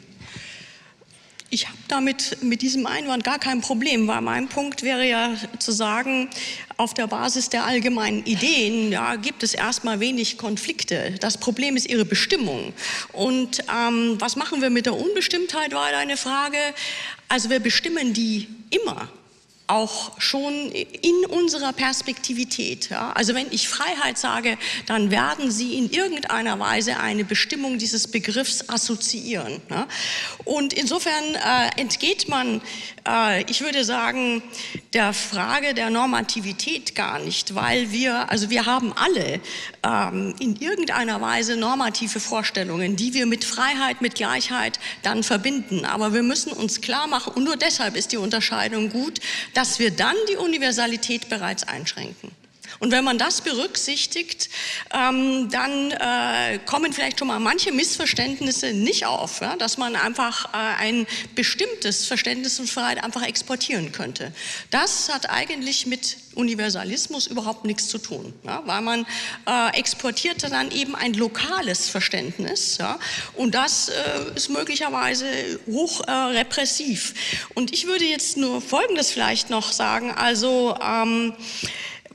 Ich 1.50 1.66
habe 1.68 1.78
damit 1.88 2.44
mit 2.44 2.62
diesem 2.62 2.86
Einwand 2.86 3.24
gar 3.24 3.40
kein 3.40 3.62
Problem, 3.62 4.06
weil 4.08 4.20
mein 4.20 4.50
Punkt 4.50 4.84
wäre 4.84 5.08
ja 5.08 5.34
zu 5.60 5.72
sagen, 5.72 6.30
auf 6.76 6.94
der 6.94 7.08
Basis 7.08 7.48
der 7.48 7.66
allgemeinen 7.66 8.26
Ideen 8.26 8.92
ja, 8.92 9.16
gibt 9.16 9.44
es 9.44 9.54
erstmal 9.54 10.02
wenig 10.02 10.38
Konflikte. 10.38 11.16
Das 11.22 11.38
Problem 11.38 11.78
ist 11.78 11.88
ihre 11.88 12.04
Bestimmung. 12.04 12.74
Und 13.14 13.64
ähm, 13.74 14.18
was 14.20 14.36
machen 14.36 14.62
wir 14.62 14.70
mit 14.70 14.88
der 14.88 14.96
Unbestimmtheit, 14.96 15.72
war 15.74 15.86
eine 15.86 16.18
Frage. 16.18 16.58
Also 17.30 17.50
wir 17.50 17.62
bestimmen 17.62 18.12
die 18.12 18.50
immer 18.70 19.08
auch 19.68 20.20
schon 20.20 20.72
in 20.72 21.26
unserer 21.30 21.74
Perspektivität. 21.74 22.90
Ja? 22.90 23.12
Also 23.12 23.36
wenn 23.36 23.48
ich 23.52 23.68
Freiheit 23.68 24.18
sage, 24.18 24.58
dann 24.86 25.12
werden 25.12 25.52
Sie 25.52 25.76
in 25.78 25.90
irgendeiner 25.92 26.58
Weise 26.60 26.98
eine 26.98 27.26
Bestimmung 27.26 27.78
dieses 27.78 28.08
Begriffs 28.08 28.70
assoziieren. 28.70 29.62
Ja? 29.70 29.88
Und 30.46 30.72
insofern 30.74 31.36
äh, 31.36 31.82
entgeht 31.82 32.30
man, 32.30 32.62
äh, 33.06 33.44
ich 33.50 33.60
würde 33.62 33.84
sagen, 33.84 34.42
der 34.94 35.12
Frage 35.12 35.74
der 35.74 35.90
Normativität 35.90 36.96
gar 36.96 37.20
nicht, 37.20 37.54
weil 37.54 37.92
wir, 37.92 38.32
also 38.32 38.50
wir 38.50 38.66
haben 38.66 38.94
alle 38.94 39.42
ähm, 39.84 40.34
in 40.40 40.56
irgendeiner 40.56 41.20
Weise 41.20 41.58
normative 41.58 42.22
Vorstellungen, 42.22 42.96
die 42.96 43.14
wir 43.14 43.26
mit 43.26 43.44
Freiheit, 43.44 44.02
mit 44.02 44.16
Gleichheit 44.16 44.80
dann 45.04 45.24
verbinden. 45.24 45.84
Aber 45.84 46.14
wir 46.14 46.24
müssen 46.24 46.54
uns 46.54 46.80
klar 46.80 47.08
machen, 47.08 47.34
und 47.34 47.44
nur 47.44 47.58
deshalb 47.58 47.98
ist 47.98 48.14
die 48.14 48.18
Unterscheidung 48.18 48.90
gut, 48.90 49.20
dass 49.58 49.80
wir 49.80 49.90
dann 49.90 50.16
die 50.30 50.36
Universalität 50.36 51.30
bereits 51.30 51.68
einschränken. 51.68 52.30
Und 52.80 52.92
wenn 52.92 53.04
man 53.04 53.18
das 53.18 53.42
berücksichtigt, 53.42 54.50
ähm, 54.94 55.50
dann 55.50 55.92
äh, 55.92 56.60
kommen 56.66 56.94
vielleicht 56.94 57.20
schon 57.20 57.28
mal 57.28 57.40
manche 57.40 57.72
Missverständnisse 57.72 58.74
nicht 58.74 59.06
auf, 59.06 59.42
ja? 59.42 59.56
dass 59.56 59.78
man 59.78 59.96
einfach 59.96 60.54
äh, 60.54 60.58
ein 60.80 61.08
bestimmtes 61.36 62.06
Verständnis 62.06 62.58
von 62.58 62.68
Freiheit 62.68 63.04
einfach 63.04 63.24
exportieren 63.24 63.92
könnte. 63.92 64.32
Das 64.72 65.10
hat 65.10 65.30
eigentlich 65.30 65.86
mit 65.86 66.18
Universalismus 66.36 67.28
überhaupt 67.28 67.66
nichts 67.66 67.88
zu 67.88 67.98
tun, 67.98 68.34
ja? 68.44 68.62
weil 68.66 68.82
man 68.82 69.06
äh, 69.48 69.78
exportiert 69.78 70.44
dann 70.44 70.72
eben 70.72 70.96
ein 70.96 71.14
lokales 71.14 71.90
Verständnis 71.90 72.78
ja? 72.78 73.00
und 73.34 73.56
das 73.56 73.90
äh, 73.90 74.36
ist 74.36 74.50
möglicherweise 74.50 75.26
hoch 75.68 76.08
äh, 76.08 76.12
repressiv. 76.12 77.14
Und 77.56 77.74
ich 77.74 77.88
würde 77.88 78.06
jetzt 78.06 78.38
nur 78.38 78.62
Folgendes 78.62 79.12
vielleicht 79.12 79.50
noch 79.50 79.72
sagen, 79.72 80.12
also 80.12 80.78
ähm, 80.82 81.34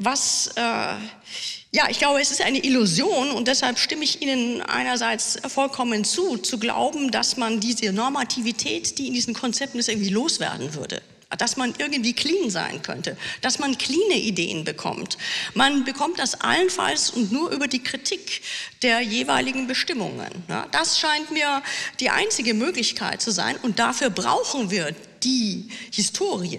was, 0.04 0.48
äh, 0.56 0.60
ja, 0.60 1.88
ich 1.88 1.98
glaube, 1.98 2.20
es 2.20 2.30
ist 2.30 2.42
eine 2.42 2.58
Illusion 2.58 3.30
und 3.30 3.48
deshalb 3.48 3.78
stimme 3.78 4.04
ich 4.04 4.20
Ihnen 4.22 4.60
einerseits 4.62 5.38
vollkommen 5.48 6.04
zu, 6.04 6.36
zu 6.38 6.58
glauben, 6.58 7.10
dass 7.10 7.36
man 7.36 7.60
diese 7.60 7.92
Normativität, 7.92 8.98
die 8.98 9.08
in 9.08 9.14
diesen 9.14 9.34
Konzepten 9.34 9.78
ist, 9.78 9.88
irgendwie 9.88 10.10
loswerden 10.10 10.74
würde 10.74 11.02
dass 11.38 11.56
man 11.56 11.74
irgendwie 11.78 12.12
clean 12.12 12.50
sein 12.50 12.82
könnte, 12.82 13.16
dass 13.40 13.58
man 13.58 13.78
cleane 13.78 14.18
Ideen 14.18 14.64
bekommt. 14.64 15.16
Man 15.54 15.84
bekommt 15.84 16.18
das 16.18 16.40
allenfalls 16.40 17.10
und 17.10 17.32
nur 17.32 17.50
über 17.50 17.68
die 17.68 17.82
Kritik 17.82 18.42
der 18.82 19.00
jeweiligen 19.00 19.66
Bestimmungen. 19.66 20.30
Ja, 20.48 20.66
das 20.72 20.98
scheint 20.98 21.30
mir 21.30 21.62
die 22.00 22.10
einzige 22.10 22.54
Möglichkeit 22.54 23.22
zu 23.22 23.30
sein 23.30 23.56
und 23.62 23.78
dafür 23.78 24.10
brauchen 24.10 24.70
wir 24.70 24.94
die 25.22 25.68
Historie, 25.92 26.58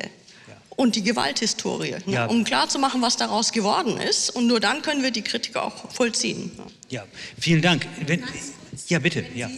und 0.75 0.95
die 0.95 1.03
Gewalthistorie, 1.03 1.97
ne, 2.05 2.13
ja. 2.13 2.25
um 2.25 2.43
klarzumachen, 2.43 3.01
was 3.01 3.17
daraus 3.17 3.51
geworden 3.51 3.97
ist. 3.97 4.29
Und 4.29 4.47
nur 4.47 4.59
dann 4.59 4.81
können 4.81 5.03
wir 5.03 5.11
die 5.11 5.21
Kritik 5.21 5.55
auch 5.55 5.91
vollziehen. 5.91 6.51
Ja, 6.89 7.03
vielen 7.39 7.61
Dank. 7.61 7.87
Wenn, 8.05 8.23
ja, 8.87 8.99
bitte. 8.99 9.25
Ja. 9.35 9.49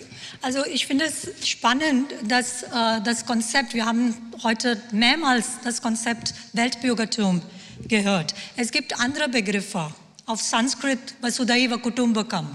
Also 0.41 0.65
ich 0.65 0.85
finde 0.85 1.05
es 1.05 1.47
spannend, 1.47 2.13
dass 2.27 2.63
äh, 2.63 3.01
das 3.03 3.25
Konzept, 3.25 3.73
wir 3.73 3.85
haben 3.85 4.13
heute 4.43 4.81
mehrmals 4.91 5.47
das 5.63 5.81
Konzept 5.81 6.33
Weltbürgertum 6.53 7.41
gehört. 7.87 8.35
Es 8.55 8.71
gibt 8.71 8.99
andere 8.99 9.29
Begriffe. 9.29 9.93
Auf 10.27 10.41
Sanskrit 10.41 10.99
Vasudhaiva 11.21 11.77
Kutumbakam. 11.77 12.49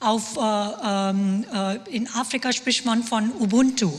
Auf, 0.00 0.36
äh, 0.36 0.40
ähm, 0.40 1.44
äh, 1.52 1.76
in 1.94 2.08
Afrika 2.08 2.52
spricht 2.52 2.86
man 2.86 3.02
von 3.02 3.30
Ubuntu. 3.38 3.92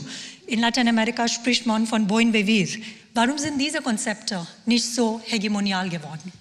In 0.46 0.60
Lateinamerika 0.60 1.28
spricht 1.28 1.66
man 1.66 1.86
von 1.86 2.06
Boin 2.06 2.32
Vivir. 2.32 2.82
Warum 3.14 3.38
sind 3.38 3.58
diese 3.58 3.80
Konzepte 3.80 4.46
nicht 4.66 4.94
so 4.94 5.20
hegemonial 5.24 5.88
geworden? 5.88 6.32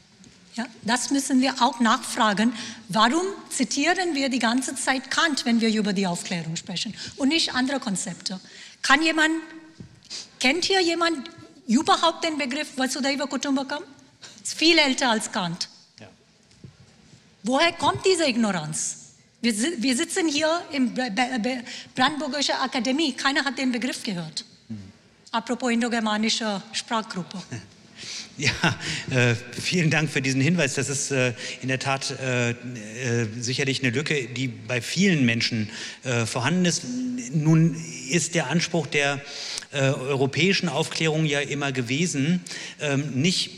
Ja, 0.55 0.65
das 0.83 1.11
müssen 1.11 1.41
wir 1.41 1.61
auch 1.61 1.79
nachfragen. 1.79 2.53
Warum 2.89 3.23
zitieren 3.49 4.15
wir 4.15 4.29
die 4.29 4.39
ganze 4.39 4.75
Zeit 4.75 5.09
Kant, 5.09 5.45
wenn 5.45 5.61
wir 5.61 5.69
über 5.69 5.93
die 5.93 6.07
Aufklärung 6.07 6.55
sprechen 6.55 6.93
und 7.15 7.29
nicht 7.29 7.55
andere 7.55 7.79
Konzepte? 7.79 8.39
Kann 8.81 9.01
jemand, 9.01 9.31
kennt 10.39 10.65
hier 10.65 10.81
jemand 10.81 11.29
überhaupt 11.67 12.25
den 12.25 12.37
Begriff 12.37 12.77
Vasudhaiva 12.77 13.27
Kutumbakam? 13.27 13.83
Ist 14.43 14.55
viel 14.55 14.77
älter 14.77 15.11
als 15.11 15.31
Kant. 15.31 15.69
Ja. 15.99 16.07
Woher 17.43 17.71
kommt 17.71 18.05
diese 18.05 18.27
Ignoranz? 18.27 19.00
Wir, 19.41 19.53
wir 19.53 19.97
sitzen 19.97 20.27
hier 20.27 20.61
in 20.71 20.93
Brandenburgischer 21.95 22.61
Akademie, 22.61 23.13
keiner 23.13 23.43
hat 23.43 23.57
den 23.57 23.71
Begriff 23.71 24.03
gehört. 24.03 24.45
Mhm. 24.69 24.77
Apropos 25.31 25.71
indogermanische 25.71 26.61
Sprachgruppe. 26.71 27.41
Ja, 28.37 28.49
äh, 29.11 29.35
vielen 29.35 29.91
Dank 29.91 30.09
für 30.09 30.21
diesen 30.21 30.41
Hinweis. 30.41 30.73
Das 30.73 30.89
ist 30.89 31.11
äh, 31.11 31.33
in 31.61 31.67
der 31.67 31.77
Tat 31.77 32.09
äh, 32.19 32.51
äh 32.51 32.55
sicherlich 33.39 33.83
eine 33.83 33.91
Lücke, 33.91 34.29
die 34.29 34.47
bei 34.47 34.81
vielen 34.81 35.25
Menschen 35.25 35.69
äh, 36.03 36.25
vorhanden 36.25 36.65
ist. 36.65 36.83
Nun 37.33 37.75
ist 38.09 38.33
der 38.33 38.47
Anspruch 38.49 38.87
der 38.87 39.21
äh, 39.71 39.81
europäischen 39.81 40.69
Aufklärung 40.69 41.25
ja 41.25 41.41
immer 41.41 41.71
gewesen, 41.71 42.41
ähm, 42.79 43.11
nicht 43.13 43.51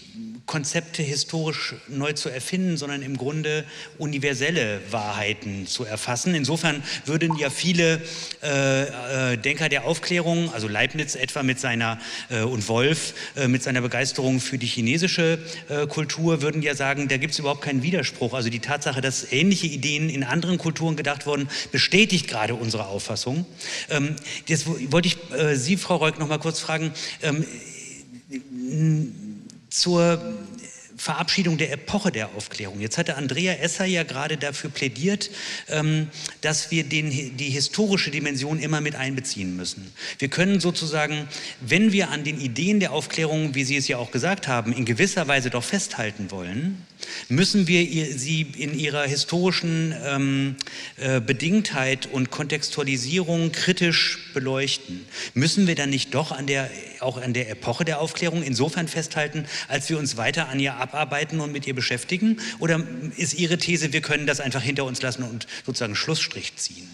Konzepte 0.45 1.01
historisch 1.01 1.75
neu 1.87 2.13
zu 2.13 2.29
erfinden, 2.29 2.75
sondern 2.75 3.01
im 3.01 3.17
Grunde 3.17 3.63
universelle 3.97 4.81
Wahrheiten 4.91 5.67
zu 5.67 5.85
erfassen. 5.85 6.35
Insofern 6.35 6.83
würden 7.05 7.37
ja 7.37 7.49
viele 7.49 8.01
äh, 8.43 9.33
äh, 9.33 9.37
Denker 9.37 9.69
der 9.69 9.85
Aufklärung, 9.85 10.53
also 10.53 10.67
Leibniz 10.67 11.15
etwa 11.15 11.43
mit 11.43 11.59
seiner 11.59 11.97
äh, 12.29 12.41
und 12.41 12.67
Wolf 12.67 13.13
äh, 13.35 13.47
mit 13.47 13.63
seiner 13.63 13.81
Begeisterung 13.81 14.41
für 14.41 14.57
die 14.57 14.67
chinesische 14.67 15.39
äh, 15.69 15.87
Kultur, 15.87 16.41
würden 16.41 16.61
ja 16.61 16.75
sagen, 16.75 17.07
da 17.07 17.17
gibt 17.17 17.33
es 17.33 17.39
überhaupt 17.39 17.61
keinen 17.61 17.81
Widerspruch. 17.81 18.33
Also 18.33 18.49
die 18.49 18.59
Tatsache, 18.59 18.99
dass 18.99 19.31
ähnliche 19.31 19.67
Ideen 19.67 20.09
in 20.09 20.25
anderen 20.25 20.57
Kulturen 20.57 20.97
gedacht 20.97 21.25
wurden, 21.25 21.47
bestätigt 21.71 22.27
gerade 22.27 22.55
unsere 22.55 22.87
Auffassung. 22.87 23.45
Ähm, 23.89 24.17
jetzt 24.47 24.67
wollte 24.91 25.07
ich 25.07 25.17
Sie, 25.53 25.77
Frau 25.77 25.95
Reuk, 25.95 26.19
noch 26.19 26.27
mal 26.27 26.37
kurz 26.37 26.59
fragen. 26.59 26.91
Ähm, 27.21 27.45
zur 29.73 30.21
Verabschiedung 30.95 31.57
der 31.57 31.71
Epoche 31.71 32.11
der 32.11 32.29
Aufklärung. 32.35 32.79
Jetzt 32.79 32.97
hatte 32.97 33.17
Andrea 33.17 33.55
Esser 33.55 33.85
ja 33.85 34.03
gerade 34.03 34.37
dafür 34.37 34.69
plädiert, 34.69 35.31
ähm, 35.67 36.07
dass 36.41 36.69
wir 36.69 36.83
den, 36.83 37.35
die 37.35 37.49
historische 37.49 38.11
Dimension 38.11 38.59
immer 38.59 38.79
mit 38.79 38.95
einbeziehen 38.95 39.55
müssen. 39.55 39.91
Wir 40.19 40.27
können 40.27 40.59
sozusagen, 40.59 41.27
wenn 41.59 41.91
wir 41.91 42.11
an 42.11 42.23
den 42.23 42.39
Ideen 42.39 42.79
der 42.79 42.91
Aufklärung, 42.91 43.55
wie 43.55 43.63
Sie 43.63 43.75
es 43.75 43.87
ja 43.87 43.97
auch 43.97 44.11
gesagt 44.11 44.47
haben, 44.47 44.71
in 44.71 44.85
gewisser 44.85 45.27
Weise 45.27 45.49
doch 45.49 45.63
festhalten 45.63 46.29
wollen, 46.29 46.85
müssen 47.29 47.67
wir 47.67 47.85
sie 48.17 48.41
in 48.41 48.77
ihrer 48.77 49.03
historischen 49.03 49.95
ähm, 50.03 50.55
äh, 50.97 51.19
Bedingtheit 51.19 52.07
und 52.11 52.31
Kontextualisierung 52.31 53.51
kritisch 53.51 54.31
beleuchten. 54.33 55.05
Müssen 55.33 55.67
wir 55.67 55.75
dann 55.75 55.89
nicht 55.89 56.13
doch 56.13 56.31
an 56.31 56.47
der, 56.47 56.69
auch 56.99 57.17
an 57.17 57.33
der 57.33 57.49
Epoche 57.49 57.85
der 57.85 57.99
Aufklärung 57.99 58.43
insofern 58.43 58.87
festhalten, 58.87 59.45
als 59.67 59.89
wir 59.89 59.97
uns 59.97 60.17
weiter 60.17 60.49
an 60.49 60.59
ihr 60.59 60.75
abarbeiten 60.75 61.39
und 61.39 61.51
mit 61.51 61.67
ihr 61.67 61.75
beschäftigen? 61.75 62.39
Oder 62.59 62.83
ist 63.17 63.33
Ihre 63.33 63.57
These, 63.57 63.93
wir 63.93 64.01
können 64.01 64.27
das 64.27 64.39
einfach 64.39 64.61
hinter 64.61 64.85
uns 64.85 65.01
lassen 65.01 65.23
und 65.23 65.47
sozusagen 65.65 65.95
Schlussstrich 65.95 66.55
ziehen? 66.55 66.87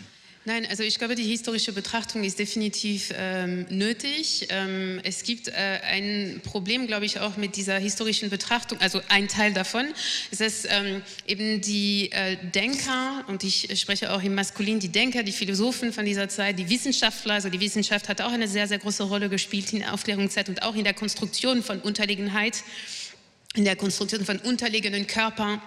Nein, 0.46 0.66
also 0.70 0.84
ich 0.84 0.98
glaube, 0.98 1.16
die 1.16 1.24
historische 1.24 1.74
Betrachtung 1.74 2.24
ist 2.24 2.40
definitiv 2.40 3.14
ähm, 3.14 3.66
nötig. 3.70 4.48
Ähm, 4.50 5.02
es 5.04 5.24
gibt 5.24 5.50
äh, 5.50 5.52
ein 5.52 6.40
Problem, 6.46 6.88
glaube 6.88 7.06
ich, 7.06 7.20
auch 7.20 7.36
mit 7.36 7.58
dieser 7.58 7.78
historischen 7.78 8.30
Betrachtung, 8.30 8.80
also 8.80 9.02
ein 9.10 9.28
Teil 9.28 9.52
davon, 9.52 9.86
ist, 10.32 10.40
dass 10.40 10.64
ähm, 10.64 11.02
eben 11.28 11.60
die 11.60 12.10
äh, 12.14 12.38
Denker, 12.56 13.26
und 13.28 13.44
ich 13.44 13.78
spreche 13.78 14.14
auch 14.14 14.24
im 14.24 14.34
Maskulin, 14.34 14.80
die 14.80 14.88
Denker, 14.88 15.24
die 15.24 15.34
Philosophen 15.34 15.92
von 15.92 16.06
dieser 16.06 16.30
Zeit, 16.30 16.58
die 16.58 16.70
Wissenschaftler, 16.70 17.34
also 17.34 17.50
die 17.50 17.60
Wissenschaft 17.60 18.08
hat 18.08 18.22
auch 18.22 18.32
eine 18.32 18.48
sehr, 18.48 18.68
sehr 18.70 18.80
große 18.80 19.04
Rolle 19.04 19.28
gespielt 19.28 19.74
in 19.74 19.80
der 19.80 19.94
Aufklärungszeit 19.94 20.48
und 20.48 20.64
auch 20.64 20.76
in 20.76 20.86
der 20.86 20.94
Konstruktion 20.94 21.62
von 21.62 21.82
Unterlegenheit, 21.82 22.64
in 23.56 23.66
der 23.66 23.76
Konstruktion 23.76 24.24
von 24.24 24.40
unterlegenen 24.40 25.06
Körpern. 25.06 25.62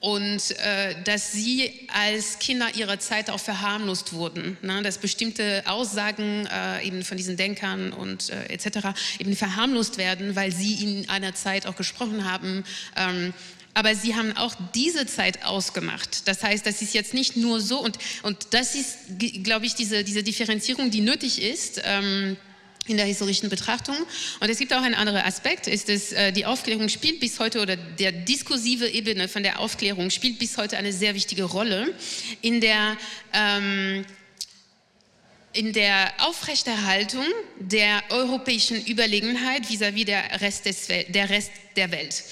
Und 0.00 0.52
äh, 0.60 0.94
dass 1.02 1.32
sie 1.32 1.88
als 1.92 2.38
Kinder 2.38 2.68
ihrer 2.76 3.00
Zeit 3.00 3.30
auch 3.30 3.40
verharmlost 3.40 4.12
wurden, 4.12 4.56
ne? 4.62 4.80
dass 4.82 4.98
bestimmte 4.98 5.64
Aussagen 5.66 6.46
äh, 6.46 6.86
eben 6.86 7.02
von 7.02 7.16
diesen 7.16 7.36
Denkern 7.36 7.92
und 7.92 8.30
äh, 8.30 8.44
etc. 8.44 8.90
eben 9.18 9.34
verharmlost 9.34 9.98
werden, 9.98 10.36
weil 10.36 10.52
sie 10.52 10.74
in 10.74 11.08
einer 11.08 11.34
Zeit 11.34 11.66
auch 11.66 11.74
gesprochen 11.74 12.30
haben. 12.30 12.64
Ähm, 12.96 13.34
aber 13.74 13.94
sie 13.96 14.14
haben 14.14 14.36
auch 14.36 14.54
diese 14.74 15.06
Zeit 15.06 15.44
ausgemacht. 15.44 16.28
Das 16.28 16.44
heißt, 16.44 16.64
das 16.64 16.80
ist 16.80 16.94
jetzt 16.94 17.12
nicht 17.12 17.36
nur 17.36 17.60
so 17.60 17.80
und, 17.80 17.98
und 18.22 18.48
das 18.50 18.76
ist, 18.76 18.98
glaube 19.42 19.66
ich, 19.66 19.74
diese, 19.74 20.04
diese 20.04 20.22
Differenzierung, 20.22 20.90
die 20.90 21.00
nötig 21.00 21.42
ist. 21.42 21.80
Ähm, 21.84 22.36
in 22.88 22.96
der 22.96 23.06
historischen 23.06 23.48
Betrachtung. 23.48 23.96
Und 24.40 24.48
es 24.48 24.58
gibt 24.58 24.72
auch 24.72 24.82
einen 24.82 24.94
anderen 24.94 25.22
Aspekt, 25.22 25.66
ist 25.66 25.88
es, 25.88 26.12
äh, 26.12 26.32
die 26.32 26.46
Aufklärung 26.46 26.88
spielt 26.88 27.20
bis 27.20 27.38
heute 27.38 27.60
oder 27.60 27.76
der 27.76 28.12
diskursive 28.12 28.88
Ebene 28.88 29.28
von 29.28 29.42
der 29.42 29.60
Aufklärung 29.60 30.10
spielt 30.10 30.38
bis 30.38 30.56
heute 30.56 30.76
eine 30.76 30.92
sehr 30.92 31.14
wichtige 31.14 31.44
Rolle 31.44 31.94
in 32.42 32.60
der 32.60 32.96
ähm, 33.32 34.04
in 35.52 35.72
der 35.72 36.12
Aufrechterhaltung 36.18 37.24
der 37.58 38.02
europäischen 38.10 38.84
Überlegenheit 38.86 39.64
vis-à-vis 39.64 40.02
-vis 40.02 40.04
der, 40.04 40.40
Rest 40.40 40.66
des, 40.66 40.86
der 40.86 41.30
Rest 41.30 41.50
der 41.74 41.90
Welt. 41.90 42.22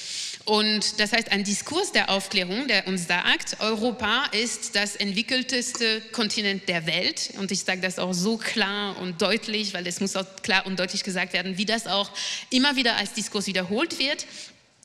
Und 0.47 1.01
das 1.01 1.13
heißt, 1.13 1.33
ein 1.33 1.43
Diskurs 1.43 1.91
der 1.91 2.09
Aufklärung, 2.09 2.69
der 2.69 2.87
uns 2.87 3.09
sagt, 3.09 3.59
Europa 3.59 4.27
ist 4.31 4.77
das 4.77 4.95
entwickelteste 4.95 6.01
Kontinent 6.13 6.69
der 6.69 6.87
Welt. 6.87 7.33
Und 7.39 7.51
ich 7.51 7.65
sage 7.65 7.81
das 7.81 7.99
auch 7.99 8.15
so 8.15 8.37
klar 8.37 8.97
und 8.99 9.21
deutlich, 9.21 9.75
weil 9.75 9.85
es 9.89 10.01
muss 10.01 10.15
auch 10.15 10.25
klar 10.43 10.65
und 10.65 10.79
deutlich 10.79 11.03
gesagt 11.03 11.33
werden, 11.33 11.59
wie 11.59 11.65
das 11.65 11.89
auch 11.89 12.11
immer 12.51 12.77
wieder 12.77 12.97
als 12.97 13.13
Diskurs 13.13 13.49
wiederholt 13.49 13.99
wird. 13.99 14.25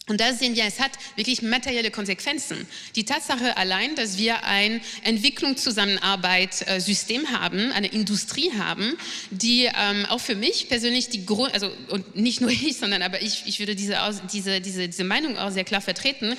Und 0.08 0.20
da 0.20 0.34
sehen 0.34 0.56
wir, 0.56 0.66
es 0.66 0.80
hat 0.80 0.94
wirklich 1.16 1.44
materielle 1.44 1.92
Konsequenzen. 1.92 2.66
Die 2.96 3.06
Tatsache 3.06 3.56
allein, 3.56 3.94
dass 3.96 4.18
wir 4.18 4.44
ein 4.44 4.82
Entwicklungszusammenarbeit-System 5.04 7.40
haben, 7.40 7.72
eine 7.72 7.86
Industrie 7.88 8.52
haben, 8.58 8.98
die 9.30 9.66
ähm, 9.66 10.08
auch 10.08 10.20
für 10.20 10.34
mich 10.36 10.70
persönlich 10.70 11.10
die 11.10 11.24
Grund, 11.26 11.54
also 11.54 11.72
und 11.90 12.16
nicht 12.16 12.42
nur 12.42 12.50
ich, 12.50 12.78
sondern 12.78 13.04
aber 13.04 13.22
ich, 13.22 13.44
ich 13.46 13.60
würde 13.60 13.76
diese, 13.76 13.96
diese, 14.34 14.60
diese, 14.60 14.90
diese 14.90 15.04
Meinung 15.04 15.38
auch 15.38 15.52
sehr 15.52 15.66
klar 15.66 15.82
vertreten. 15.82 16.36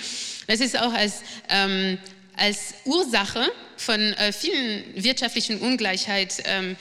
Das 0.49 0.59
ist 0.59 0.77
auch 0.77 0.93
als, 0.93 1.21
ähm, 1.49 1.99
als 2.37 2.75
Ursache 2.85 3.49
von 3.77 4.01
äh, 4.01 4.33
vielen 4.33 4.83
wirtschaftlichen 4.97 5.61
Ungleichheit 5.61 6.43
ähm, 6.47 6.75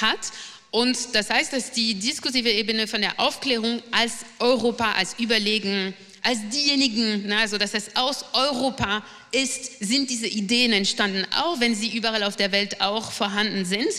hat 0.00 0.32
und 0.70 1.14
das 1.14 1.28
heißt, 1.28 1.52
dass 1.52 1.72
die 1.72 1.96
diskursive 1.96 2.50
Ebene 2.50 2.86
von 2.86 3.02
der 3.02 3.20
Aufklärung 3.20 3.82
als 3.90 4.24
Europa 4.38 4.92
als 4.92 5.18
überlegen 5.18 5.92
als 6.22 6.38
diejenigen, 6.52 7.24
na, 7.26 7.40
also 7.40 7.58
dass 7.58 7.74
es 7.74 7.96
aus 7.96 8.24
Europa 8.32 9.04
ist, 9.32 9.80
sind 9.80 10.08
diese 10.08 10.28
Ideen 10.28 10.72
entstanden, 10.72 11.26
auch 11.34 11.58
wenn 11.60 11.74
sie 11.74 11.96
überall 11.96 12.22
auf 12.22 12.36
der 12.36 12.52
Welt 12.52 12.80
auch 12.80 13.10
vorhanden 13.12 13.64
sind. 13.64 13.90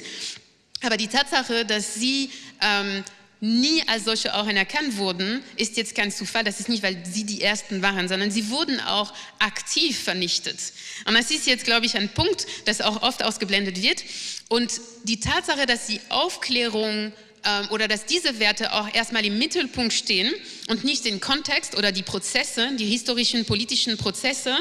Aber 0.82 0.98
die 0.98 1.08
Tatsache, 1.08 1.66
dass 1.66 1.96
sie 1.96 2.30
ähm, 2.62 3.04
nie 3.44 3.84
als 3.88 4.06
solche 4.06 4.34
auch 4.34 4.48
anerkannt 4.48 4.98
wurden, 4.98 5.44
ist 5.58 5.76
jetzt 5.76 5.96
kein 5.96 6.12
Zufall. 6.12 6.46
Das 6.46 6.62
ist 6.62 6.70
nicht, 6.70 6.82
weil 6.82 7.06
sie 7.06 7.26
die 7.26 7.42
Ersten 7.42 7.82
waren, 7.82 8.08
sondern 8.08 8.32
sie 8.32 8.50
wurden 8.50 8.80
auch 8.80 9.14
aktiv 9.40 10.00
vernichtet. 10.00 10.58
Und 11.06 11.16
das 11.16 11.30
ist 11.30 11.46
jetzt, 11.46 11.66
glaube 11.66 11.86
ich, 11.86 11.98
ein 11.98 12.08
Punkt, 12.08 12.48
das 12.66 12.80
auch 12.80 13.02
oft 13.02 13.22
ausgeblendet 13.22 13.82
wird. 13.82 14.04
Und 14.48 14.80
die 15.04 15.20
Tatsache, 15.20 15.66
dass 15.66 15.88
die 15.88 16.00
Aufklärung 16.08 17.12
ähm, 17.46 17.68
oder 17.72 17.88
dass 17.88 18.06
diese 18.06 18.40
Werte 18.40 18.74
auch 18.74 18.94
erstmal 18.94 19.26
im 19.26 19.38
Mittelpunkt 19.38 19.94
stehen 19.94 20.34
und 20.70 20.84
nicht 20.84 21.06
den 21.06 21.20
Kontext 21.20 21.76
oder 21.76 21.92
die 21.92 22.04
Prozesse, 22.04 22.70
die 22.78 22.86
historischen 22.86 23.46
politischen 23.46 23.98
Prozesse, 23.98 24.56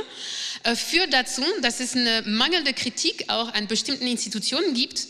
äh, 0.65 0.75
führt 0.75 1.13
dazu, 1.13 1.43
dass 1.61 1.81
es 1.81 1.95
eine 1.95 2.23
mangelnde 2.27 2.73
Kritik 2.73 3.25
auch 3.29 3.53
an 3.55 3.67
bestimmten 3.67 4.07
Institutionen 4.07 4.75
gibt 4.75 5.07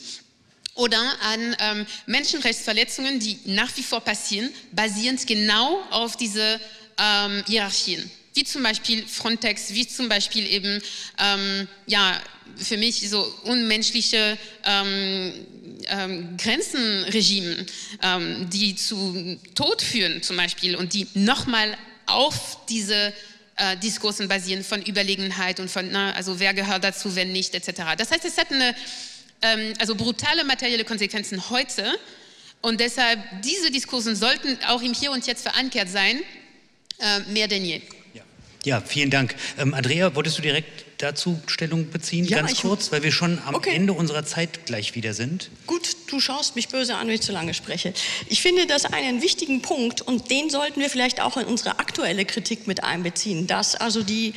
oder 0.75 1.01
an 1.23 1.57
ähm, 1.61 1.87
Menschenrechtsverletzungen, 2.07 3.21
die 3.21 3.39
nach 3.47 3.77
wie 3.77 3.83
vor 3.83 4.01
passieren, 4.01 4.51
basierend 4.73 5.27
genau 5.27 5.83
auf 5.91 6.17
diese 6.17 6.61
ähm, 6.99 7.43
Hierarchien 7.47 8.11
wie 8.35 8.45
zum 8.45 8.63
Beispiel 8.63 9.07
Frontex, 9.07 9.75
wie 9.75 9.87
zum 9.87 10.09
Beispiel 10.09 10.47
eben, 10.47 10.81
ähm, 11.19 11.69
ja, 11.87 12.21
für 12.57 12.77
mich 12.77 13.09
so 13.09 13.23
unmenschliche 13.45 14.39
ähm, 14.65 15.33
ähm, 15.89 16.37
Grenzenregimen, 16.37 17.67
ähm, 18.03 18.51
die 18.51 18.75
zu 18.75 19.39
Tod 19.55 19.83
führen 19.83 20.23
zum 20.23 20.37
Beispiel 20.37 20.77
und 20.77 20.93
die 20.93 21.07
nochmal 21.15 21.77
auf 22.07 22.59
diese 22.69 23.13
äh, 23.57 23.77
Diskursen 23.77 24.29
basieren 24.29 24.65
von 24.65 24.83
Überlegenheit 24.83 25.61
und 25.61 25.71
von, 25.71 25.89
na, 25.91 26.13
also 26.13 26.41
wer 26.41 26.55
gehört 26.55 26.85
dazu, 26.85 27.15
wenn 27.17 27.33
nicht, 27.33 27.55
etc. 27.55 27.83
Das 27.97 28.11
heißt, 28.11 28.25
es 28.25 28.39
hat 28.39 28.51
eine, 28.51 28.75
ähm, 29.43 29.75
also 29.79 29.95
brutale 29.95 30.45
materielle 30.45 30.85
Konsequenzen 30.85 31.51
heute 31.51 31.99
und 32.61 32.81
deshalb 32.81 33.21
diese 33.43 33.71
Diskursen 33.71 34.17
sollten 34.17 34.59
auch 34.67 34.83
im 34.83 34.95
Hier 34.95 35.11
und 35.11 35.27
Jetzt 35.27 35.43
verankert 35.43 35.89
sein, 35.89 36.21
äh, 36.99 37.21
mehr 37.31 37.49
denn 37.49 37.65
je. 37.65 37.83
Ja. 38.65 38.81
Vielen 38.81 39.11
Dank. 39.11 39.35
Ähm, 39.59 39.75
Andrea, 39.75 40.15
wolltest 40.15 40.39
du 40.39 40.43
direkt 40.43 40.85
dazu 41.03 41.41
Stellung 41.47 41.91
beziehen, 41.91 42.25
ja, 42.25 42.39
ganz 42.39 42.61
kurz, 42.61 42.93
weil 42.93 43.03
wir 43.03 43.13
schon 43.13 43.41
am 43.45 43.55
okay. 43.55 43.75
Ende 43.75 43.93
unserer 43.93 44.25
Zeit 44.25 44.67
gleich 44.67 44.95
wieder 44.95 45.15
sind? 45.15 45.51
Gut, 45.67 45.97
du 46.07 46.21
schaust 46.21 46.55
mich 46.55 46.69
böse 46.69 46.95
an, 46.95 47.09
wenn 47.09 47.15
ich 47.15 47.23
zu 47.23 47.33
lange 47.33 47.55
spreche. 47.55 47.93
Ich 48.29 48.41
finde 48.41 48.67
das 48.67 48.85
einen 48.85 49.21
wichtigen 49.21 49.63
Punkt 49.63 50.01
und 50.01 50.31
den 50.31 50.49
sollten 50.49 50.81
wir 50.81 50.91
vielleicht 50.91 51.21
auch 51.21 51.37
in 51.37 51.47
unsere 51.47 51.79
aktuelle 51.79 52.25
Kritik 52.25 52.67
mit 52.67 52.85
einbeziehen, 52.85 53.47
dass 53.47 53.75
also 53.75 54.03
die, 54.03 54.35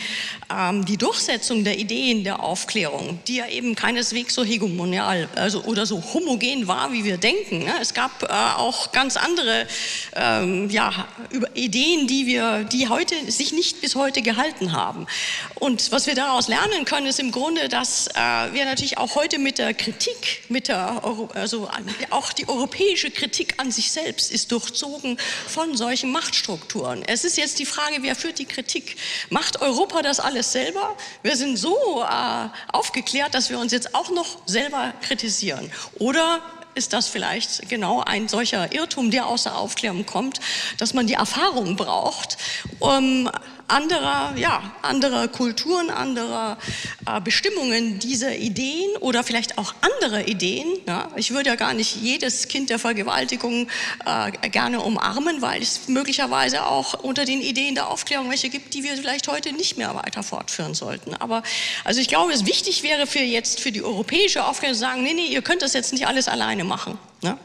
ähm, 0.49 0.85
die 0.85 0.97
Durchsetzung 0.97 1.63
der 1.63 1.77
Ideen 1.77 2.23
der 2.23 2.41
Aufklärung, 2.41 3.19
die 3.27 3.35
ja 3.35 3.47
eben 3.47 3.75
keineswegs 3.75 4.33
so 4.33 4.43
hegemonial 4.43 5.29
also, 5.35 5.63
oder 5.63 5.85
so 5.85 6.03
homogen 6.13 6.67
war, 6.67 6.91
wie 6.91 7.03
wir 7.03 7.17
denken. 7.17 7.59
Ne? 7.59 7.73
Es 7.79 7.93
gab 7.93 8.23
äh, 8.23 8.27
auch 8.27 8.91
ganz 8.91 9.17
andere 9.17 9.67
ähm, 10.15 10.69
ja, 10.69 11.07
Ideen, 11.53 12.07
die, 12.07 12.25
wir, 12.25 12.63
die 12.63 12.87
heute, 12.87 13.15
sich 13.31 13.53
nicht 13.53 13.81
bis 13.81 13.95
heute 13.95 14.21
gehalten 14.21 14.71
haben. 14.71 15.05
Und 15.55 15.91
was 15.91 16.07
wir 16.07 16.15
daraus 16.15 16.47
lernen, 16.47 16.54
lernen 16.55 16.85
können, 16.85 17.07
ist 17.07 17.19
im 17.19 17.31
Grunde, 17.31 17.67
dass 17.67 18.07
äh, 18.07 18.13
wir 18.13 18.65
natürlich 18.65 18.97
auch 18.97 19.15
heute 19.15 19.39
mit 19.39 19.57
der 19.57 19.73
Kritik, 19.73 20.43
mit 20.47 20.69
der 20.69 21.01
Euro, 21.03 21.29
also 21.33 21.69
auch 22.11 22.31
die 22.31 22.47
europäische 22.47 23.11
Kritik 23.11 23.55
an 23.57 23.71
sich 23.71 23.91
selbst 23.91 24.31
ist 24.31 24.51
durchzogen 24.51 25.17
von 25.47 25.75
solchen 25.75 26.11
Machtstrukturen. 26.11 27.03
Es 27.05 27.25
ist 27.25 27.37
jetzt 27.37 27.59
die 27.59 27.65
Frage, 27.65 27.97
wer 28.01 28.15
führt 28.15 28.39
die 28.39 28.45
Kritik? 28.45 28.95
Macht 29.29 29.61
Europa 29.61 30.01
das 30.01 30.19
alles 30.21 30.53
selber? 30.53 30.95
Wir 31.23 31.35
sind 31.35 31.57
so 31.57 31.75
äh, 32.03 32.47
aufgeklärt, 32.71 33.33
dass 33.33 33.49
wir 33.49 33.59
uns 33.59 33.73
jetzt 33.73 33.93
auch 33.93 34.09
noch 34.11 34.37
selber 34.45 34.93
kritisieren. 35.01 35.69
Oder 35.99 36.41
ist 36.75 36.93
das 36.93 37.07
vielleicht 37.07 37.69
genau 37.69 38.01
ein 38.01 38.27
solcher 38.27 38.73
Irrtum, 38.73 39.09
der 39.09 39.27
aus 39.27 39.43
der 39.43 39.57
Aufklärung 39.57 40.05
kommt, 40.05 40.39
dass 40.77 40.93
man 40.93 41.07
die 41.07 41.13
Erfahrung 41.13 41.75
braucht, 41.75 42.37
um 42.79 43.29
anderer, 43.67 44.33
ja, 44.37 44.61
anderer 44.81 45.27
Kulturen, 45.27 45.89
anderer 45.89 46.57
äh, 47.05 47.19
Bestimmungen 47.21 47.99
dieser 47.99 48.35
Ideen 48.35 48.95
oder 48.99 49.23
vielleicht 49.23 49.57
auch 49.57 49.73
andere 49.81 50.23
Ideen. 50.23 50.67
Ja. 50.87 51.09
Ich 51.15 51.31
würde 51.31 51.49
ja 51.49 51.55
gar 51.55 51.73
nicht 51.73 51.95
jedes 51.95 52.47
Kind 52.47 52.69
der 52.69 52.79
Vergewaltigung 52.79 53.67
äh, 54.05 54.49
gerne 54.49 54.81
umarmen, 54.81 55.41
weil 55.41 55.61
es 55.61 55.87
möglicherweise 55.87 56.65
auch 56.65 56.93
unter 57.03 57.25
den 57.25 57.41
Ideen 57.41 57.75
der 57.75 57.89
Aufklärung 57.89 58.29
welche 58.29 58.49
gibt, 58.49 58.73
die 58.73 58.83
wir 58.83 58.95
vielleicht 58.95 59.27
heute 59.27 59.53
nicht 59.53 59.77
mehr 59.77 59.95
weiter 59.95 60.23
fortführen 60.23 60.73
sollten. 60.73 61.15
Aber 61.15 61.43
also 61.83 61.99
ich 61.99 62.07
glaube, 62.07 62.33
es 62.33 62.45
wichtig 62.45 62.83
wäre 62.83 63.07
für 63.07 63.19
jetzt 63.19 63.59
für 63.59 63.71
die 63.71 63.83
europäische 63.83 64.45
Aufklärung 64.45 64.75
zu 64.75 64.79
sagen, 64.79 65.03
nee, 65.03 65.13
nee, 65.13 65.27
ihr 65.27 65.41
könnt 65.41 65.61
das 65.61 65.73
jetzt 65.73 65.91
nicht 65.93 66.07
alles 66.07 66.27
alleine 66.27 66.63
machen. 66.63 66.97
Ne? 67.21 67.37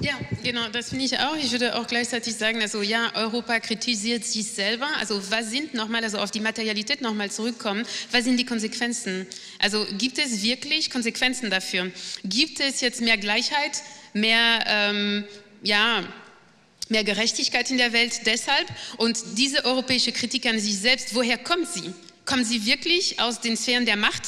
Ja, 0.00 0.18
genau, 0.42 0.68
das 0.68 0.90
finde 0.90 1.04
ich 1.04 1.18
auch. 1.18 1.36
Ich 1.36 1.50
würde 1.52 1.74
auch 1.76 1.86
gleichzeitig 1.86 2.34
sagen, 2.34 2.60
also 2.60 2.82
ja, 2.82 3.12
Europa 3.14 3.60
kritisiert 3.60 4.24
sich 4.24 4.46
selber. 4.46 4.86
Also 4.98 5.20
was 5.30 5.50
sind 5.50 5.74
nochmal, 5.74 6.04
also 6.04 6.18
auf 6.18 6.30
die 6.30 6.40
Materialität 6.40 7.00
nochmal 7.00 7.30
zurückkommen, 7.30 7.86
was 8.12 8.24
sind 8.24 8.36
die 8.36 8.44
Konsequenzen? 8.44 9.26
Also 9.58 9.86
gibt 9.96 10.18
es 10.18 10.42
wirklich 10.42 10.90
Konsequenzen 10.90 11.50
dafür? 11.50 11.90
Gibt 12.24 12.60
es 12.60 12.80
jetzt 12.80 13.00
mehr 13.00 13.16
Gleichheit, 13.16 13.82
mehr, 14.12 14.64
ähm, 14.66 15.24
ja, 15.62 16.04
mehr 16.88 17.04
Gerechtigkeit 17.04 17.70
in 17.70 17.78
der 17.78 17.92
Welt 17.92 18.26
deshalb? 18.26 18.66
Und 18.98 19.18
diese 19.38 19.64
europäische 19.64 20.12
Kritik 20.12 20.46
an 20.46 20.58
sich 20.60 20.78
selbst, 20.78 21.14
woher 21.14 21.38
kommt 21.38 21.68
sie? 21.68 21.92
Kommt 22.26 22.46
sie 22.46 22.66
wirklich 22.66 23.18
aus 23.18 23.40
den 23.40 23.56
Sphären 23.56 23.86
der 23.86 23.96
Macht? 23.96 24.24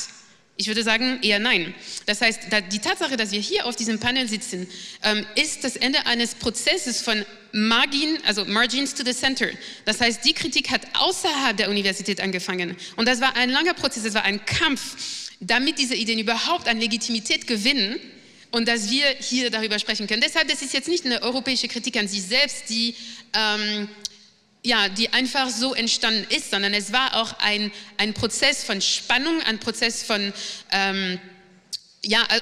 Ich 0.60 0.66
würde 0.66 0.82
sagen, 0.82 1.20
eher 1.22 1.38
nein. 1.38 1.72
Das 2.06 2.20
heißt, 2.20 2.40
die 2.72 2.80
Tatsache, 2.80 3.16
dass 3.16 3.30
wir 3.30 3.38
hier 3.38 3.64
auf 3.64 3.76
diesem 3.76 4.00
Panel 4.00 4.28
sitzen, 4.28 4.66
ähm, 5.04 5.24
ist 5.36 5.62
das 5.62 5.76
Ende 5.76 6.04
eines 6.06 6.34
Prozesses 6.34 7.00
von 7.00 7.24
Margin, 7.52 8.18
also 8.26 8.44
Margins 8.44 8.92
to 8.92 9.04
the 9.04 9.14
Center. 9.14 9.46
Das 9.84 10.00
heißt, 10.00 10.24
die 10.24 10.32
Kritik 10.32 10.72
hat 10.72 10.82
außerhalb 10.94 11.56
der 11.56 11.70
Universität 11.70 12.20
angefangen. 12.20 12.76
Und 12.96 13.06
das 13.06 13.20
war 13.20 13.36
ein 13.36 13.50
langer 13.50 13.72
Prozess, 13.74 14.04
es 14.04 14.14
war 14.14 14.24
ein 14.24 14.44
Kampf, 14.46 15.30
damit 15.38 15.78
diese 15.78 15.94
Ideen 15.94 16.18
überhaupt 16.18 16.66
an 16.66 16.80
Legitimität 16.80 17.46
gewinnen 17.46 18.00
und 18.50 18.66
dass 18.66 18.90
wir 18.90 19.06
hier 19.20 19.50
darüber 19.50 19.78
sprechen 19.78 20.08
können. 20.08 20.22
Deshalb, 20.22 20.48
das 20.48 20.60
ist 20.62 20.74
jetzt 20.74 20.88
nicht 20.88 21.06
eine 21.06 21.22
europäische 21.22 21.68
Kritik 21.68 21.96
an 21.96 22.08
sich 22.08 22.22
selbst, 22.22 22.68
die 22.68 22.96
ähm, 23.32 23.88
ja, 24.68 24.90
die 24.90 25.10
einfach 25.14 25.48
so 25.48 25.74
entstanden 25.74 26.26
ist, 26.28 26.50
sondern 26.50 26.74
es 26.74 26.92
war 26.92 27.16
auch 27.16 27.38
ein, 27.38 27.72
ein 27.96 28.12
Prozess 28.12 28.64
von 28.64 28.82
Spannung, 28.82 29.40
ein 29.46 29.58
Prozess 29.58 30.02
von, 30.02 30.30
ähm, 30.70 31.18
ja, 32.04 32.22
äh, 32.28 32.40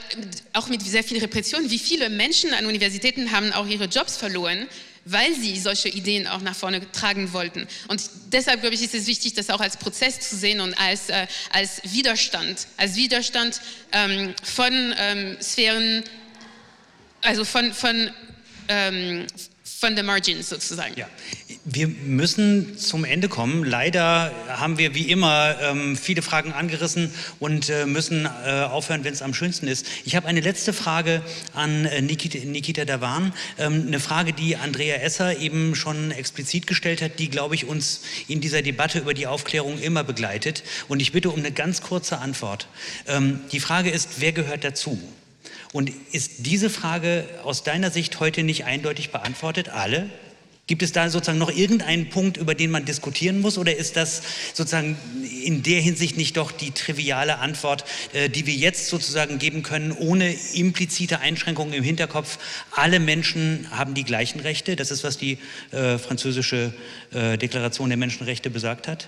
auch 0.52 0.66
mit 0.66 0.82
sehr 0.82 1.04
viel 1.04 1.18
Repression. 1.18 1.70
Wie 1.70 1.78
viele 1.78 2.10
Menschen 2.10 2.52
an 2.52 2.66
Universitäten 2.66 3.30
haben 3.30 3.52
auch 3.52 3.68
ihre 3.68 3.84
Jobs 3.84 4.16
verloren, 4.16 4.66
weil 5.04 5.32
sie 5.36 5.56
solche 5.56 5.88
Ideen 5.88 6.26
auch 6.26 6.40
nach 6.40 6.56
vorne 6.56 6.90
tragen 6.90 7.32
wollten. 7.32 7.68
Und 7.86 8.02
deshalb, 8.32 8.60
glaube 8.60 8.74
ich, 8.74 8.82
ist 8.82 8.94
es 8.94 9.06
wichtig, 9.06 9.34
das 9.34 9.48
auch 9.48 9.60
als 9.60 9.76
Prozess 9.76 10.18
zu 10.18 10.34
sehen 10.34 10.60
und 10.60 10.74
als, 10.74 11.08
äh, 11.10 11.28
als 11.50 11.80
Widerstand, 11.84 12.66
als 12.76 12.96
Widerstand 12.96 13.60
ähm, 13.92 14.34
von 14.42 14.94
ähm, 14.98 15.36
Sphären, 15.40 16.02
also 17.22 17.44
von, 17.44 17.72
von 17.72 18.10
ähm, 18.66 19.28
von 19.78 19.96
the 19.96 20.02
margins 20.02 20.48
sozusagen. 20.48 20.94
Ja. 20.96 21.08
Wir 21.68 21.88
müssen 21.88 22.78
zum 22.78 23.04
Ende 23.04 23.28
kommen. 23.28 23.64
Leider 23.64 24.30
haben 24.46 24.78
wir 24.78 24.94
wie 24.94 25.10
immer 25.10 25.56
ähm, 25.60 25.96
viele 25.96 26.22
Fragen 26.22 26.52
angerissen 26.52 27.12
und 27.40 27.68
äh, 27.70 27.86
müssen 27.86 28.24
äh, 28.24 28.60
aufhören, 28.70 29.02
wenn 29.02 29.12
es 29.12 29.20
am 29.20 29.34
schönsten 29.34 29.66
ist. 29.66 29.84
Ich 30.04 30.14
habe 30.14 30.28
eine 30.28 30.38
letzte 30.38 30.72
Frage 30.72 31.22
an 31.54 31.84
äh, 31.86 32.00
Nikita, 32.02 32.38
Nikita 32.38 32.84
Davan. 32.84 33.32
Ähm, 33.58 33.82
eine 33.88 33.98
Frage, 33.98 34.32
die 34.32 34.54
Andrea 34.54 34.98
Esser 34.98 35.40
eben 35.40 35.74
schon 35.74 36.12
explizit 36.12 36.68
gestellt 36.68 37.02
hat, 37.02 37.18
die, 37.18 37.30
glaube 37.30 37.56
ich, 37.56 37.64
uns 37.64 38.02
in 38.28 38.40
dieser 38.40 38.62
Debatte 38.62 39.00
über 39.00 39.12
die 39.12 39.26
Aufklärung 39.26 39.80
immer 39.80 40.04
begleitet. 40.04 40.62
Und 40.86 41.02
ich 41.02 41.10
bitte 41.10 41.30
um 41.30 41.40
eine 41.40 41.50
ganz 41.50 41.82
kurze 41.82 42.18
Antwort. 42.18 42.68
Ähm, 43.08 43.40
die 43.50 43.58
Frage 43.58 43.90
ist, 43.90 44.20
wer 44.20 44.30
gehört 44.30 44.62
dazu? 44.62 45.00
Und 45.72 45.90
ist 46.12 46.46
diese 46.46 46.70
Frage 46.70 47.24
aus 47.42 47.64
deiner 47.64 47.90
Sicht 47.90 48.20
heute 48.20 48.44
nicht 48.44 48.66
eindeutig 48.66 49.10
beantwortet? 49.10 49.70
Alle? 49.70 50.08
Gibt 50.68 50.82
es 50.82 50.90
da 50.90 51.08
sozusagen 51.10 51.38
noch 51.38 51.54
irgendeinen 51.54 52.10
Punkt, 52.10 52.38
über 52.38 52.56
den 52.56 52.72
man 52.72 52.84
diskutieren 52.84 53.40
muss? 53.40 53.56
Oder 53.56 53.76
ist 53.76 53.94
das 53.94 54.22
sozusagen 54.52 54.96
in 55.44 55.62
der 55.62 55.80
Hinsicht 55.80 56.16
nicht 56.16 56.36
doch 56.36 56.50
die 56.50 56.72
triviale 56.72 57.38
Antwort, 57.38 57.84
äh, 58.12 58.28
die 58.28 58.46
wir 58.46 58.54
jetzt 58.54 58.88
sozusagen 58.88 59.38
geben 59.38 59.62
können, 59.62 59.92
ohne 59.92 60.34
implizite 60.54 61.20
Einschränkungen 61.20 61.72
im 61.72 61.84
Hinterkopf? 61.84 62.38
Alle 62.72 62.98
Menschen 62.98 63.68
haben 63.70 63.94
die 63.94 64.02
gleichen 64.02 64.40
Rechte. 64.40 64.74
Das 64.74 64.90
ist, 64.90 65.04
was 65.04 65.18
die 65.18 65.38
äh, 65.70 65.98
französische 65.98 66.74
äh, 67.12 67.38
Deklaration 67.38 67.88
der 67.88 67.96
Menschenrechte 67.96 68.50
besagt 68.50 68.88
hat. 68.88 69.06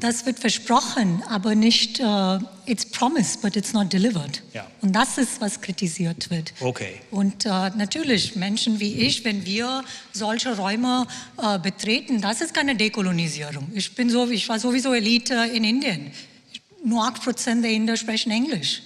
Das 0.00 0.24
wird 0.24 0.38
versprochen, 0.38 1.22
aber 1.28 1.54
nicht, 1.54 2.00
uh, 2.00 2.38
it's 2.64 2.86
promised, 2.86 3.42
but 3.42 3.54
it's 3.54 3.74
not 3.74 3.92
delivered. 3.92 4.42
Ja. 4.54 4.66
Und 4.80 4.96
das 4.96 5.18
ist, 5.18 5.42
was 5.42 5.60
kritisiert 5.60 6.30
wird. 6.30 6.54
Okay. 6.60 7.00
Und 7.10 7.44
uh, 7.44 7.68
natürlich, 7.76 8.34
Menschen 8.34 8.80
wie 8.80 8.94
ich, 8.94 9.24
wenn 9.26 9.44
wir 9.44 9.84
solche 10.12 10.56
Räume 10.56 11.06
uh, 11.36 11.58
betreten, 11.58 12.22
das 12.22 12.40
ist 12.40 12.54
keine 12.54 12.74
Dekolonisierung. 12.76 13.70
Ich, 13.74 13.94
bin 13.94 14.08
so, 14.08 14.28
ich 14.30 14.48
war 14.48 14.58
sowieso 14.58 14.94
Elite 14.94 15.34
in 15.52 15.64
Indien. 15.64 16.12
Nur 16.82 17.04
8% 17.04 17.60
der 17.60 17.70
Inder 17.70 17.98
sprechen 17.98 18.32
Englisch. 18.32 18.80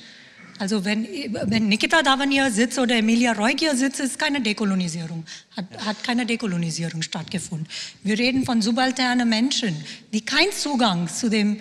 Also 0.59 0.85
wenn, 0.85 1.07
wenn 1.47 1.69
Nikita 1.69 2.03
Davania 2.03 2.51
sitzt 2.51 2.79
oder 2.79 2.97
Emilia 2.97 3.33
Roig 3.33 3.59
hier 3.59 3.75
sitzt, 3.75 4.01
ist 4.01 4.19
keine 4.19 4.41
Dekolonisierung, 4.41 5.25
hat, 5.57 5.65
hat 5.85 6.05
keine 6.05 6.27
Dekolonisierung 6.27 7.03
stattgefunden. 7.03 7.67
Wir 8.05 8.19
reden 8.19 8.45
von 8.45 8.63
subalternen 8.63 9.29
Menschen, 9.29 9.75
die 10.13 10.21
keinen 10.21 10.53
Zugang 10.53 11.09
zu 11.09 11.29
dem 11.29 11.59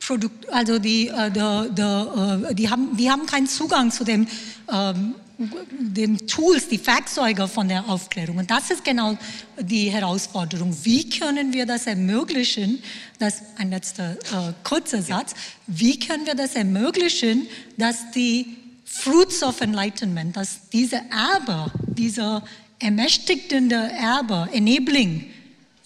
Produkt, 0.00 0.48
also 0.48 0.78
die, 0.78 1.08
äh, 1.08 1.30
die, 1.30 1.74
die, 1.74 1.82
äh, 1.82 2.54
die, 2.54 2.70
haben, 2.70 2.96
die 2.96 3.10
haben 3.10 3.26
keinen 3.26 3.46
Zugang 3.46 3.90
zu 3.90 4.04
dem 4.04 4.26
ähm, 4.72 5.14
den 5.38 6.18
Tools, 6.26 6.68
die 6.68 6.84
Werkzeuge 6.84 7.46
von 7.46 7.68
der 7.68 7.88
Aufklärung. 7.88 8.38
Und 8.38 8.50
das 8.50 8.70
ist 8.70 8.84
genau 8.84 9.16
die 9.60 9.90
Herausforderung. 9.90 10.76
Wie 10.82 11.08
können 11.08 11.52
wir 11.52 11.64
das 11.64 11.86
ermöglichen, 11.86 12.82
das 13.20 13.42
ein 13.56 13.70
letzter 13.70 14.12
äh, 14.12 14.52
kurzer 14.64 15.00
Satz, 15.00 15.34
wie 15.68 15.98
können 15.98 16.26
wir 16.26 16.34
das 16.34 16.56
ermöglichen, 16.56 17.46
dass 17.76 18.10
die 18.10 18.56
Fruits 18.84 19.42
of 19.44 19.60
Enlightenment, 19.60 20.36
dass 20.36 20.68
diese 20.72 20.96
Erbe, 21.10 21.70
dieser 21.86 22.42
ermächtigende 22.80 23.76
Erbe, 23.76 24.48
Enabling 24.52 25.26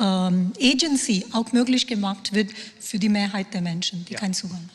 ähm, 0.00 0.52
Agency 0.58 1.26
auch 1.32 1.52
möglich 1.52 1.86
gemacht 1.86 2.32
wird 2.32 2.50
für 2.80 2.98
die 2.98 3.10
Mehrheit 3.10 3.52
der 3.52 3.60
Menschen, 3.60 4.04
die 4.06 4.14
ja. 4.14 4.20
keinen 4.20 4.34
Zugang 4.34 4.58
haben. 4.58 4.70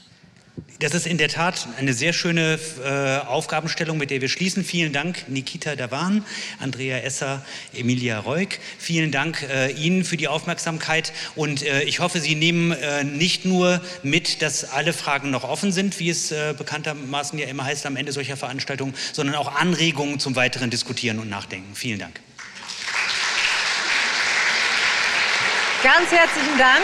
Das 0.80 0.93
ist 0.93 1.08
in 1.08 1.18
der 1.18 1.30
Tat 1.30 1.68
eine 1.80 1.93
sehr 1.93 2.14
schöne 2.14 2.60
äh, 2.84 3.26
Aufgabenstellung, 3.28 3.97
mit 3.97 4.12
der 4.12 4.22
wir 4.22 4.30
schließen. 4.30 4.64
Vielen 4.64 4.93
Dank, 4.93 5.28
Nikita 5.28 5.76
Davan, 5.76 6.24
Andrea 6.60 6.99
Esser, 6.99 7.43
Emilia 7.74 8.20
Reuk. 8.20 8.49
Vielen 8.78 9.12
Dank 9.12 9.41
äh, 9.41 9.72
Ihnen 9.72 10.03
für 10.03 10.18
die 10.18 10.28
Aufmerksamkeit 10.28 11.14
und 11.36 11.64
äh, 11.64 11.82
ich 11.84 11.99
hoffe, 11.99 12.20
Sie 12.20 12.36
nehmen 12.36 12.74
äh, 12.74 13.03
nicht 13.03 13.43
nur 13.43 13.82
mit, 14.03 14.43
dass 14.43 14.66
alle 14.66 14.93
Fragen 14.93 15.32
noch 15.32 15.43
offen 15.43 15.72
sind, 15.72 15.99
wie 15.99 16.12
es 16.12 16.32
äh, 16.32 16.53
bekanntermaßen 16.55 17.39
ja 17.39 17.47
immer 17.47 17.66
heißt 17.66 17.88
am 17.88 17.95
Ende 17.95 18.12
solcher 18.12 18.38
Veranstaltungen, 18.38 18.93
sondern 19.14 19.36
auch 19.36 19.55
Anregungen 19.55 20.20
zum 20.20 20.36
weiteren 20.36 20.70
Diskutieren 20.70 21.18
und 21.18 21.30
Nachdenken. 21.30 21.74
Vielen 21.74 21.97
Dank. 21.97 22.20
Ganz 25.82 26.12
herzlichen 26.12 26.58
Dank. 26.58 26.84